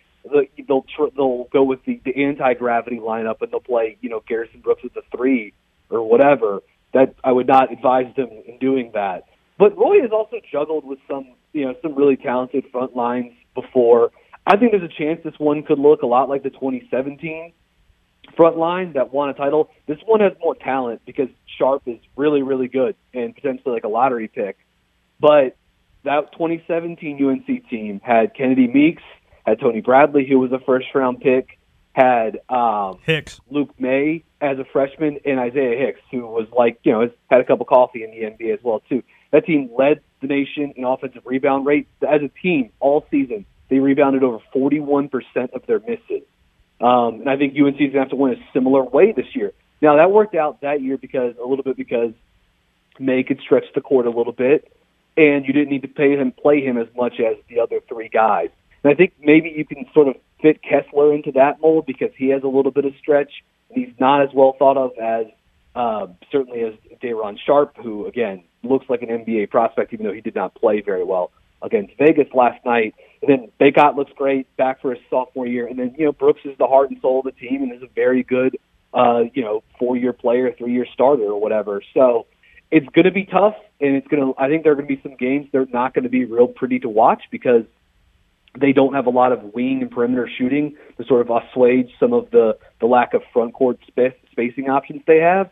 they'll 0.68 0.86
tr- 0.96 1.16
they'll 1.16 1.46
go 1.46 1.64
with 1.64 1.84
the, 1.86 2.02
the 2.04 2.26
anti 2.26 2.56
gravity 2.56 2.98
lineup 2.98 3.42
and 3.42 3.52
they'll 3.52 3.60
play 3.60 3.98
you 4.02 4.10
know 4.10 4.22
Garrison 4.28 4.60
Brooks 4.60 4.84
with 4.84 4.94
the 4.94 5.04
three 5.16 5.54
or 5.90 6.04
whatever. 6.04 6.62
That 6.94 7.16
I 7.24 7.32
would 7.32 7.48
not 7.48 7.72
advise 7.72 8.14
them 8.16 8.30
in 8.48 8.58
doing 8.58 8.92
that. 8.96 9.26
But 9.60 9.78
Roy 9.78 10.02
has 10.02 10.12
also 10.12 10.38
juggled 10.52 10.86
with 10.86 11.00
some 11.08 11.28
you 11.54 11.66
know 11.66 11.76
some 11.84 11.94
really 11.94 12.16
talented 12.16 12.66
front 12.72 12.96
lines 12.96 13.34
before. 13.54 14.12
I 14.48 14.58
think 14.58 14.72
there's 14.72 14.84
a 14.84 14.88
chance 14.88 15.20
this 15.24 15.38
one 15.38 15.62
could 15.64 15.78
look 15.78 16.02
a 16.02 16.08
lot 16.08 16.30
like 16.30 16.42
the 16.42 16.50
2017 16.50 17.54
front 18.36 18.58
line 18.58 18.94
that 18.94 19.14
won 19.14 19.30
a 19.30 19.34
title. 19.34 19.70
This 19.86 19.98
one 20.06 20.22
has 20.22 20.32
more 20.40 20.56
talent 20.56 21.02
because 21.06 21.28
Sharpe 21.58 21.88
is 21.88 22.00
really, 22.16 22.42
really 22.42 22.70
good 22.70 22.96
and 23.14 23.36
potentially 23.36 23.74
like 23.74 23.84
a 23.84 23.90
lottery 23.90 24.30
pick. 24.30 24.58
But 25.20 25.58
that 26.04 26.32
2017 26.32 27.24
UNC 27.24 27.70
team 27.70 28.00
had 28.02 28.34
Kennedy 28.34 28.68
Meeks, 28.68 29.04
had 29.46 29.60
Tony 29.60 29.82
Bradley, 29.82 30.26
who 30.26 30.40
was 30.40 30.54
a 30.54 30.60
first 30.60 30.88
round 30.96 31.20
pick, 31.20 31.60
had 31.92 32.40
um, 32.48 33.00
Hicks, 33.04 33.42
Luke 33.50 33.78
Maye 33.78 34.24
as 34.40 34.58
a 34.58 34.64
freshman, 34.72 35.20
and 35.26 35.38
Isaiah 35.38 35.78
Hicks, 35.78 36.02
who 36.12 36.26
was 36.26 36.48
like, 36.58 36.80
you 36.84 36.94
know, 36.94 37.02
has 37.02 37.12
had 37.30 37.42
a 37.42 37.44
cup 37.44 37.60
of 37.60 37.68
coffee 37.68 38.04
in 38.04 38.12
the 38.12 38.22
NBA 38.22 38.54
as 38.54 38.64
well 38.64 38.82
too. 38.88 39.04
That 39.32 39.46
team 39.46 39.70
led 39.78 40.02
the 40.22 40.28
nation 40.28 40.74
in 40.76 40.84
offensive 40.84 41.24
rebound 41.26 41.66
rate 41.66 41.88
as 42.02 42.22
a 42.22 42.30
team 42.42 42.72
all 42.80 43.06
season. 43.12 43.46
They 43.70 43.80
rebounded 43.80 44.24
over 44.24 44.40
41% 44.56 45.12
of 45.54 45.66
their 45.68 45.80
misses. 45.80 46.24
Um, 46.82 47.22
and 47.22 47.30
I 47.30 47.38
think 47.38 47.54
UNC 47.54 47.76
is 47.76 47.80
going 47.80 47.92
to 47.92 48.00
have 48.00 48.10
to 48.10 48.16
win 48.16 48.34
a 48.34 48.54
similar 48.54 48.84
way 48.84 49.12
this 49.12 49.36
year. 49.36 49.52
Now 49.82 49.98
that 49.98 50.12
worked 50.12 50.36
out 50.36 50.62
that 50.62 50.82
year 50.82 50.98
because 50.98 51.36
a 51.42 51.46
little 51.46 51.64
bit 51.64 51.78
because 51.78 52.14
Maye 53.00 53.24
could 53.24 53.40
stretch 53.42 53.66
the 53.76 53.82
court 53.82 54.06
a 54.06 54.10
little 54.10 54.34
bit, 54.34 54.72
and 55.16 55.46
you 55.46 55.54
didn't 55.54 55.70
need 55.70 55.84
to 55.84 55.88
pay 55.88 56.16
him 56.16 56.32
play 56.32 56.62
him 56.62 56.78
as 56.78 56.88
much 56.96 57.20
as 57.20 57.38
the 57.50 57.60
other 57.60 57.80
three 57.88 58.10
guys. 58.10 58.50
And 58.84 58.92
I 58.92 58.96
think 58.96 59.14
maybe 59.22 59.54
you 59.56 59.66
can 59.66 59.86
sort 59.94 60.08
of 60.08 60.16
fit 60.42 60.62
Kessler 60.64 61.14
into 61.14 61.32
that 61.34 61.62
mold 61.62 61.86
because 61.86 62.12
he 62.18 62.30
has 62.30 62.44
a 62.44 62.48
little 62.48 62.72
bit 62.72 62.86
of 62.86 62.94
stretch. 63.00 63.32
He's 63.70 63.94
not 64.00 64.22
as 64.22 64.30
well 64.34 64.56
thought 64.58 64.78
of 64.78 64.92
as 64.98 65.28
uh, 65.76 66.08
certainly 66.32 66.62
as 66.62 66.74
Day'Ron 67.02 67.38
Sharpe, 67.46 67.78
who 67.78 68.06
again 68.06 68.44
looks 68.64 68.90
like 68.90 69.02
an 69.02 69.10
NBA 69.10 69.50
prospect, 69.50 69.94
even 69.94 70.06
though 70.06 70.14
he 70.14 70.22
did 70.22 70.36
not 70.36 70.56
play 70.56 70.82
very 70.82 71.04
well 71.04 71.32
against 71.62 71.98
Vegas 71.98 72.28
last 72.34 72.64
night. 72.66 72.96
And 73.22 73.30
then 73.30 73.52
Bacot 73.60 73.96
looks 73.96 74.12
great 74.16 74.56
back 74.58 74.82
for 74.82 74.94
his 74.94 75.04
sophomore 75.10 75.48
year. 75.48 75.68
And 75.68 75.78
then, 75.78 75.96
you 75.98 76.06
know, 76.06 76.12
Brooks 76.12 76.42
is 76.46 76.58
the 76.58 76.68
heart 76.68 76.90
and 76.90 77.00
soul 77.02 77.20
of 77.20 77.26
the 77.26 77.32
team 77.32 77.64
and 77.64 77.74
is 77.74 77.84
a 77.84 77.88
very 77.94 78.24
good, 78.24 78.58
uh, 78.94 79.24
you 79.34 79.44
know, 79.44 79.64
four 79.78 79.98
year 79.98 80.14
player, 80.14 80.54
three 80.58 80.74
year 80.74 80.86
starter 80.94 81.24
or 81.24 81.40
whatever. 81.40 81.82
So 81.94 82.28
it's 82.72 82.88
going 82.90 83.06
to 83.06 83.12
be 83.12 83.26
tough. 83.26 83.56
And 83.82 83.96
it's 83.96 84.08
going 84.08 84.22
to, 84.22 84.40
I 84.40 84.48
think 84.48 84.64
there 84.64 84.74
are 84.74 84.76
going 84.76 84.88
to 84.88 84.96
be 84.96 85.02
some 85.02 85.16
games 85.16 85.48
they're 85.52 85.66
not 85.66 85.94
going 85.94 86.04
to 86.04 86.10
be 86.10 86.26
real 86.26 86.48
pretty 86.48 86.80
to 86.80 86.90
watch 86.90 87.24
because 87.32 87.64
they 88.58 88.74
don't 88.74 88.94
have 88.94 89.06
a 89.06 89.12
lot 89.12 89.32
of 89.32 89.54
wing 89.54 89.82
and 89.82 89.92
perimeter 89.92 90.30
shooting 90.38 90.76
to 90.98 91.06
sort 91.06 91.22
of 91.22 91.30
assuage 91.30 91.92
some 92.00 92.14
of 92.14 92.32
the, 92.32 92.58
the 92.80 92.88
lack 92.88 93.14
of 93.14 93.22
front 93.32 93.54
court 93.54 93.80
space, 93.88 94.14
spacing 94.32 94.70
options 94.70 95.02
they 95.06 95.20
have. 95.20 95.50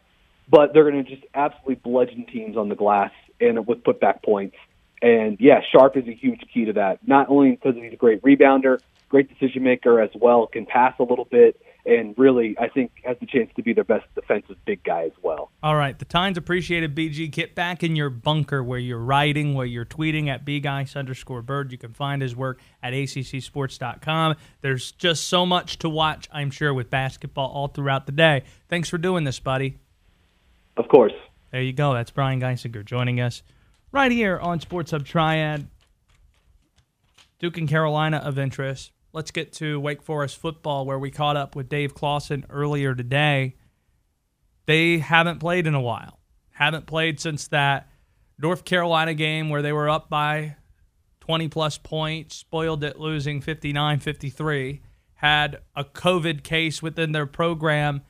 But 0.50 0.74
they're 0.74 0.90
going 0.90 1.04
to 1.04 1.10
just 1.10 1.26
absolutely 1.34 1.76
bludgeon 1.76 2.26
teams 2.32 2.56
on 2.58 2.70
the 2.70 2.76
glass 2.76 3.12
and 3.40 3.68
with 3.68 3.84
putback 3.84 4.24
points. 4.24 4.56
And 5.02 5.38
yeah, 5.40 5.62
Sharpe 5.72 5.98
is 5.98 6.08
a 6.08 6.14
huge 6.14 6.42
key 6.54 6.66
to 6.66 6.74
that. 6.74 7.06
Not 7.08 7.30
only 7.30 7.52
because 7.52 7.76
he's 7.76 7.94
a 7.94 7.98
great 7.98 8.22
rebounder, 8.22 8.80
great 9.10 9.30
decision 9.30 9.64
maker 9.64 10.02
as 10.02 10.10
well, 10.16 10.48
can 10.48 10.66
pass 10.66 10.94
a 11.00 11.04
little 11.04 11.26
bit, 11.26 11.62
and 11.86 12.14
really, 12.18 12.58
I 12.60 12.68
think 12.68 12.92
has 13.06 13.16
the 13.20 13.26
chance 13.26 13.50
to 13.56 13.64
be 13.64 13.72
their 13.72 13.86
best 13.86 14.06
defensive 14.14 14.58
big 14.66 14.84
guy 14.84 15.04
as 15.04 15.14
well. 15.22 15.52
All 15.64 15.76
right, 15.76 15.98
the 15.98 16.06
time's 16.06 16.38
appreciated, 16.38 16.96
BG. 16.96 17.32
Get 17.32 17.56
back 17.56 17.84
in 17.84 17.96
your 17.96 18.10
bunker 18.10 18.62
where 18.62 18.80
you're 18.80 19.00
writing, 19.00 19.54
where 19.54 19.66
you're 19.66 19.86
tweeting 19.86 20.28
at 20.28 20.46
bgeis 20.46 20.98
underscore 20.98 21.42
bird. 21.42 21.72
You 21.72 21.78
can 21.78 21.94
find 21.94 22.22
his 22.22 22.36
work 22.36 22.60
at 22.84 22.94
accsports.com. 22.94 24.36
There's 24.62 24.92
just 24.92 25.28
so 25.28 25.46
much 25.46 25.80
to 25.80 25.90
watch, 25.90 26.28
I'm 26.32 26.52
sure, 26.52 26.74
with 26.74 26.90
basketball 26.90 27.50
all 27.50 27.70
throughout 27.70 28.06
the 28.06 28.12
day. 28.12 28.44
Thanks 28.68 28.90
for 28.90 28.98
doing 28.98 29.24
this, 29.24 29.40
buddy. 29.40 29.78
Of 30.78 30.88
course. 30.88 31.14
There 31.52 31.62
you 31.62 31.74
go. 31.74 31.94
That's 31.94 32.12
Brian 32.12 32.40
Geisinger 32.40 32.86
joining 32.86 33.20
us 33.20 33.42
right 33.92 34.12
here 34.12 34.38
on 34.38 34.60
Sports 34.60 34.92
Hub 34.92 35.06
Triad. 35.06 35.68
Duke 37.40 37.58
and 37.58 37.70
Carolina 37.70 38.18
of 38.18 38.38
interest. 38.38 38.92
Let's 39.14 39.32
get 39.32 39.54
to 39.54 39.80
Wake 39.80 40.02
Forest 40.02 40.38
football, 40.38 40.86
where 40.86 41.00
we 41.00 41.10
caught 41.10 41.38
up 41.38 41.56
with 41.56 41.70
Dave 41.70 41.94
Clawson 41.96 42.46
earlier 42.50 42.94
today. 42.94 43.56
They 44.66 45.00
haven't 45.00 45.40
played 45.40 45.66
in 45.66 45.74
a 45.74 45.82
while. 45.82 46.20
Haven't 46.52 46.86
played 46.86 47.20
since 47.20 47.48
that 47.48 47.90
North 48.38 48.66
Carolina 48.66 49.14
game 49.14 49.50
where 49.50 49.62
they 49.62 49.72
were 49.72 49.90
up 49.90 50.10
by 50.10 50.58
20 51.22 51.48
plus 51.48 51.78
points, 51.78 52.36
spoiled 52.36 52.84
it 52.84 53.00
losing 53.00 53.42
59 53.42 54.00
53. 54.00 54.82
Had 55.16 55.60
a 55.76 55.84
COVID 55.84 56.44
case 56.44 56.82
within 56.82 57.12
their 57.12 57.26
program 57.26 58.02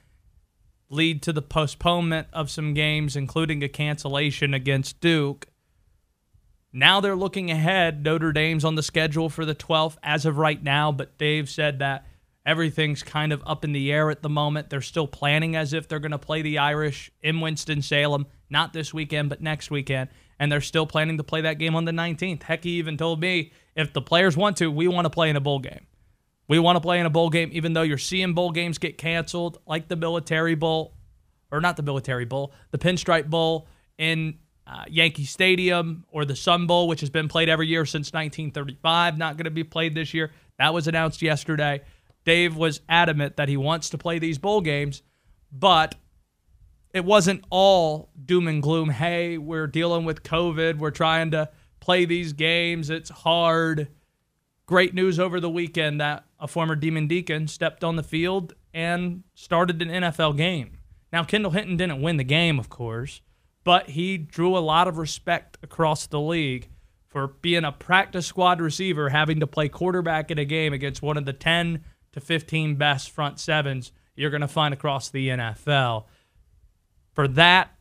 lead 0.89 1.21
to 1.23 1.33
the 1.33 1.41
postponement 1.41 2.27
of 2.33 2.49
some 2.49 2.73
games, 2.73 3.15
including 3.15 3.63
a 3.63 3.69
cancellation 3.69 4.53
against 4.53 4.99
Duke. 5.01 5.47
Now 6.71 6.99
they're 6.99 7.15
looking 7.15 7.49
ahead. 7.49 8.03
Notre 8.03 8.31
Dame's 8.31 8.65
on 8.65 8.75
the 8.75 8.83
schedule 8.83 9.29
for 9.29 9.45
the 9.45 9.55
12th 9.55 9.97
as 10.03 10.25
of 10.25 10.37
right 10.37 10.61
now, 10.61 10.91
but 10.91 11.17
Dave 11.17 11.49
said 11.49 11.79
that 11.79 12.05
everything's 12.45 13.03
kind 13.03 13.33
of 13.33 13.43
up 13.45 13.65
in 13.65 13.73
the 13.73 13.91
air 13.91 14.09
at 14.09 14.21
the 14.21 14.29
moment. 14.29 14.69
They're 14.69 14.81
still 14.81 15.07
planning 15.07 15.55
as 15.55 15.73
if 15.73 15.87
they're 15.87 15.99
going 15.99 16.11
to 16.11 16.17
play 16.17 16.41
the 16.41 16.59
Irish 16.59 17.11
in 17.21 17.41
Winston-Salem, 17.41 18.25
not 18.49 18.71
this 18.71 18.93
weekend, 18.93 19.29
but 19.29 19.41
next 19.41 19.69
weekend. 19.69 20.09
And 20.39 20.51
they're 20.51 20.61
still 20.61 20.85
planning 20.85 21.17
to 21.17 21.23
play 21.23 21.41
that 21.41 21.57
game 21.57 21.75
on 21.75 21.85
the 21.85 21.91
19th. 21.91 22.43
Heck, 22.43 22.63
he 22.63 22.71
even 22.77 22.95
told 22.95 23.19
me 23.19 23.51
if 23.75 23.91
the 23.91 24.01
players 24.01 24.37
want 24.37 24.55
to, 24.57 24.71
we 24.71 24.87
want 24.87 25.05
to 25.05 25.09
play 25.09 25.29
in 25.29 25.35
a 25.35 25.41
bowl 25.41 25.59
game. 25.59 25.87
We 26.47 26.59
want 26.59 26.77
to 26.77 26.81
play 26.81 26.99
in 26.99 27.05
a 27.05 27.09
bowl 27.09 27.29
game, 27.29 27.49
even 27.51 27.73
though 27.73 27.81
you're 27.81 27.97
seeing 27.97 28.33
bowl 28.33 28.51
games 28.51 28.77
get 28.77 28.97
canceled, 28.97 29.59
like 29.67 29.87
the 29.87 29.95
Military 29.95 30.55
Bowl, 30.55 30.93
or 31.51 31.59
not 31.59 31.75
the 31.75 31.83
Military 31.83 32.25
Bowl, 32.25 32.53
the 32.71 32.77
Pinstripe 32.77 33.29
Bowl 33.29 33.67
in 33.97 34.37
uh, 34.65 34.83
Yankee 34.87 35.25
Stadium 35.25 36.05
or 36.09 36.25
the 36.25 36.35
Sun 36.35 36.67
Bowl, 36.67 36.87
which 36.87 37.01
has 37.01 37.09
been 37.09 37.27
played 37.27 37.49
every 37.49 37.67
year 37.67 37.85
since 37.85 38.07
1935, 38.07 39.17
not 39.17 39.37
going 39.37 39.45
to 39.45 39.51
be 39.51 39.63
played 39.63 39.95
this 39.95 40.13
year. 40.13 40.31
That 40.57 40.73
was 40.73 40.87
announced 40.87 41.21
yesterday. 41.21 41.81
Dave 42.25 42.57
was 42.57 42.81
adamant 42.89 43.37
that 43.37 43.47
he 43.47 43.55
wants 43.55 43.89
to 43.91 43.97
play 43.97 44.19
these 44.19 44.37
bowl 44.37 44.59
games, 44.61 45.01
but 45.51 45.95
it 46.93 47.05
wasn't 47.05 47.45
all 47.49 48.09
doom 48.25 48.47
and 48.47 48.61
gloom. 48.61 48.89
Hey, 48.89 49.37
we're 49.37 49.67
dealing 49.67 50.03
with 50.03 50.23
COVID. 50.23 50.77
We're 50.77 50.91
trying 50.91 51.31
to 51.31 51.49
play 51.79 52.05
these 52.05 52.33
games. 52.33 52.89
It's 52.89 53.09
hard. 53.09 53.87
Great 54.67 54.93
news 54.93 55.17
over 55.17 55.39
the 55.39 55.49
weekend 55.49 56.01
that 56.01 56.25
a 56.39 56.47
former 56.47 56.75
Demon 56.75 57.07
Deacon 57.07 57.47
stepped 57.47 57.85
on 57.85 57.95
the 57.95 58.03
field 58.03 58.53
and 58.73 59.23
started 59.33 59.81
an 59.81 59.87
NFL 59.87 60.35
game. 60.35 60.79
Now, 61.11 61.23
Kendall 61.23 61.51
Hinton 61.51 61.77
didn't 61.77 62.01
win 62.01 62.17
the 62.17 62.25
game, 62.25 62.59
of 62.59 62.67
course, 62.67 63.21
but 63.63 63.91
he 63.91 64.17
drew 64.17 64.57
a 64.57 64.59
lot 64.59 64.89
of 64.89 64.97
respect 64.97 65.57
across 65.63 66.05
the 66.05 66.19
league 66.19 66.67
for 67.07 67.27
being 67.27 67.63
a 67.63 67.71
practice 67.71 68.25
squad 68.25 68.59
receiver, 68.59 69.07
having 69.07 69.39
to 69.39 69.47
play 69.47 69.69
quarterback 69.69 70.31
in 70.31 70.37
a 70.37 70.43
game 70.43 70.73
against 70.73 71.01
one 71.01 71.15
of 71.15 71.23
the 71.23 71.31
10 71.31 71.81
to 72.11 72.19
15 72.19 72.75
best 72.75 73.09
front 73.09 73.39
sevens 73.39 73.93
you're 74.17 74.29
going 74.29 74.41
to 74.41 74.47
find 74.49 74.73
across 74.73 75.09
the 75.09 75.29
NFL. 75.29 76.05
For 77.13 77.29
that, 77.29 77.73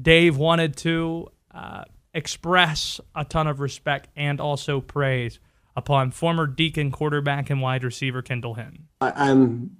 Dave 0.00 0.36
wanted 0.36 0.76
to 0.78 1.28
uh, 1.54 1.84
express 2.12 3.00
a 3.14 3.24
ton 3.24 3.46
of 3.46 3.60
respect 3.60 4.08
and 4.16 4.40
also 4.40 4.80
praise 4.80 5.38
upon 5.76 6.10
former 6.10 6.46
Deacon 6.46 6.90
quarterback 6.90 7.50
and 7.50 7.60
wide 7.60 7.84
receiver 7.84 8.22
Kendall 8.22 8.54
Hinton. 8.54 8.88
I'm, 9.00 9.76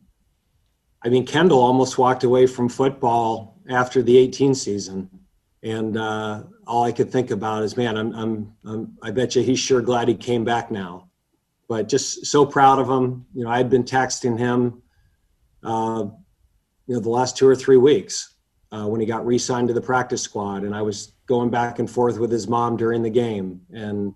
I 1.03 1.09
mean, 1.09 1.27
Kendall 1.27 1.61
almost 1.61 1.99
walked 1.99 2.25
away 2.25 2.47
from 2.47 2.69
football 2.69 3.59
after 3.69 4.03
the 4.03 4.17
18 4.19 4.55
season 4.55 5.23
and 5.63 5.97
uh, 5.97 6.43
all 6.67 6.85
I 6.85 6.93
could 6.93 7.11
think 7.11 7.31
about 7.31 7.63
is, 7.63 7.77
man, 7.77 7.97
I'm, 7.97 8.15
I'm, 8.15 8.53
I'm, 8.65 8.99
I 9.03 9.11
bet 9.13 9.37
you 9.37 9.43
he's 9.43 9.61
sure 9.61 9.81
glad 9.81 10.09
he 10.09 10.15
came 10.15 10.45
back 10.45 10.71
now. 10.71 11.09
But 11.69 11.89
just 11.89 12.27
so 12.27 12.45
proud 12.45 12.79
of 12.81 12.89
him. 12.89 13.25
You 13.33 13.45
know, 13.45 13.51
I 13.51 13.59
had 13.59 13.71
been 13.71 13.85
texting 13.85 14.37
him, 14.37 14.83
uh, 15.63 16.07
you 16.87 16.95
know, 16.95 17.01
the 17.01 17.09
last 17.09 17.37
two 17.37 17.47
or 17.47 17.55
three 17.55 17.77
weeks 17.77 18.35
uh, 18.73 18.87
when 18.87 19.01
he 19.01 19.07
got 19.07 19.25
re-signed 19.25 19.69
to 19.69 19.75
the 19.75 19.81
practice 19.81 20.21
squad, 20.21 20.65
and 20.65 20.75
I 20.75 20.83
was 20.83 21.13
going 21.27 21.51
back 21.51 21.79
and 21.79 21.89
forth 21.89 22.19
with 22.19 22.31
his 22.31 22.49
mom 22.49 22.77
during 22.77 23.03
the 23.03 23.11
game. 23.11 23.61
And 23.73 24.15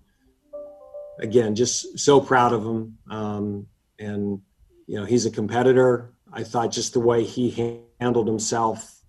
again, 1.19 1.55
just 1.55 1.99
so 1.99 2.19
proud 2.19 2.53
of 2.53 2.63
him. 2.63 2.97
Um, 3.09 3.67
and 3.99 4.41
you 4.87 4.97
know, 4.99 5.05
he's 5.05 5.25
a 5.25 5.31
competitor. 5.31 6.13
I 6.31 6.43
thought 6.43 6.71
just 6.71 6.93
the 6.93 6.99
way 6.99 7.23
he 7.23 7.81
handled 7.99 8.27
himself, 8.27 9.01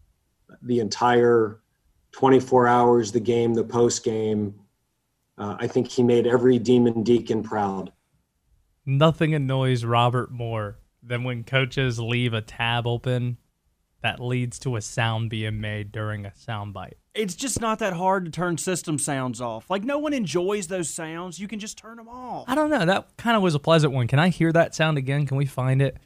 the 0.62 0.80
entire 0.80 1.60
24 2.12 2.66
hours, 2.66 3.12
the 3.12 3.20
game, 3.20 3.54
the 3.54 3.64
post 3.64 4.04
game. 4.04 4.54
uh, 5.36 5.56
I 5.58 5.66
think 5.66 5.88
he 5.88 6.02
made 6.02 6.26
every 6.26 6.58
demon 6.58 7.02
deacon 7.02 7.42
proud. 7.42 7.92
Nothing 8.86 9.34
annoys 9.34 9.84
Robert 9.84 10.32
more 10.32 10.78
than 11.02 11.22
when 11.22 11.44
coaches 11.44 11.98
leave 11.98 12.32
a 12.32 12.40
tab 12.40 12.86
open 12.86 13.36
that 14.02 14.20
leads 14.20 14.58
to 14.60 14.76
a 14.76 14.80
sound 14.80 15.30
being 15.30 15.60
made 15.60 15.92
during 15.92 16.24
a 16.24 16.30
soundbite. 16.30 16.94
It's 17.18 17.34
just 17.34 17.60
not 17.60 17.80
that 17.80 17.94
hard 17.94 18.26
to 18.26 18.30
turn 18.30 18.58
system 18.58 18.96
sounds 18.96 19.40
off. 19.40 19.68
Like 19.68 19.82
no 19.82 19.98
one 19.98 20.12
enjoys 20.12 20.68
those 20.68 20.88
sounds. 20.88 21.40
You 21.40 21.48
can 21.48 21.58
just 21.58 21.76
turn 21.76 21.96
them 21.96 22.08
off. 22.08 22.44
I 22.46 22.54
don't 22.54 22.70
know. 22.70 22.86
That 22.86 23.08
kind 23.16 23.36
of 23.36 23.42
was 23.42 23.56
a 23.56 23.58
pleasant 23.58 23.92
one. 23.92 24.06
Can 24.06 24.20
I 24.20 24.28
hear 24.28 24.52
that 24.52 24.72
sound 24.72 24.98
again? 24.98 25.26
Can 25.26 25.36
we 25.36 25.44
find 25.44 25.82
it? 25.82 25.96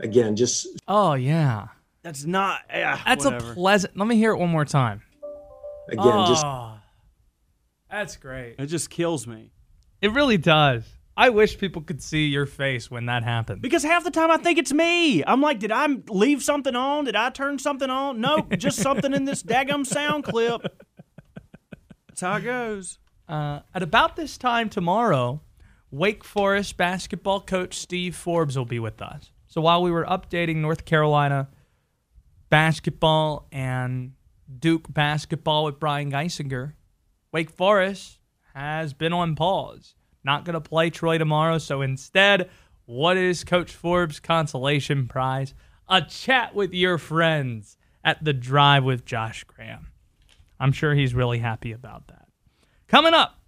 Again, 0.00 0.36
just 0.36 0.68
Oh 0.86 1.14
yeah, 1.14 1.66
That's 2.04 2.24
not. 2.24 2.60
Yeah, 2.70 3.00
that's 3.04 3.24
whatever. 3.24 3.50
a 3.50 3.54
pleasant. 3.54 3.96
Let 3.96 4.06
me 4.06 4.14
hear 4.14 4.30
it 4.30 4.36
one 4.36 4.50
more 4.50 4.64
time. 4.64 5.02
again, 5.88 6.26
just 6.28 6.46
Oh, 6.46 6.74
that's 7.90 8.16
great. 8.16 8.54
It 8.60 8.66
just 8.66 8.90
kills 8.90 9.26
me. 9.26 9.50
It 10.00 10.12
really 10.12 10.38
does. 10.38 10.84
I 11.18 11.30
wish 11.30 11.58
people 11.58 11.82
could 11.82 12.00
see 12.00 12.26
your 12.28 12.46
face 12.46 12.92
when 12.92 13.06
that 13.06 13.24
happened. 13.24 13.60
Because 13.60 13.82
half 13.82 14.04
the 14.04 14.10
time 14.12 14.30
I 14.30 14.36
think 14.36 14.56
it's 14.56 14.72
me. 14.72 15.24
I'm 15.24 15.40
like, 15.40 15.58
did 15.58 15.72
I 15.72 15.88
leave 16.08 16.44
something 16.44 16.76
on? 16.76 17.06
Did 17.06 17.16
I 17.16 17.30
turn 17.30 17.58
something 17.58 17.90
on? 17.90 18.20
Nope, 18.20 18.50
just 18.56 18.78
something 18.78 19.12
in 19.12 19.24
this 19.24 19.42
daggum 19.42 19.84
sound 19.84 20.22
clip. 20.22 20.62
That's 22.06 22.20
how 22.20 22.36
it 22.36 22.42
goes. 22.42 23.00
Uh, 23.28 23.60
at 23.74 23.82
about 23.82 24.14
this 24.14 24.38
time 24.38 24.68
tomorrow, 24.68 25.40
Wake 25.90 26.22
Forest 26.22 26.76
basketball 26.76 27.40
coach 27.40 27.76
Steve 27.76 28.14
Forbes 28.14 28.56
will 28.56 28.64
be 28.64 28.78
with 28.78 29.02
us. 29.02 29.32
So 29.48 29.60
while 29.60 29.82
we 29.82 29.90
were 29.90 30.04
updating 30.04 30.58
North 30.58 30.84
Carolina 30.84 31.48
basketball 32.48 33.48
and 33.50 34.12
Duke 34.56 34.94
basketball 34.94 35.64
with 35.64 35.80
Brian 35.80 36.12
Geisinger, 36.12 36.74
Wake 37.32 37.50
Forest 37.50 38.20
has 38.54 38.92
been 38.94 39.12
on 39.12 39.34
pause. 39.34 39.96
Not 40.24 40.44
going 40.44 40.54
to 40.54 40.60
play 40.60 40.90
Troy 40.90 41.18
tomorrow. 41.18 41.58
So 41.58 41.82
instead, 41.82 42.50
what 42.86 43.16
is 43.16 43.44
Coach 43.44 43.72
Forbes' 43.72 44.20
consolation 44.20 45.06
prize? 45.08 45.54
A 45.88 46.02
chat 46.02 46.54
with 46.54 46.72
your 46.72 46.98
friends 46.98 47.76
at 48.04 48.22
the 48.24 48.32
drive 48.32 48.84
with 48.84 49.04
Josh 49.04 49.44
Graham. 49.44 49.92
I'm 50.60 50.72
sure 50.72 50.94
he's 50.94 51.14
really 51.14 51.38
happy 51.38 51.72
about 51.72 52.08
that. 52.08 52.28
Coming 52.88 53.14
up, 53.14 53.38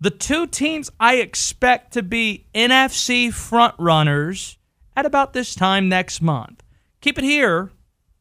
the 0.00 0.10
two 0.10 0.46
teams 0.46 0.90
I 0.98 1.16
expect 1.16 1.92
to 1.94 2.02
be 2.02 2.46
NFC 2.54 3.28
frontrunners 3.28 4.56
at 4.96 5.06
about 5.06 5.32
this 5.32 5.54
time 5.54 5.88
next 5.88 6.22
month. 6.22 6.62
Keep 7.00 7.18
it 7.18 7.24
here 7.24 7.70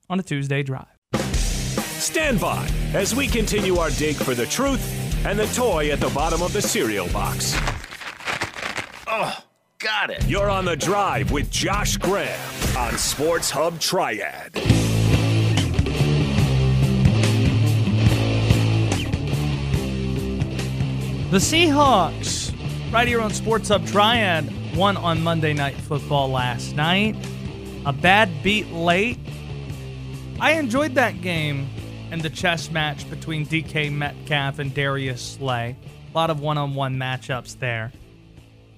on 0.09 0.19
a 0.19 0.23
Tuesday 0.23 0.63
drive. 0.63 0.85
Stand 1.23 2.39
by 2.39 2.67
as 2.93 3.15
we 3.15 3.27
continue 3.27 3.77
our 3.77 3.89
dig 3.91 4.15
for 4.15 4.33
the 4.33 4.45
truth 4.45 5.06
and 5.28 5.38
the 5.38 5.45
toy 5.47 5.91
at 5.91 5.99
the 5.99 6.09
bottom 6.11 6.41
of 6.41 6.53
the 6.53 6.61
cereal 6.61 7.05
box. 7.09 7.53
Oh, 9.07 9.38
got 9.78 10.09
it. 10.09 10.25
You're 10.25 10.49
on 10.49 10.63
the 10.63 10.78
drive 10.78 11.32
with 11.32 11.51
Josh 11.51 11.97
Graham 11.97 12.39
on 12.78 12.97
Sports 12.97 13.51
Hub 13.51 13.78
Triad. 13.78 14.53
The 21.30 21.39
Seahawks, 21.39 22.53
right 22.93 23.05
here 23.05 23.19
on 23.19 23.34
Sports 23.34 23.67
Hub 23.67 23.86
Triad, 23.86 24.49
won 24.78 24.95
on 24.95 25.21
Monday 25.21 25.51
Night 25.51 25.75
Football 25.75 26.30
last 26.30 26.73
night. 26.73 27.17
A 27.86 27.91
bad 27.91 28.30
beat 28.43 28.71
late. 28.71 29.19
I 30.39 30.53
enjoyed 30.53 30.95
that 30.95 31.19
game 31.19 31.67
and 32.11 32.21
the 32.21 32.29
chess 32.29 32.71
match 32.71 33.09
between 33.09 33.45
DK 33.45 33.91
Metcalf 33.91 34.59
and 34.59 34.73
Darius 34.73 35.21
Slay. 35.21 35.75
A 36.09 36.15
lot 36.15 36.29
of 36.29 36.39
one 36.39 36.57
on 36.57 36.73
one 36.73 36.95
matchups 36.95 37.59
there. 37.59 37.91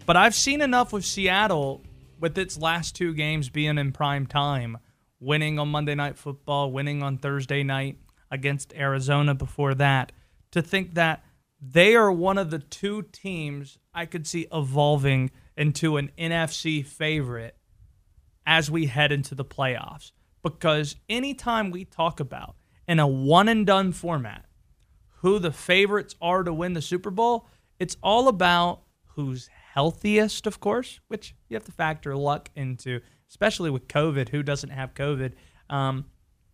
But 0.06 0.18
I've 0.18 0.36
seen 0.36 0.62
enough 0.62 0.92
with 0.92 1.06
Seattle 1.06 1.82
with 2.20 2.38
its 2.38 2.58
last 2.58 2.96
two 2.96 3.14
games 3.14 3.50
being 3.50 3.78
in 3.78 3.92
prime 3.92 4.26
time, 4.26 4.78
winning 5.20 5.60
on 5.60 5.70
Monday 5.70 5.96
Night 5.96 6.18
Football, 6.18 6.72
winning 6.72 7.04
on 7.04 7.18
Thursday 7.18 7.64
night 7.64 7.98
against 8.32 8.74
Arizona 8.74 9.36
before 9.36 9.76
that, 9.76 10.12
to 10.52 10.62
think 10.62 10.96
that 10.96 11.24
they 11.62 11.96
are 11.96 12.12
one 12.12 12.38
of 12.38 12.50
the 12.50 12.60
two 12.60 13.04
teams 13.12 13.78
I 13.94 14.06
could 14.06 14.26
see 14.26 14.48
evolving 14.52 15.32
into 15.56 15.98
an 15.98 16.12
NFC 16.18 16.86
favorite 16.86 17.56
as 18.46 18.72
we 18.72 18.88
head 18.88 19.12
into 19.12 19.36
the 19.36 19.46
playoffs. 19.46 20.12
Because 20.42 20.96
anytime 21.10 21.70
we 21.70 21.86
talk 21.86 22.20
about 22.20 22.56
in 22.90 22.98
a 22.98 23.08
one 23.08 23.48
and 23.48 23.68
done 23.68 23.92
format 23.92 24.46
who 25.18 25.38
the 25.38 25.52
favorites 25.52 26.16
are 26.20 26.44
to 26.44 26.52
win 26.52 26.74
the 26.74 26.82
Super 26.82 27.12
Bowl, 27.12 27.48
it's 27.78 27.96
all 28.02 28.28
about 28.28 28.82
who's 29.10 29.48
healthiest, 29.74 30.48
of 30.48 30.60
course, 30.60 31.00
which 31.08 31.36
you 31.48 31.56
have 31.56 31.66
to 31.66 31.72
factor 31.72 32.16
luck 32.16 32.50
into, 32.56 33.00
especially 33.30 33.70
with 33.70 33.88
COVID. 33.88 34.30
Who 34.30 34.42
doesn't 34.42 34.72
have 34.72 34.96
COVID? 34.96 35.34
Um, 35.70 36.06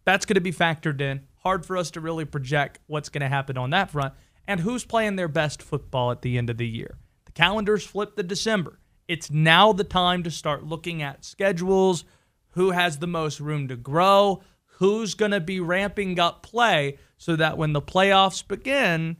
that's 0.03 0.25
going 0.25 0.35
to 0.35 0.41
be 0.41 0.51
factored 0.51 0.99
in. 0.99 1.21
Hard 1.37 1.65
for 1.65 1.77
us 1.77 1.89
to 1.91 2.01
really 2.01 2.25
project 2.25 2.79
what's 2.87 3.07
going 3.07 3.21
to 3.21 3.29
happen 3.29 3.57
on 3.57 3.69
that 3.69 3.91
front 3.91 4.13
and 4.45 4.59
who's 4.59 4.83
playing 4.83 5.15
their 5.15 5.29
best 5.29 5.61
football 5.61 6.11
at 6.11 6.21
the 6.21 6.37
end 6.37 6.49
of 6.49 6.57
the 6.57 6.67
year. 6.67 6.97
The 7.27 7.31
calendars 7.31 7.85
flip 7.85 8.17
to 8.17 8.23
December. 8.23 8.79
It's 9.07 9.31
now 9.31 9.71
the 9.71 9.85
time 9.85 10.21
to 10.23 10.31
start 10.31 10.65
looking 10.65 11.01
at 11.01 11.23
schedules, 11.23 12.03
who 12.51 12.71
has 12.71 12.97
the 12.97 13.07
most 13.07 13.39
room 13.39 13.69
to 13.69 13.77
grow, 13.77 14.41
who's 14.77 15.13
going 15.13 15.31
to 15.31 15.39
be 15.39 15.59
ramping 15.59 16.19
up 16.19 16.43
play 16.43 16.97
so 17.17 17.35
that 17.35 17.57
when 17.57 17.73
the 17.73 17.81
playoffs 17.81 18.45
begin, 18.45 19.17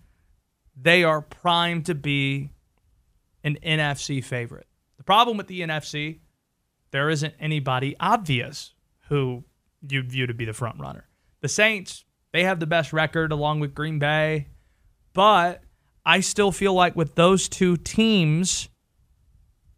they 0.75 1.03
are 1.03 1.21
primed 1.21 1.85
to 1.85 1.95
be 1.95 2.51
an 3.43 3.57
NFC 3.63 4.23
favorite. 4.23 4.67
The 4.97 5.03
problem 5.03 5.37
with 5.37 5.47
the 5.47 5.61
NFC, 5.61 6.19
there 6.91 7.09
isn't 7.09 7.33
anybody 7.39 7.95
obvious 7.99 8.73
who 9.07 9.45
you 9.87 10.01
view 10.03 10.27
to 10.27 10.33
be 10.33 10.45
the 10.45 10.53
front 10.53 10.79
runner. 10.79 11.07
The 11.41 11.47
Saints, 11.47 12.03
they 12.33 12.43
have 12.43 12.59
the 12.59 12.67
best 12.67 12.91
record 12.91 13.31
along 13.31 13.59
with 13.61 13.75
Green 13.75 13.99
Bay, 13.99 14.47
but 15.13 15.63
I 16.05 16.19
still 16.19 16.51
feel 16.51 16.73
like 16.73 16.95
with 16.95 17.15
those 17.15 17.47
two 17.47 17.77
teams, 17.77 18.67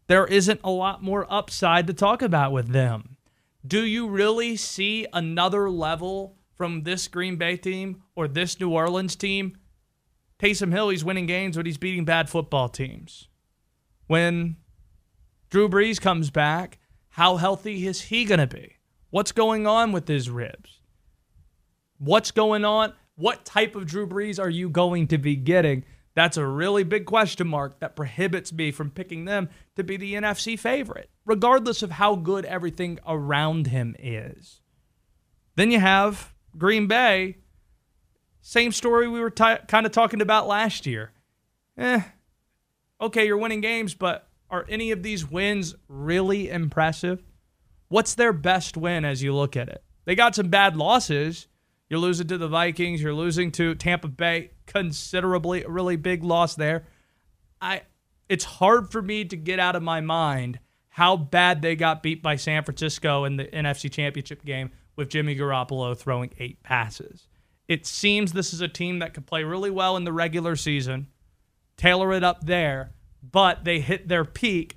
there 0.08 0.26
isn't 0.26 0.60
a 0.64 0.70
lot 0.70 1.02
more 1.02 1.26
upside 1.32 1.86
to 1.86 1.92
talk 1.92 2.22
about 2.22 2.52
with 2.52 2.68
them. 2.68 3.17
Do 3.68 3.84
you 3.84 4.08
really 4.08 4.56
see 4.56 5.06
another 5.12 5.68
level 5.68 6.38
from 6.56 6.84
this 6.84 7.06
Green 7.06 7.36
Bay 7.36 7.58
team 7.58 8.02
or 8.16 8.26
this 8.26 8.58
New 8.58 8.70
Orleans 8.70 9.14
team? 9.14 9.58
Taysom 10.38 10.72
Hill, 10.72 10.88
he's 10.88 11.04
winning 11.04 11.26
games, 11.26 11.56
but 11.56 11.66
he's 11.66 11.76
beating 11.76 12.06
bad 12.06 12.30
football 12.30 12.70
teams. 12.70 13.28
When 14.06 14.56
Drew 15.50 15.68
Brees 15.68 16.00
comes 16.00 16.30
back, 16.30 16.78
how 17.10 17.36
healthy 17.36 17.86
is 17.86 18.00
he 18.00 18.24
going 18.24 18.40
to 18.40 18.46
be? 18.46 18.76
What's 19.10 19.32
going 19.32 19.66
on 19.66 19.92
with 19.92 20.08
his 20.08 20.30
ribs? 20.30 20.80
What's 21.98 22.30
going 22.30 22.64
on? 22.64 22.94
What 23.16 23.44
type 23.44 23.76
of 23.76 23.84
Drew 23.84 24.08
Brees 24.08 24.40
are 24.40 24.48
you 24.48 24.70
going 24.70 25.08
to 25.08 25.18
be 25.18 25.36
getting? 25.36 25.84
That's 26.14 26.38
a 26.38 26.46
really 26.46 26.84
big 26.84 27.04
question 27.04 27.48
mark 27.48 27.80
that 27.80 27.96
prohibits 27.96 28.50
me 28.50 28.70
from 28.70 28.90
picking 28.90 29.26
them 29.26 29.50
to 29.76 29.84
be 29.84 29.98
the 29.98 30.14
NFC 30.14 30.58
favorite, 30.58 31.10
regardless 31.28 31.82
of 31.82 31.92
how 31.92 32.16
good 32.16 32.46
everything 32.46 32.98
around 33.06 33.66
him 33.66 33.94
is. 33.98 34.62
Then 35.56 35.70
you 35.70 35.78
have 35.78 36.32
Green 36.56 36.86
Bay. 36.86 37.36
Same 38.40 38.72
story 38.72 39.06
we 39.06 39.20
were 39.20 39.30
t- 39.30 39.56
kind 39.68 39.84
of 39.84 39.92
talking 39.92 40.22
about 40.22 40.48
last 40.48 40.86
year. 40.86 41.12
Eh, 41.76 42.00
okay, 42.98 43.26
you're 43.26 43.36
winning 43.36 43.60
games, 43.60 43.92
but 43.94 44.26
are 44.48 44.64
any 44.70 44.90
of 44.90 45.02
these 45.02 45.30
wins 45.30 45.74
really 45.86 46.48
impressive? 46.48 47.22
What's 47.88 48.14
their 48.14 48.32
best 48.32 48.78
win 48.78 49.04
as 49.04 49.22
you 49.22 49.34
look 49.34 49.54
at 49.54 49.68
it? 49.68 49.84
They 50.06 50.14
got 50.14 50.34
some 50.34 50.48
bad 50.48 50.76
losses. 50.76 51.46
You're 51.90 52.00
losing 52.00 52.26
to 52.28 52.38
the 52.38 52.48
Vikings. 52.48 53.02
You're 53.02 53.12
losing 53.12 53.52
to 53.52 53.74
Tampa 53.74 54.08
Bay 54.08 54.52
considerably, 54.66 55.62
a 55.64 55.68
really 55.68 55.96
big 55.96 56.24
loss 56.24 56.54
there. 56.54 56.86
I 57.60 57.82
it's 58.30 58.44
hard 58.44 58.90
for 58.90 59.02
me 59.02 59.24
to 59.26 59.36
get 59.36 59.58
out 59.58 59.76
of 59.76 59.82
my 59.82 60.00
mind 60.00 60.58
how 60.98 61.16
bad 61.16 61.62
they 61.62 61.76
got 61.76 62.02
beat 62.02 62.24
by 62.24 62.34
San 62.34 62.64
Francisco 62.64 63.22
in 63.22 63.36
the 63.36 63.44
NFC 63.44 63.88
Championship 63.88 64.44
game 64.44 64.72
with 64.96 65.08
Jimmy 65.08 65.36
Garoppolo 65.36 65.96
throwing 65.96 66.34
eight 66.40 66.60
passes. 66.64 67.28
It 67.68 67.86
seems 67.86 68.32
this 68.32 68.52
is 68.52 68.62
a 68.62 68.66
team 68.66 68.98
that 68.98 69.14
could 69.14 69.24
play 69.24 69.44
really 69.44 69.70
well 69.70 69.96
in 69.96 70.02
the 70.02 70.12
regular 70.12 70.56
season, 70.56 71.06
tailor 71.76 72.12
it 72.12 72.24
up 72.24 72.44
there, 72.44 72.94
but 73.22 73.62
they 73.62 73.78
hit 73.78 74.08
their 74.08 74.24
peak 74.24 74.76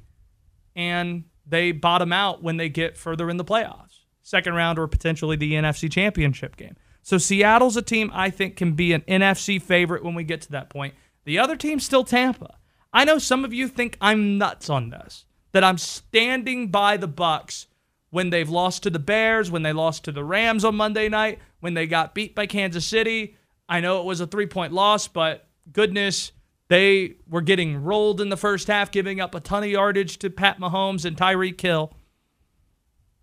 and 0.75 1.23
they 1.43 1.71
bottom 1.71 2.13
out 2.13 2.43
when 2.43 2.57
they 2.57 2.69
get 2.69 2.99
further 2.99 3.27
in 3.27 3.37
the 3.37 3.43
playoffs. 3.43 4.01
Second 4.21 4.53
round 4.53 4.77
or 4.77 4.85
potentially 4.85 5.35
the 5.35 5.53
NFC 5.53 5.91
Championship 5.91 6.55
game. 6.55 6.75
So 7.01 7.17
Seattle's 7.17 7.77
a 7.77 7.81
team 7.81 8.11
I 8.13 8.29
think 8.29 8.57
can 8.57 8.73
be 8.73 8.93
an 8.93 9.01
NFC 9.07 9.59
favorite 9.59 10.03
when 10.03 10.13
we 10.13 10.23
get 10.23 10.41
to 10.41 10.51
that 10.51 10.69
point. 10.69 10.93
The 11.23 11.39
other 11.39 11.55
team's 11.55 11.83
still 11.83 12.03
Tampa. 12.03 12.59
I 12.93 13.05
know 13.05 13.17
some 13.17 13.43
of 13.43 13.55
you 13.55 13.67
think 13.67 13.97
I'm 13.99 14.37
nuts 14.37 14.69
on 14.69 14.91
this, 14.91 15.25
that 15.51 15.63
I'm 15.63 15.77
standing 15.77 16.69
by 16.69 16.97
the 16.97 17.07
Bucs 17.07 17.65
when 18.09 18.29
they've 18.29 18.49
lost 18.49 18.83
to 18.83 18.89
the 18.89 18.99
Bears, 18.99 19.49
when 19.49 19.63
they 19.63 19.73
lost 19.73 20.03
to 20.05 20.11
the 20.11 20.23
Rams 20.23 20.65
on 20.65 20.75
Monday 20.75 21.09
night, 21.09 21.39
when 21.59 21.73
they 21.73 21.87
got 21.87 22.13
beat 22.13 22.35
by 22.35 22.45
Kansas 22.45 22.85
City. 22.85 23.35
I 23.69 23.79
know 23.79 23.99
it 23.99 24.05
was 24.05 24.19
a 24.19 24.27
three-point 24.27 24.73
loss, 24.73 25.07
but 25.07 25.47
goodness, 25.71 26.31
They 26.71 27.15
were 27.27 27.41
getting 27.41 27.83
rolled 27.83 28.21
in 28.21 28.29
the 28.29 28.37
first 28.37 28.67
half, 28.69 28.91
giving 28.91 29.19
up 29.19 29.35
a 29.35 29.41
ton 29.41 29.61
of 29.61 29.69
yardage 29.69 30.17
to 30.19 30.29
Pat 30.29 30.57
Mahomes 30.57 31.03
and 31.03 31.17
Tyreek 31.17 31.59
Hill. 31.59 31.91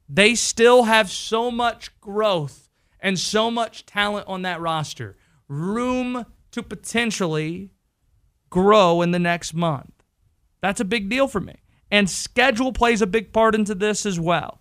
They 0.07 0.35
still 0.35 0.83
have 0.83 1.11
so 1.11 1.51
much 1.51 1.99
growth 1.99 2.69
and 3.01 3.19
so 3.19 3.51
much 3.51 3.87
talent 3.87 4.29
on 4.29 4.43
that 4.43 4.61
roster. 4.61 5.17
Room 5.49 6.27
to 6.51 6.63
potentially 6.63 7.71
grow 8.51 9.01
in 9.01 9.13
the 9.13 9.19
next 9.19 9.55
month. 9.55 9.95
That's 10.61 10.81
a 10.81 10.85
big 10.85 11.09
deal 11.09 11.27
for 11.27 11.41
me. 11.41 11.55
And 11.91 12.09
schedule 12.09 12.73
plays 12.73 13.01
a 13.01 13.07
big 13.07 13.33
part 13.33 13.55
into 13.55 13.75
this 13.75 14.05
as 14.05 14.21
well, 14.21 14.61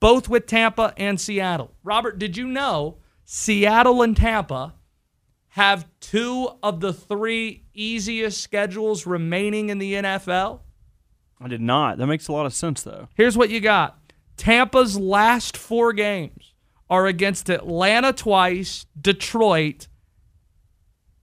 both 0.00 0.28
with 0.28 0.46
Tampa 0.46 0.94
and 0.96 1.20
Seattle. 1.20 1.74
Robert, 1.82 2.18
did 2.18 2.36
you 2.36 2.46
know 2.46 2.98
Seattle 3.24 4.02
and 4.02 4.16
Tampa 4.16 4.74
have 5.48 5.88
two 6.00 6.48
of 6.62 6.80
the 6.80 6.92
three 6.92 7.64
easiest 7.74 8.40
schedules 8.40 9.06
remaining 9.06 9.70
in 9.70 9.78
the 9.78 9.94
NFL? 9.94 10.60
I 11.40 11.48
did 11.48 11.60
not. 11.60 11.98
That 11.98 12.06
makes 12.06 12.28
a 12.28 12.32
lot 12.32 12.46
of 12.46 12.54
sense, 12.54 12.82
though. 12.82 13.08
Here's 13.14 13.36
what 13.36 13.50
you 13.50 13.60
got 13.60 13.98
Tampa's 14.36 14.96
last 14.96 15.56
four 15.56 15.92
games 15.92 16.54
are 16.88 17.06
against 17.06 17.50
Atlanta 17.50 18.12
twice, 18.12 18.86
Detroit, 18.98 19.88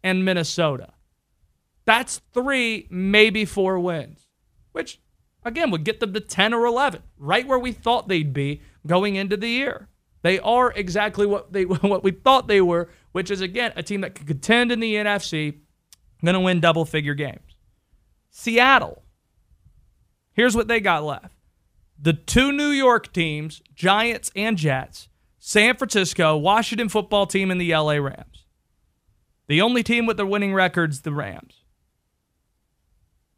and 0.03 0.23
Minnesota. 0.23 0.93
That's 1.85 2.21
three, 2.33 2.87
maybe 2.89 3.45
four 3.45 3.79
wins, 3.79 4.27
which 4.71 4.99
again 5.45 5.71
would 5.71 5.85
get 5.85 5.99
them 5.99 6.11
to 6.13 6.19
10 6.19 6.53
or 6.53 6.65
11, 6.65 7.03
right 7.17 7.47
where 7.47 7.59
we 7.59 7.71
thought 7.71 8.07
they'd 8.07 8.33
be 8.33 8.61
going 8.85 9.15
into 9.15 9.37
the 9.37 9.47
year. 9.47 9.87
They 10.23 10.39
are 10.39 10.71
exactly 10.71 11.27
what 11.27 11.53
they 11.53 11.65
what 11.65 12.03
we 12.03 12.11
thought 12.11 12.47
they 12.47 12.59
were, 12.59 12.89
which 13.11 13.29
is 13.31 13.39
again 13.41 13.71
a 13.75 13.83
team 13.83 14.01
that 14.01 14.15
could 14.15 14.27
contend 14.27 14.71
in 14.71 14.79
the 14.79 14.95
NFC, 14.95 15.59
going 16.23 16.33
to 16.33 16.39
win 16.39 16.59
double 16.59 16.83
figure 16.83 17.13
games. 17.13 17.55
Seattle. 18.31 19.03
Here's 20.33 20.55
what 20.55 20.67
they 20.67 20.81
got 20.81 21.03
left. 21.03 21.33
The 21.97 22.11
two 22.11 22.51
New 22.51 22.69
York 22.69 23.13
teams, 23.13 23.61
Giants 23.73 24.31
and 24.35 24.57
Jets, 24.57 25.07
San 25.39 25.77
Francisco, 25.77 26.35
Washington 26.35 26.89
football 26.89 27.25
team, 27.25 27.51
and 27.51 27.61
the 27.61 27.73
LA 27.73 27.93
Rams. 27.93 28.45
The 29.47 29.61
only 29.61 29.83
team 29.83 30.05
with 30.05 30.17
the 30.17 30.25
winning 30.25 30.53
records, 30.53 31.01
the 31.01 31.13
Rams. 31.13 31.61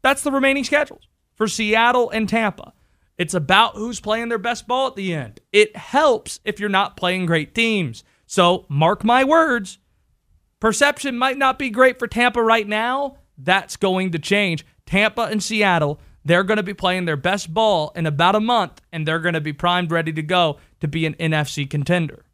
That's 0.02 0.24
the 0.24 0.32
remaining 0.32 0.64
schedules 0.64 1.08
for 1.38 1.48
Seattle 1.48 2.10
and 2.10 2.28
Tampa. 2.28 2.74
It's 3.18 3.34
about 3.34 3.76
who's 3.76 4.00
playing 4.00 4.30
their 4.30 4.38
best 4.38 4.68
ball 4.68 4.88
at 4.88 4.96
the 4.96 5.14
end. 5.14 5.40
It 5.54 5.76
helps 5.78 6.40
if 6.44 6.60
you're 6.60 6.70
not 6.70 6.98
playing 6.98 7.26
great 7.26 7.56
teams. 7.56 8.04
So, 8.26 8.66
mark 8.68 9.04
my 9.04 9.24
words, 9.24 9.80
perception 10.60 11.18
might 11.18 11.38
not 11.38 11.58
be 11.58 11.70
great 11.70 11.98
for 11.98 12.08
Tampa 12.08 12.44
right 12.44 12.68
now. 12.68 13.18
That's 13.38 13.78
going 13.78 14.12
to 14.12 14.20
change. 14.20 14.66
Tampa 14.86 15.24
and 15.24 15.42
Seattle, 15.42 16.00
they're 16.26 16.44
going 16.44 16.58
to 16.58 16.64
be 16.64 16.74
playing 16.74 17.06
their 17.06 17.18
best 17.18 17.54
ball 17.54 17.92
in 17.96 18.06
about 18.06 18.36
a 18.36 18.40
month, 18.40 18.82
and 18.92 19.08
they're 19.08 19.20
going 19.20 19.34
to 19.34 19.42
be 19.42 19.54
primed, 19.54 19.92
ready 19.92 20.12
to 20.14 20.22
go 20.22 20.58
to 20.82 20.88
be 20.88 21.06
an 21.06 21.14
NFC 21.16 21.70
contender. 21.70 22.26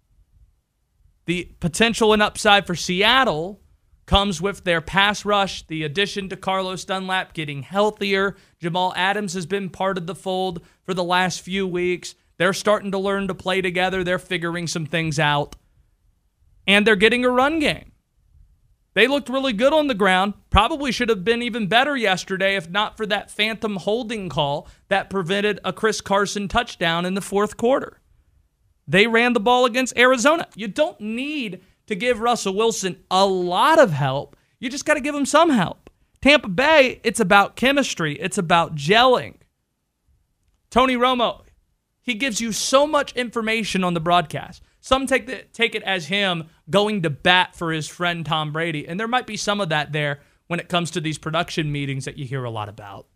The 1.25 1.53
potential 1.59 2.11
and 2.11 2.21
upside 2.21 2.67
for 2.67 2.75
Seattle 2.75 3.61
comes 4.05 4.41
with 4.41 4.63
their 4.63 4.81
pass 4.81 5.25
rush, 5.25 5.65
the 5.67 5.83
addition 5.83 6.29
to 6.29 6.35
Carlos 6.35 6.85
Dunlap 6.85 7.33
getting 7.33 7.63
healthier. 7.63 8.35
Jamal 8.59 8.93
Adams 8.95 9.33
has 9.33 9.45
been 9.45 9.69
part 9.69 9.97
of 9.97 10.07
the 10.07 10.15
fold 10.15 10.61
for 10.83 10.93
the 10.93 11.03
last 11.03 11.41
few 11.41 11.67
weeks. 11.67 12.15
They're 12.37 12.53
starting 12.53 12.91
to 12.91 12.97
learn 12.97 13.27
to 13.27 13.35
play 13.35 13.61
together. 13.61 14.03
They're 14.03 14.19
figuring 14.19 14.67
some 14.67 14.85
things 14.85 15.19
out. 15.19 15.55
And 16.67 16.85
they're 16.85 16.95
getting 16.95 17.23
a 17.23 17.29
run 17.29 17.59
game. 17.59 17.91
They 18.93 19.07
looked 19.07 19.29
really 19.29 19.53
good 19.53 19.73
on 19.73 19.87
the 19.87 19.95
ground. 19.95 20.33
Probably 20.49 20.91
should 20.91 21.09
have 21.09 21.23
been 21.23 21.41
even 21.41 21.67
better 21.67 21.97
yesterday 21.97 22.55
if 22.55 22.69
not 22.69 22.95
for 22.95 23.05
that 23.07 23.31
phantom 23.31 23.77
holding 23.77 24.29
call 24.29 24.67
that 24.87 25.09
prevented 25.09 25.59
a 25.63 25.73
Chris 25.73 25.99
Carson 25.99 26.47
touchdown 26.47 27.05
in 27.05 27.15
the 27.15 27.21
fourth 27.21 27.57
quarter. 27.57 27.99
They 28.87 29.07
ran 29.07 29.33
the 29.33 29.39
ball 29.39 29.65
against 29.65 29.97
Arizona. 29.97 30.47
You 30.55 30.67
don't 30.67 30.99
need 30.99 31.61
to 31.87 31.95
give 31.95 32.19
Russell 32.19 32.55
Wilson 32.55 33.03
a 33.11 33.25
lot 33.25 33.79
of 33.79 33.91
help. 33.91 34.35
You 34.59 34.69
just 34.69 34.85
got 34.85 34.93
to 34.95 35.01
give 35.01 35.15
him 35.15 35.25
some 35.25 35.49
help. 35.49 35.89
Tampa 36.21 36.47
Bay, 36.47 37.01
it's 37.03 37.19
about 37.19 37.55
chemistry, 37.55 38.13
it's 38.19 38.37
about 38.37 38.75
gelling. 38.75 39.35
Tony 40.69 40.95
Romo, 40.95 41.41
he 42.01 42.13
gives 42.13 42.39
you 42.39 42.51
so 42.51 42.87
much 42.87 43.13
information 43.13 43.83
on 43.83 43.93
the 43.93 43.99
broadcast. 43.99 44.63
Some 44.79 45.05
take 45.05 45.27
the, 45.27 45.43
take 45.53 45.75
it 45.75 45.83
as 45.83 46.07
him 46.07 46.49
going 46.69 47.01
to 47.03 47.09
bat 47.09 47.55
for 47.55 47.71
his 47.71 47.87
friend 47.87 48.25
Tom 48.25 48.51
Brady, 48.51 48.87
and 48.87 48.99
there 48.99 49.07
might 49.07 49.27
be 49.27 49.37
some 49.37 49.61
of 49.61 49.69
that 49.69 49.91
there 49.91 50.21
when 50.47 50.59
it 50.59 50.69
comes 50.69 50.91
to 50.91 51.01
these 51.01 51.17
production 51.17 51.71
meetings 51.71 52.05
that 52.05 52.17
you 52.17 52.25
hear 52.25 52.43
a 52.43 52.49
lot 52.49 52.69
about. 52.69 53.07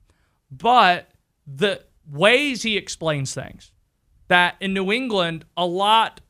But 0.50 1.10
the 1.46 1.84
ways 2.10 2.64
he 2.64 2.78
explains 2.78 3.34
things, 3.34 3.72
that 4.28 4.56
in 4.60 4.74
New 4.74 4.92
England, 4.92 5.46
a 5.56 5.66
lot 5.66 6.22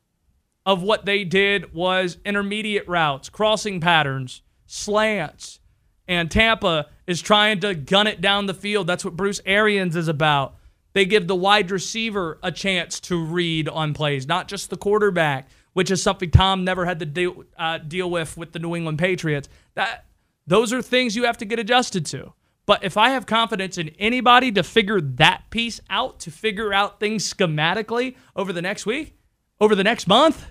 of 0.68 0.82
what 0.82 1.06
they 1.06 1.24
did 1.24 1.72
was 1.72 2.18
intermediate 2.26 2.86
routes, 2.86 3.30
crossing 3.30 3.80
patterns, 3.80 4.42
slants. 4.66 5.60
And 6.06 6.30
Tampa 6.30 6.88
is 7.06 7.22
trying 7.22 7.60
to 7.60 7.74
gun 7.74 8.06
it 8.06 8.20
down 8.20 8.44
the 8.44 8.52
field. 8.52 8.86
That's 8.86 9.02
what 9.02 9.16
Bruce 9.16 9.40
Arians 9.46 9.96
is 9.96 10.08
about. 10.08 10.56
They 10.92 11.06
give 11.06 11.26
the 11.26 11.34
wide 11.34 11.70
receiver 11.70 12.38
a 12.42 12.52
chance 12.52 13.00
to 13.00 13.24
read 13.24 13.66
on 13.66 13.94
plays, 13.94 14.28
not 14.28 14.46
just 14.46 14.68
the 14.68 14.76
quarterback, 14.76 15.48
which 15.72 15.90
is 15.90 16.02
something 16.02 16.30
Tom 16.30 16.64
never 16.64 16.84
had 16.84 16.98
to 16.98 17.06
deal, 17.06 17.44
uh, 17.56 17.78
deal 17.78 18.10
with 18.10 18.36
with 18.36 18.52
the 18.52 18.58
New 18.58 18.76
England 18.76 18.98
Patriots. 18.98 19.48
That 19.74 20.04
those 20.46 20.70
are 20.74 20.82
things 20.82 21.16
you 21.16 21.24
have 21.24 21.38
to 21.38 21.46
get 21.46 21.58
adjusted 21.58 22.04
to. 22.06 22.34
But 22.66 22.84
if 22.84 22.98
I 22.98 23.08
have 23.10 23.24
confidence 23.24 23.78
in 23.78 23.88
anybody 23.98 24.52
to 24.52 24.62
figure 24.62 25.00
that 25.00 25.44
piece 25.48 25.80
out, 25.88 26.20
to 26.20 26.30
figure 26.30 26.74
out 26.74 27.00
things 27.00 27.32
schematically 27.32 28.16
over 28.36 28.52
the 28.52 28.60
next 28.60 28.84
week, 28.84 29.14
over 29.60 29.74
the 29.74 29.84
next 29.84 30.06
month, 30.06 30.46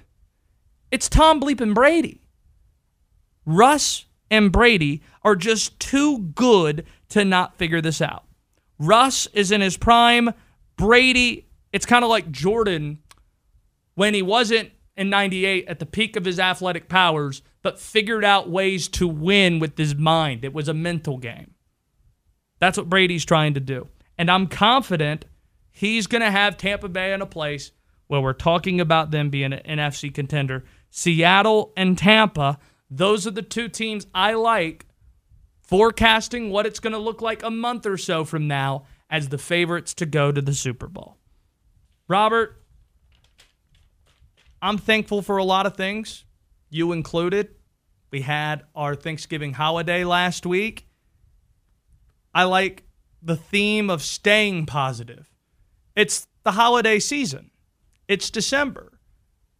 it's 0.91 1.09
Tom 1.09 1.39
Bleep 1.39 1.61
and 1.61 1.75
Brady. 1.75 2.21
Russ 3.45 4.05
and 4.29 4.51
Brady 4.51 5.01
are 5.23 5.35
just 5.35 5.79
too 5.79 6.19
good 6.19 6.85
to 7.09 7.23
not 7.23 7.57
figure 7.57 7.81
this 7.81 8.01
out. 8.01 8.25
Russ 8.79 9.27
is 9.33 9.51
in 9.51 9.61
his 9.61 9.77
prime. 9.77 10.31
Brady, 10.75 11.47
it's 11.71 11.85
kind 11.85 12.03
of 12.03 12.09
like 12.09 12.31
Jordan 12.31 12.99
when 13.95 14.13
he 14.13 14.21
wasn't 14.21 14.71
in 14.95 15.09
98 15.09 15.67
at 15.67 15.79
the 15.79 15.85
peak 15.85 16.15
of 16.15 16.25
his 16.25 16.39
athletic 16.39 16.89
powers, 16.89 17.41
but 17.61 17.79
figured 17.79 18.25
out 18.25 18.49
ways 18.49 18.87
to 18.89 19.07
win 19.07 19.59
with 19.59 19.77
his 19.77 19.95
mind. 19.95 20.43
It 20.43 20.53
was 20.53 20.67
a 20.67 20.73
mental 20.73 21.17
game. 21.17 21.53
That's 22.59 22.77
what 22.77 22.89
Brady's 22.89 23.25
trying 23.25 23.53
to 23.53 23.59
do. 23.59 23.87
And 24.17 24.31
I'm 24.31 24.47
confident 24.47 25.25
he's 25.71 26.07
going 26.07 26.21
to 26.21 26.31
have 26.31 26.57
Tampa 26.57 26.89
Bay 26.89 27.13
in 27.13 27.21
a 27.21 27.27
place 27.27 27.71
where 28.07 28.21
we're 28.21 28.33
talking 28.33 28.81
about 28.81 29.11
them 29.11 29.29
being 29.29 29.53
an 29.53 29.79
NFC 29.79 30.13
contender 30.13 30.63
Seattle 30.89 31.73
and 31.75 31.97
Tampa. 31.97 32.59
Those 32.89 33.27
are 33.27 33.31
the 33.31 33.41
two 33.41 33.69
teams 33.69 34.07
I 34.13 34.33
like 34.33 34.85
forecasting 35.61 36.49
what 36.49 36.65
it's 36.65 36.79
going 36.79 36.93
to 36.93 36.99
look 36.99 37.21
like 37.21 37.43
a 37.43 37.51
month 37.51 37.85
or 37.85 37.97
so 37.97 38.23
from 38.23 38.47
now 38.47 38.85
as 39.09 39.29
the 39.29 39.37
favorites 39.37 39.93
to 39.95 40.05
go 40.05 40.31
to 40.31 40.41
the 40.41 40.53
Super 40.53 40.87
Bowl. 40.87 41.17
Robert, 42.07 42.61
I'm 44.61 44.77
thankful 44.77 45.21
for 45.21 45.37
a 45.37 45.43
lot 45.43 45.65
of 45.65 45.75
things, 45.75 46.25
you 46.69 46.93
included. 46.93 47.49
We 48.11 48.21
had 48.21 48.63
our 48.73 48.95
Thanksgiving 48.95 49.53
holiday 49.53 50.05
last 50.05 50.45
week. 50.45 50.87
I 52.33 52.45
like 52.45 52.83
the 53.21 53.35
theme 53.35 53.89
of 53.89 54.01
staying 54.01 54.65
positive. 54.65 55.29
It's 55.95 56.27
the 56.43 56.53
holiday 56.53 56.99
season, 56.99 57.51
it's 58.07 58.29
December. 58.29 58.99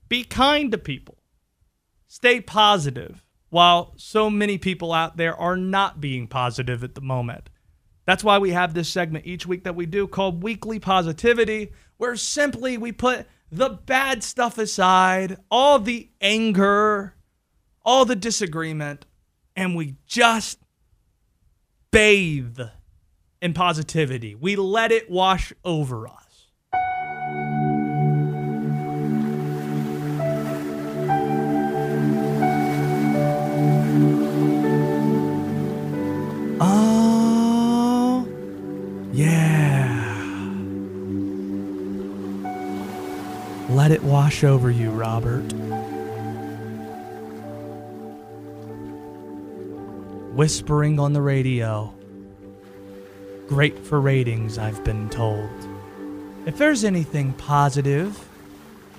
Be 0.07 0.23
kind 0.23 0.71
to 0.71 0.77
people 0.77 1.16
stay 2.07 2.41
positive 2.41 3.23
while 3.49 3.93
so 3.97 4.29
many 4.29 4.57
people 4.57 4.91
out 4.91 5.17
there 5.17 5.35
are 5.35 5.57
not 5.57 6.01
being 6.01 6.27
positive 6.27 6.83
at 6.83 6.95
the 6.95 7.01
moment. 7.01 7.49
That's 8.05 8.23
why 8.23 8.37
we 8.37 8.51
have 8.51 8.73
this 8.73 8.89
segment 8.89 9.25
each 9.25 9.45
week 9.45 9.63
that 9.65 9.75
we 9.75 9.85
do 9.85 10.07
called 10.07 10.43
Weekly 10.43 10.79
Positivity, 10.79 11.71
where 11.97 12.15
simply 12.15 12.77
we 12.77 12.91
put 12.91 13.27
the 13.51 13.69
bad 13.69 14.23
stuff 14.23 14.57
aside, 14.57 15.37
all 15.51 15.79
the 15.79 16.09
anger, 16.21 17.15
all 17.85 18.05
the 18.05 18.15
disagreement, 18.15 19.05
and 19.55 19.75
we 19.75 19.95
just 20.05 20.59
bathe 21.91 22.59
in 23.41 23.53
positivity. 23.53 24.35
We 24.35 24.55
let 24.55 24.91
it 24.91 25.09
wash 25.09 25.53
over 25.63 26.07
us. 26.07 26.26
Let 43.87 43.95
it 43.95 44.03
wash 44.03 44.43
over 44.43 44.69
you, 44.69 44.91
Robert. 44.91 45.45
whispering 50.33 50.99
on 50.99 51.13
the 51.13 51.21
radio. 51.21 51.95
Great 53.47 53.79
for 53.79 54.01
ratings, 54.01 54.57
I've 54.57 54.83
been 54.83 55.09
told. 55.09 55.49
If 56.45 56.57
there's 56.57 56.83
anything 56.83 57.31
positive 57.31 58.27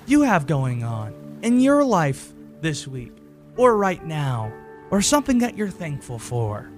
you 0.07 0.23
have 0.23 0.47
going 0.47 0.83
on 0.83 1.13
in 1.43 1.59
your 1.59 1.83
life 1.83 2.33
this 2.61 2.87
week, 2.87 3.13
or 3.57 3.77
right 3.77 4.03
now, 4.03 4.51
or 4.89 5.03
something 5.03 5.37
that 5.37 5.55
you're 5.55 5.69
thankful 5.69 6.17
for, 6.17 6.71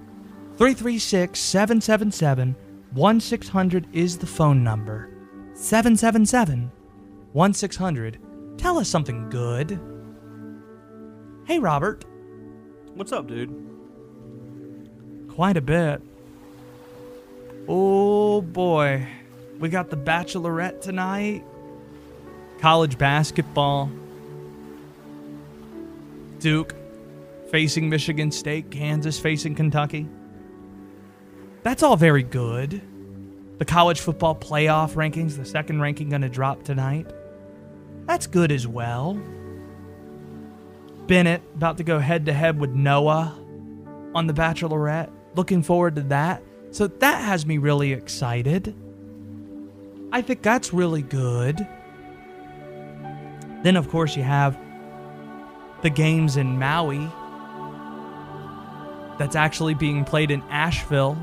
336 0.58 1.40
777 1.40 2.54
1600 2.92 3.86
is 3.94 4.18
the 4.18 4.26
phone 4.26 4.62
number. 4.62 5.08
777 5.54 6.70
1600. 7.32 8.18
Tell 8.58 8.78
us 8.78 8.88
something 8.88 9.28
good. 9.30 9.80
Hey, 11.46 11.58
Robert. 11.58 12.04
What's 12.94 13.12
up, 13.12 13.26
dude? 13.26 13.50
Quite 15.28 15.56
a 15.56 15.62
bit. 15.62 16.02
Oh 17.68 18.42
boy. 18.42 19.06
We 19.58 19.68
got 19.68 19.90
the 19.90 19.96
Bachelorette 19.96 20.80
tonight. 20.80 21.44
College 22.60 22.98
basketball. 22.98 23.90
Duke 26.38 26.74
facing 27.50 27.88
Michigan 27.88 28.30
State, 28.30 28.70
Kansas 28.70 29.18
facing 29.18 29.54
Kentucky. 29.54 30.08
That's 31.62 31.82
all 31.82 31.96
very 31.96 32.24
good. 32.24 32.82
The 33.58 33.64
college 33.64 34.00
football 34.00 34.34
playoff 34.34 34.94
rankings, 34.94 35.36
the 35.36 35.44
second 35.44 35.80
ranking 35.80 36.08
going 36.08 36.22
to 36.22 36.28
drop 36.28 36.64
tonight. 36.64 37.06
That's 38.06 38.26
good 38.26 38.52
as 38.52 38.66
well. 38.66 39.20
Bennett 41.06 41.42
about 41.54 41.78
to 41.78 41.84
go 41.84 41.98
head 41.98 42.26
to 42.26 42.32
head 42.32 42.58
with 42.58 42.70
Noah 42.70 43.38
on 44.14 44.26
The 44.26 44.32
Bachelorette. 44.32 45.10
Looking 45.34 45.62
forward 45.62 45.96
to 45.96 46.02
that. 46.02 46.42
So 46.70 46.86
that 46.86 47.22
has 47.22 47.44
me 47.44 47.58
really 47.58 47.92
excited. 47.92 48.74
I 50.12 50.22
think 50.22 50.42
that's 50.42 50.72
really 50.72 51.02
good. 51.02 51.66
Then, 53.62 53.76
of 53.76 53.88
course, 53.88 54.16
you 54.16 54.22
have 54.22 54.58
the 55.82 55.90
games 55.90 56.36
in 56.36 56.58
Maui 56.58 57.08
that's 59.18 59.36
actually 59.36 59.74
being 59.74 60.04
played 60.04 60.30
in 60.30 60.42
Asheville 60.50 61.16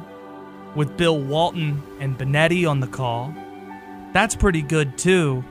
with 0.76 0.96
Bill 0.98 1.20
Walton 1.20 1.82
and 2.00 2.18
Benetti 2.18 2.70
on 2.70 2.80
the 2.80 2.88
call. 2.88 3.34
That's 4.14 4.36
pretty 4.36 4.62
good, 4.62 4.98
too. 4.98 5.44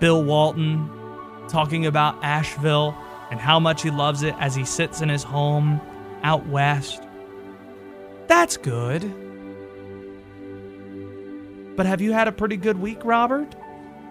Bill 0.00 0.22
Walton 0.24 0.90
talking 1.48 1.86
about 1.86 2.22
Asheville 2.24 2.96
and 3.30 3.38
how 3.38 3.60
much 3.60 3.82
he 3.82 3.90
loves 3.90 4.22
it 4.22 4.34
as 4.40 4.54
he 4.54 4.64
sits 4.64 5.00
in 5.02 5.08
his 5.08 5.22
home 5.22 5.80
out 6.22 6.46
west. 6.46 7.02
That's 8.26 8.56
good. 8.56 9.02
But 11.76 11.86
have 11.86 12.00
you 12.00 12.12
had 12.12 12.28
a 12.28 12.32
pretty 12.32 12.56
good 12.56 12.78
week, 12.78 13.04
Robert? 13.04 13.54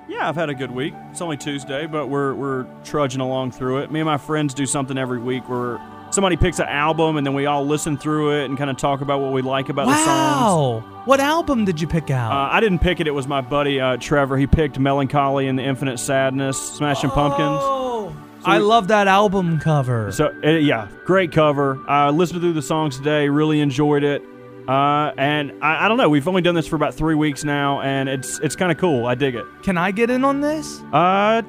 Yeah, 0.07 0.27
I've 0.27 0.35
had 0.35 0.49
a 0.49 0.55
good 0.55 0.71
week. 0.71 0.93
It's 1.11 1.21
only 1.21 1.37
Tuesday, 1.37 1.85
but 1.85 2.07
we're 2.07 2.33
we're 2.33 2.65
trudging 2.83 3.21
along 3.21 3.51
through 3.51 3.79
it. 3.79 3.91
Me 3.91 3.99
and 3.99 4.07
my 4.07 4.17
friends 4.17 4.53
do 4.53 4.65
something 4.65 4.97
every 4.97 5.19
week 5.19 5.47
where 5.47 5.79
somebody 6.11 6.37
picks 6.37 6.59
an 6.59 6.67
album 6.67 7.17
and 7.17 7.25
then 7.25 7.33
we 7.33 7.45
all 7.45 7.65
listen 7.65 7.97
through 7.97 8.41
it 8.41 8.45
and 8.45 8.57
kind 8.57 8.69
of 8.69 8.77
talk 8.77 9.01
about 9.01 9.21
what 9.21 9.31
we 9.31 9.41
like 9.41 9.69
about 9.69 9.87
the 9.87 9.95
songs. 9.95 10.83
Wow. 10.83 11.03
What 11.05 11.19
album 11.19 11.65
did 11.65 11.79
you 11.81 11.87
pick 11.87 12.09
out? 12.11 12.31
Uh, 12.31 12.49
I 12.51 12.59
didn't 12.59 12.79
pick 12.79 12.99
it. 12.99 13.07
It 13.07 13.11
was 13.11 13.27
my 13.27 13.41
buddy 13.41 13.79
uh, 13.79 13.97
Trevor. 13.97 14.37
He 14.37 14.47
picked 14.47 14.77
"Mellon 14.79 15.07
Collie 15.07 15.47
and 15.47 15.57
the 15.57 15.63
Infinite 15.63 15.97
Sadness," 15.97 16.57
Smashing 16.75 17.09
Pumpkins. 17.09 17.59
Oh, 17.61 18.15
I 18.45 18.59
love 18.59 18.87
that 18.89 19.07
album 19.07 19.59
cover. 19.59 20.11
So 20.11 20.33
uh, 20.43 20.49
yeah, 20.51 20.87
great 21.05 21.31
cover. 21.31 21.83
I 21.87 22.09
listened 22.09 22.41
through 22.41 22.53
the 22.53 22.61
songs 22.61 22.97
today. 22.97 23.29
Really 23.29 23.59
enjoyed 23.59 24.03
it. 24.03 24.23
Uh, 24.67 25.11
and 25.17 25.51
I, 25.63 25.85
I 25.85 25.87
don't 25.87 25.97
know. 25.97 26.09
We've 26.09 26.27
only 26.27 26.43
done 26.43 26.53
this 26.53 26.67
for 26.67 26.75
about 26.75 26.93
three 26.93 27.15
weeks 27.15 27.43
now, 27.43 27.81
and 27.81 28.07
it's 28.07 28.39
it's 28.39 28.55
kind 28.55 28.71
of 28.71 28.77
cool. 28.77 29.07
I 29.07 29.15
dig 29.15 29.33
it. 29.33 29.45
Can 29.63 29.77
I 29.79 29.89
get 29.89 30.11
in 30.11 30.23
on 30.23 30.41
this? 30.41 30.79
Uh, 30.93 31.41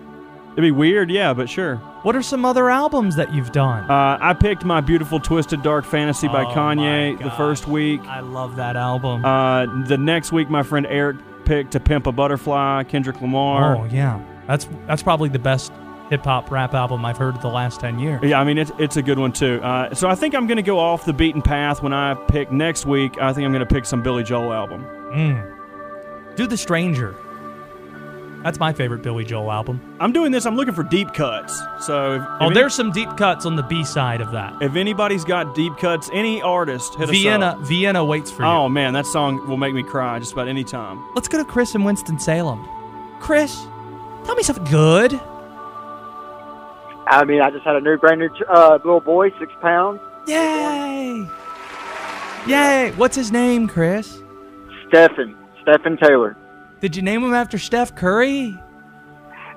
it'd 0.52 0.62
be 0.62 0.70
weird, 0.70 1.10
yeah, 1.10 1.32
but 1.34 1.48
sure. 1.48 1.76
What 2.02 2.16
are 2.16 2.22
some 2.22 2.44
other 2.44 2.70
albums 2.70 3.16
that 3.16 3.34
you've 3.34 3.52
done? 3.52 3.84
Uh, 3.90 4.18
I 4.20 4.32
picked 4.34 4.64
my 4.64 4.80
beautiful 4.80 5.20
Twisted 5.20 5.62
Dark 5.62 5.84
Fantasy 5.84 6.28
by 6.28 6.44
Oh 6.44 6.54
Kanye 6.54 7.16
my 7.18 7.22
the 7.22 7.30
first 7.32 7.66
week. 7.68 8.00
I 8.02 8.20
love 8.20 8.56
that 8.56 8.76
album. 8.76 9.24
Uh, 9.24 9.66
the 9.86 9.98
next 9.98 10.32
week, 10.32 10.48
my 10.48 10.62
friend 10.62 10.86
Eric 10.88 11.16
picked 11.44 11.72
"To 11.72 11.80
Pimp 11.80 12.06
a 12.06 12.12
Butterfly," 12.12 12.84
Kendrick 12.84 13.20
Lamar. 13.20 13.76
oh 13.76 13.84
yeah, 13.84 14.20
that's 14.46 14.66
that's 14.86 15.02
probably 15.02 15.28
the 15.28 15.38
best 15.38 15.72
hip 16.08 16.24
hop 16.24 16.50
rap 16.50 16.74
album 16.74 17.04
I've 17.04 17.18
heard 17.18 17.36
in 17.36 17.40
the 17.40 17.48
last 17.48 17.78
ten 17.80 17.98
years. 17.98 18.20
Yeah, 18.22 18.40
I 18.40 18.44
mean 18.44 18.56
it's 18.58 18.72
it's 18.78 18.96
a 18.96 19.02
good 19.02 19.18
one 19.18 19.32
too. 19.32 19.60
Uh, 19.62 19.94
so 19.94 20.08
I 20.08 20.14
think 20.14 20.34
I'm 20.34 20.46
gonna 20.46 20.62
go 20.62 20.78
off 20.78 21.04
the 21.04 21.12
beaten 21.12 21.42
path 21.42 21.82
when 21.82 21.92
I 21.92 22.14
pick 22.28 22.50
next 22.50 22.86
week. 22.86 23.20
I 23.20 23.32
think 23.32 23.44
I'm 23.44 23.52
gonna 23.52 23.66
pick 23.66 23.84
some 23.84 24.02
Billy 24.02 24.22
Joel 24.24 24.52
album. 24.52 24.84
Mm. 25.12 26.36
Do 26.36 26.46
the 26.46 26.56
Stranger. 26.56 27.14
That's 28.42 28.58
my 28.58 28.72
favorite 28.72 29.02
Billy 29.02 29.24
Joel 29.24 29.52
album. 29.52 29.80
I'm 30.00 30.12
doing 30.12 30.32
this. 30.32 30.46
I'm 30.46 30.56
looking 30.56 30.72
for 30.72 30.82
deep 30.82 31.12
cuts. 31.12 31.58
So 31.80 32.14
if, 32.14 32.22
Oh, 32.40 32.48
if 32.48 32.54
there's 32.54 32.74
some 32.74 32.90
deep 32.90 33.14
cuts 33.18 33.44
on 33.44 33.54
the 33.54 33.62
B 33.62 33.84
side 33.84 34.20
of 34.22 34.32
that. 34.32 34.62
if 34.62 34.76
anybody's 34.76 35.24
got 35.24 35.54
deep 35.54 35.76
cuts, 35.76 36.08
any 36.12 36.40
artist, 36.40 36.94
hit 36.94 37.04
us 37.04 37.10
Vienna, 37.10 37.46
up. 37.46 37.58
Vienna 37.60 38.02
waits 38.04 38.30
for 38.30 38.42
you. 38.42 38.48
Oh 38.48 38.68
man, 38.68 38.94
that 38.94 39.04
song 39.06 39.46
will 39.46 39.58
make 39.58 39.74
me 39.74 39.82
cry 39.82 40.18
just 40.18 40.32
about 40.32 40.48
any 40.48 40.64
time. 40.64 41.04
Let's 41.14 41.28
go 41.28 41.36
to 41.38 41.44
Chris 41.44 41.74
in 41.74 41.84
Winston 41.84 42.18
Salem. 42.18 42.66
Chris, 43.20 43.54
tell 44.24 44.34
me 44.34 44.42
something 44.42 44.64
good. 44.64 45.12
I 47.06 47.24
mean, 47.26 47.42
I 47.42 47.50
just 47.50 47.64
had 47.64 47.76
a 47.76 47.80
new, 47.80 47.98
brand 47.98 48.20
new 48.20 48.30
uh, 48.48 48.78
little 48.84 49.00
boy, 49.00 49.30
six 49.38 49.52
pounds. 49.60 50.00
Yay! 50.28 51.26
Yay! 52.46 52.92
What's 52.96 53.16
his 53.16 53.32
name, 53.32 53.66
Chris? 53.68 54.22
Stephen, 54.88 55.36
Stephen 55.62 55.96
Taylor. 55.98 56.36
Did 56.80 56.96
you 56.96 57.02
name 57.02 57.22
him 57.22 57.34
after 57.34 57.58
Steph 57.58 57.94
Curry? 57.94 58.56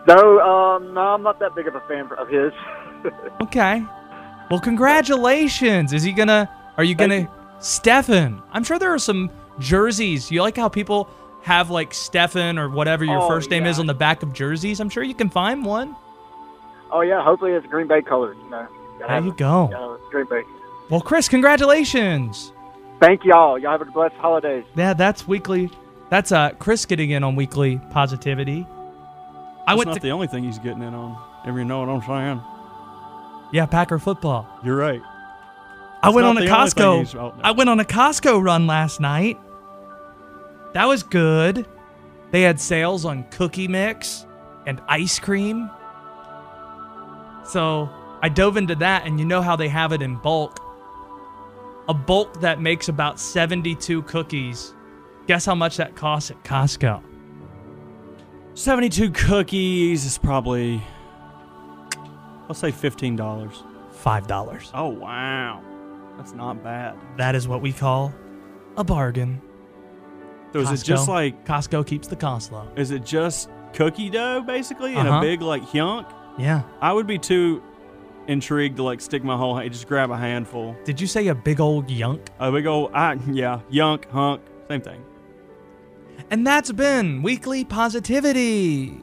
No, 0.07 0.39
um, 0.39 0.93
no, 0.93 1.01
I'm 1.01 1.23
not 1.23 1.39
that 1.39 1.55
big 1.55 1.67
of 1.67 1.75
a 1.75 1.79
fan 1.81 2.09
of 2.17 2.27
his. 2.29 2.51
Okay. 3.41 3.83
Well, 4.49 4.61
congratulations. 4.61 5.91
Is 5.91 6.03
he 6.03 6.13
gonna? 6.13 6.49
Are 6.77 6.83
you 6.85 6.95
gonna? 6.95 7.29
Stefan. 7.59 8.41
I'm 8.53 8.63
sure 8.63 8.79
there 8.79 8.93
are 8.93 8.99
some 8.99 9.29
jerseys. 9.59 10.31
You 10.31 10.41
like 10.41 10.55
how 10.55 10.69
people 10.69 11.09
have 11.41 11.69
like 11.69 11.93
Stefan 11.93 12.57
or 12.57 12.69
whatever 12.69 13.03
your 13.03 13.19
Oh, 13.19 13.27
first 13.27 13.49
name 13.49 13.65
is 13.65 13.79
on 13.79 13.87
the 13.87 13.93
back 13.93 14.23
of 14.23 14.31
jerseys. 14.31 14.79
I'm 14.79 14.89
sure 14.89 15.03
you 15.03 15.13
can 15.13 15.29
find 15.29 15.65
one. 15.65 15.95
oh 16.91 17.01
yeah, 17.01 17.21
hopefully 17.21 17.51
it's 17.51 17.67
Green 17.67 17.87
Bay 17.87 18.01
colors. 18.01 18.37
You 18.43 18.49
know. 18.49 18.67
There 18.99 19.19
you 19.21 19.33
go. 19.33 19.69
Yeah, 19.71 20.09
Green 20.09 20.25
Bay. 20.29 20.43
Well, 20.89 21.01
Chris, 21.01 21.27
congratulations. 21.27 22.53
Thank 23.01 23.25
y'all. 23.25 23.57
Y'all 23.59 23.71
have 23.71 23.81
a 23.81 23.85
blessed 23.91 24.15
holidays. 24.15 24.63
Yeah, 24.75 24.93
that's 24.93 25.27
weekly. 25.27 25.69
That's 26.13 26.31
uh 26.31 26.51
Chris 26.59 26.85
getting 26.85 27.09
in 27.09 27.23
on 27.23 27.35
weekly 27.35 27.79
positivity. 27.89 28.67
I 29.65 29.71
That's 29.71 29.77
went 29.79 29.87
not 29.87 29.93
to 29.95 29.99
the 29.99 30.11
only 30.11 30.27
thing 30.27 30.43
he's 30.43 30.59
getting 30.59 30.83
in 30.83 30.93
on. 30.93 31.19
If 31.43 31.55
you 31.55 31.65
know 31.65 31.79
what 31.79 31.89
I'm 31.89 32.01
saying. 32.03 33.49
yeah 33.51 33.65
Packer 33.65 33.97
football. 33.97 34.47
You're 34.63 34.75
right. 34.75 35.01
I 35.01 35.99
That's 36.03 36.13
went 36.13 36.27
on 36.27 36.37
a 36.37 36.41
the 36.41 36.55
only 36.55 36.69
thing 36.69 36.83
Costco. 36.83 37.15
oh, 37.15 37.33
no. 37.35 37.41
I 37.43 37.49
went 37.49 37.67
on 37.67 37.79
a 37.79 37.83
Costco 37.83 38.43
run 38.43 38.67
last 38.67 38.99
night. 38.99 39.39
That 40.75 40.85
was 40.85 41.01
good. 41.01 41.65
They 42.29 42.43
had 42.43 42.61
sales 42.61 43.05
on 43.05 43.23
cookie 43.31 43.67
mix 43.67 44.27
and 44.67 44.79
ice 44.87 45.17
cream. 45.17 45.67
So 47.43 47.89
I 48.21 48.29
dove 48.29 48.57
into 48.57 48.75
that, 48.75 49.07
and 49.07 49.19
you 49.19 49.25
know 49.25 49.41
how 49.41 49.55
they 49.55 49.67
have 49.67 49.91
it 49.91 50.03
in 50.03 50.17
bulk. 50.17 50.59
A 51.89 51.93
bulk 51.95 52.39
that 52.41 52.61
makes 52.61 52.87
about 52.87 53.19
72 53.19 54.03
cookies. 54.03 54.75
Guess 55.27 55.45
how 55.45 55.55
much 55.55 55.77
that 55.77 55.95
costs 55.95 56.31
at 56.31 56.43
Costco? 56.43 57.01
72 58.55 59.11
cookies 59.11 60.05
is 60.05 60.17
probably, 60.17 60.81
I'll 62.47 62.53
say 62.53 62.71
$15. 62.71 63.17
$5. 63.17 64.71
Oh, 64.73 64.87
wow. 64.89 65.61
That's 66.17 66.33
not 66.33 66.63
bad. 66.63 66.95
That 67.17 67.35
is 67.35 67.47
what 67.47 67.61
we 67.61 67.71
call 67.71 68.13
a 68.77 68.83
bargain. 68.83 69.41
So 70.51 70.59
is 70.59 70.71
it 70.71 70.85
just 70.85 71.07
like, 71.07 71.45
Costco 71.45 71.85
keeps 71.87 72.07
the 72.07 72.15
cost 72.15 72.51
low? 72.51 72.67
is 72.75 72.91
it 72.91 73.03
just 73.03 73.49
cookie 73.73 74.09
dough 74.11 74.41
basically 74.45 74.91
in 74.93 75.07
Uh-huh. 75.07 75.17
a 75.17 75.21
big 75.21 75.41
like 75.41 75.63
hyunk? 75.63 76.05
Yeah. 76.37 76.61
I 76.79 76.93
would 76.93 77.07
be 77.07 77.17
too 77.17 77.63
intrigued 78.27 78.77
to 78.77 78.83
like 78.83 79.01
stick 79.01 79.23
my 79.23 79.35
whole 79.35 79.55
hand, 79.55 79.71
just 79.71 79.87
grab 79.87 80.11
a 80.11 80.17
handful. 80.17 80.75
Did 80.85 81.01
you 81.01 81.07
say 81.07 81.27
a 81.29 81.35
big 81.35 81.59
old 81.59 81.89
yunk? 81.89 82.29
A 82.39 82.51
big 82.51 82.67
old, 82.67 82.91
I, 82.93 83.13
yeah, 83.31 83.61
yunk, 83.69 84.07
hunk, 84.11 84.41
same 84.69 84.81
thing. 84.81 85.03
And 86.29 86.45
that's 86.47 86.71
been 86.71 87.21
Weekly 87.21 87.63
Positivity. 87.63 88.97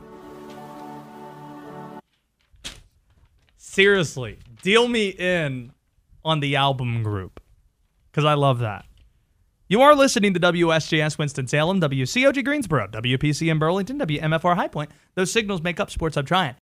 Seriously, 3.56 4.38
deal 4.62 4.88
me 4.88 5.10
in 5.10 5.72
on 6.24 6.40
the 6.40 6.56
album 6.56 7.02
group 7.02 7.40
because 8.10 8.24
I 8.24 8.34
love 8.34 8.58
that. 8.58 8.84
You 9.68 9.80
are 9.82 9.94
listening 9.94 10.34
to 10.34 10.40
WSJS 10.40 11.16
Winston-Salem, 11.16 11.80
WCOG 11.80 12.44
Greensboro, 12.44 12.88
WPC 12.88 13.48
in 13.48 13.60
Burlington, 13.60 14.00
WMFR 14.00 14.56
High 14.56 14.66
Point. 14.66 14.90
Those 15.14 15.30
signals 15.30 15.62
make 15.62 15.78
up 15.78 15.90
Sports 15.90 16.16
Hub 16.16 16.26
Triad. 16.26 16.56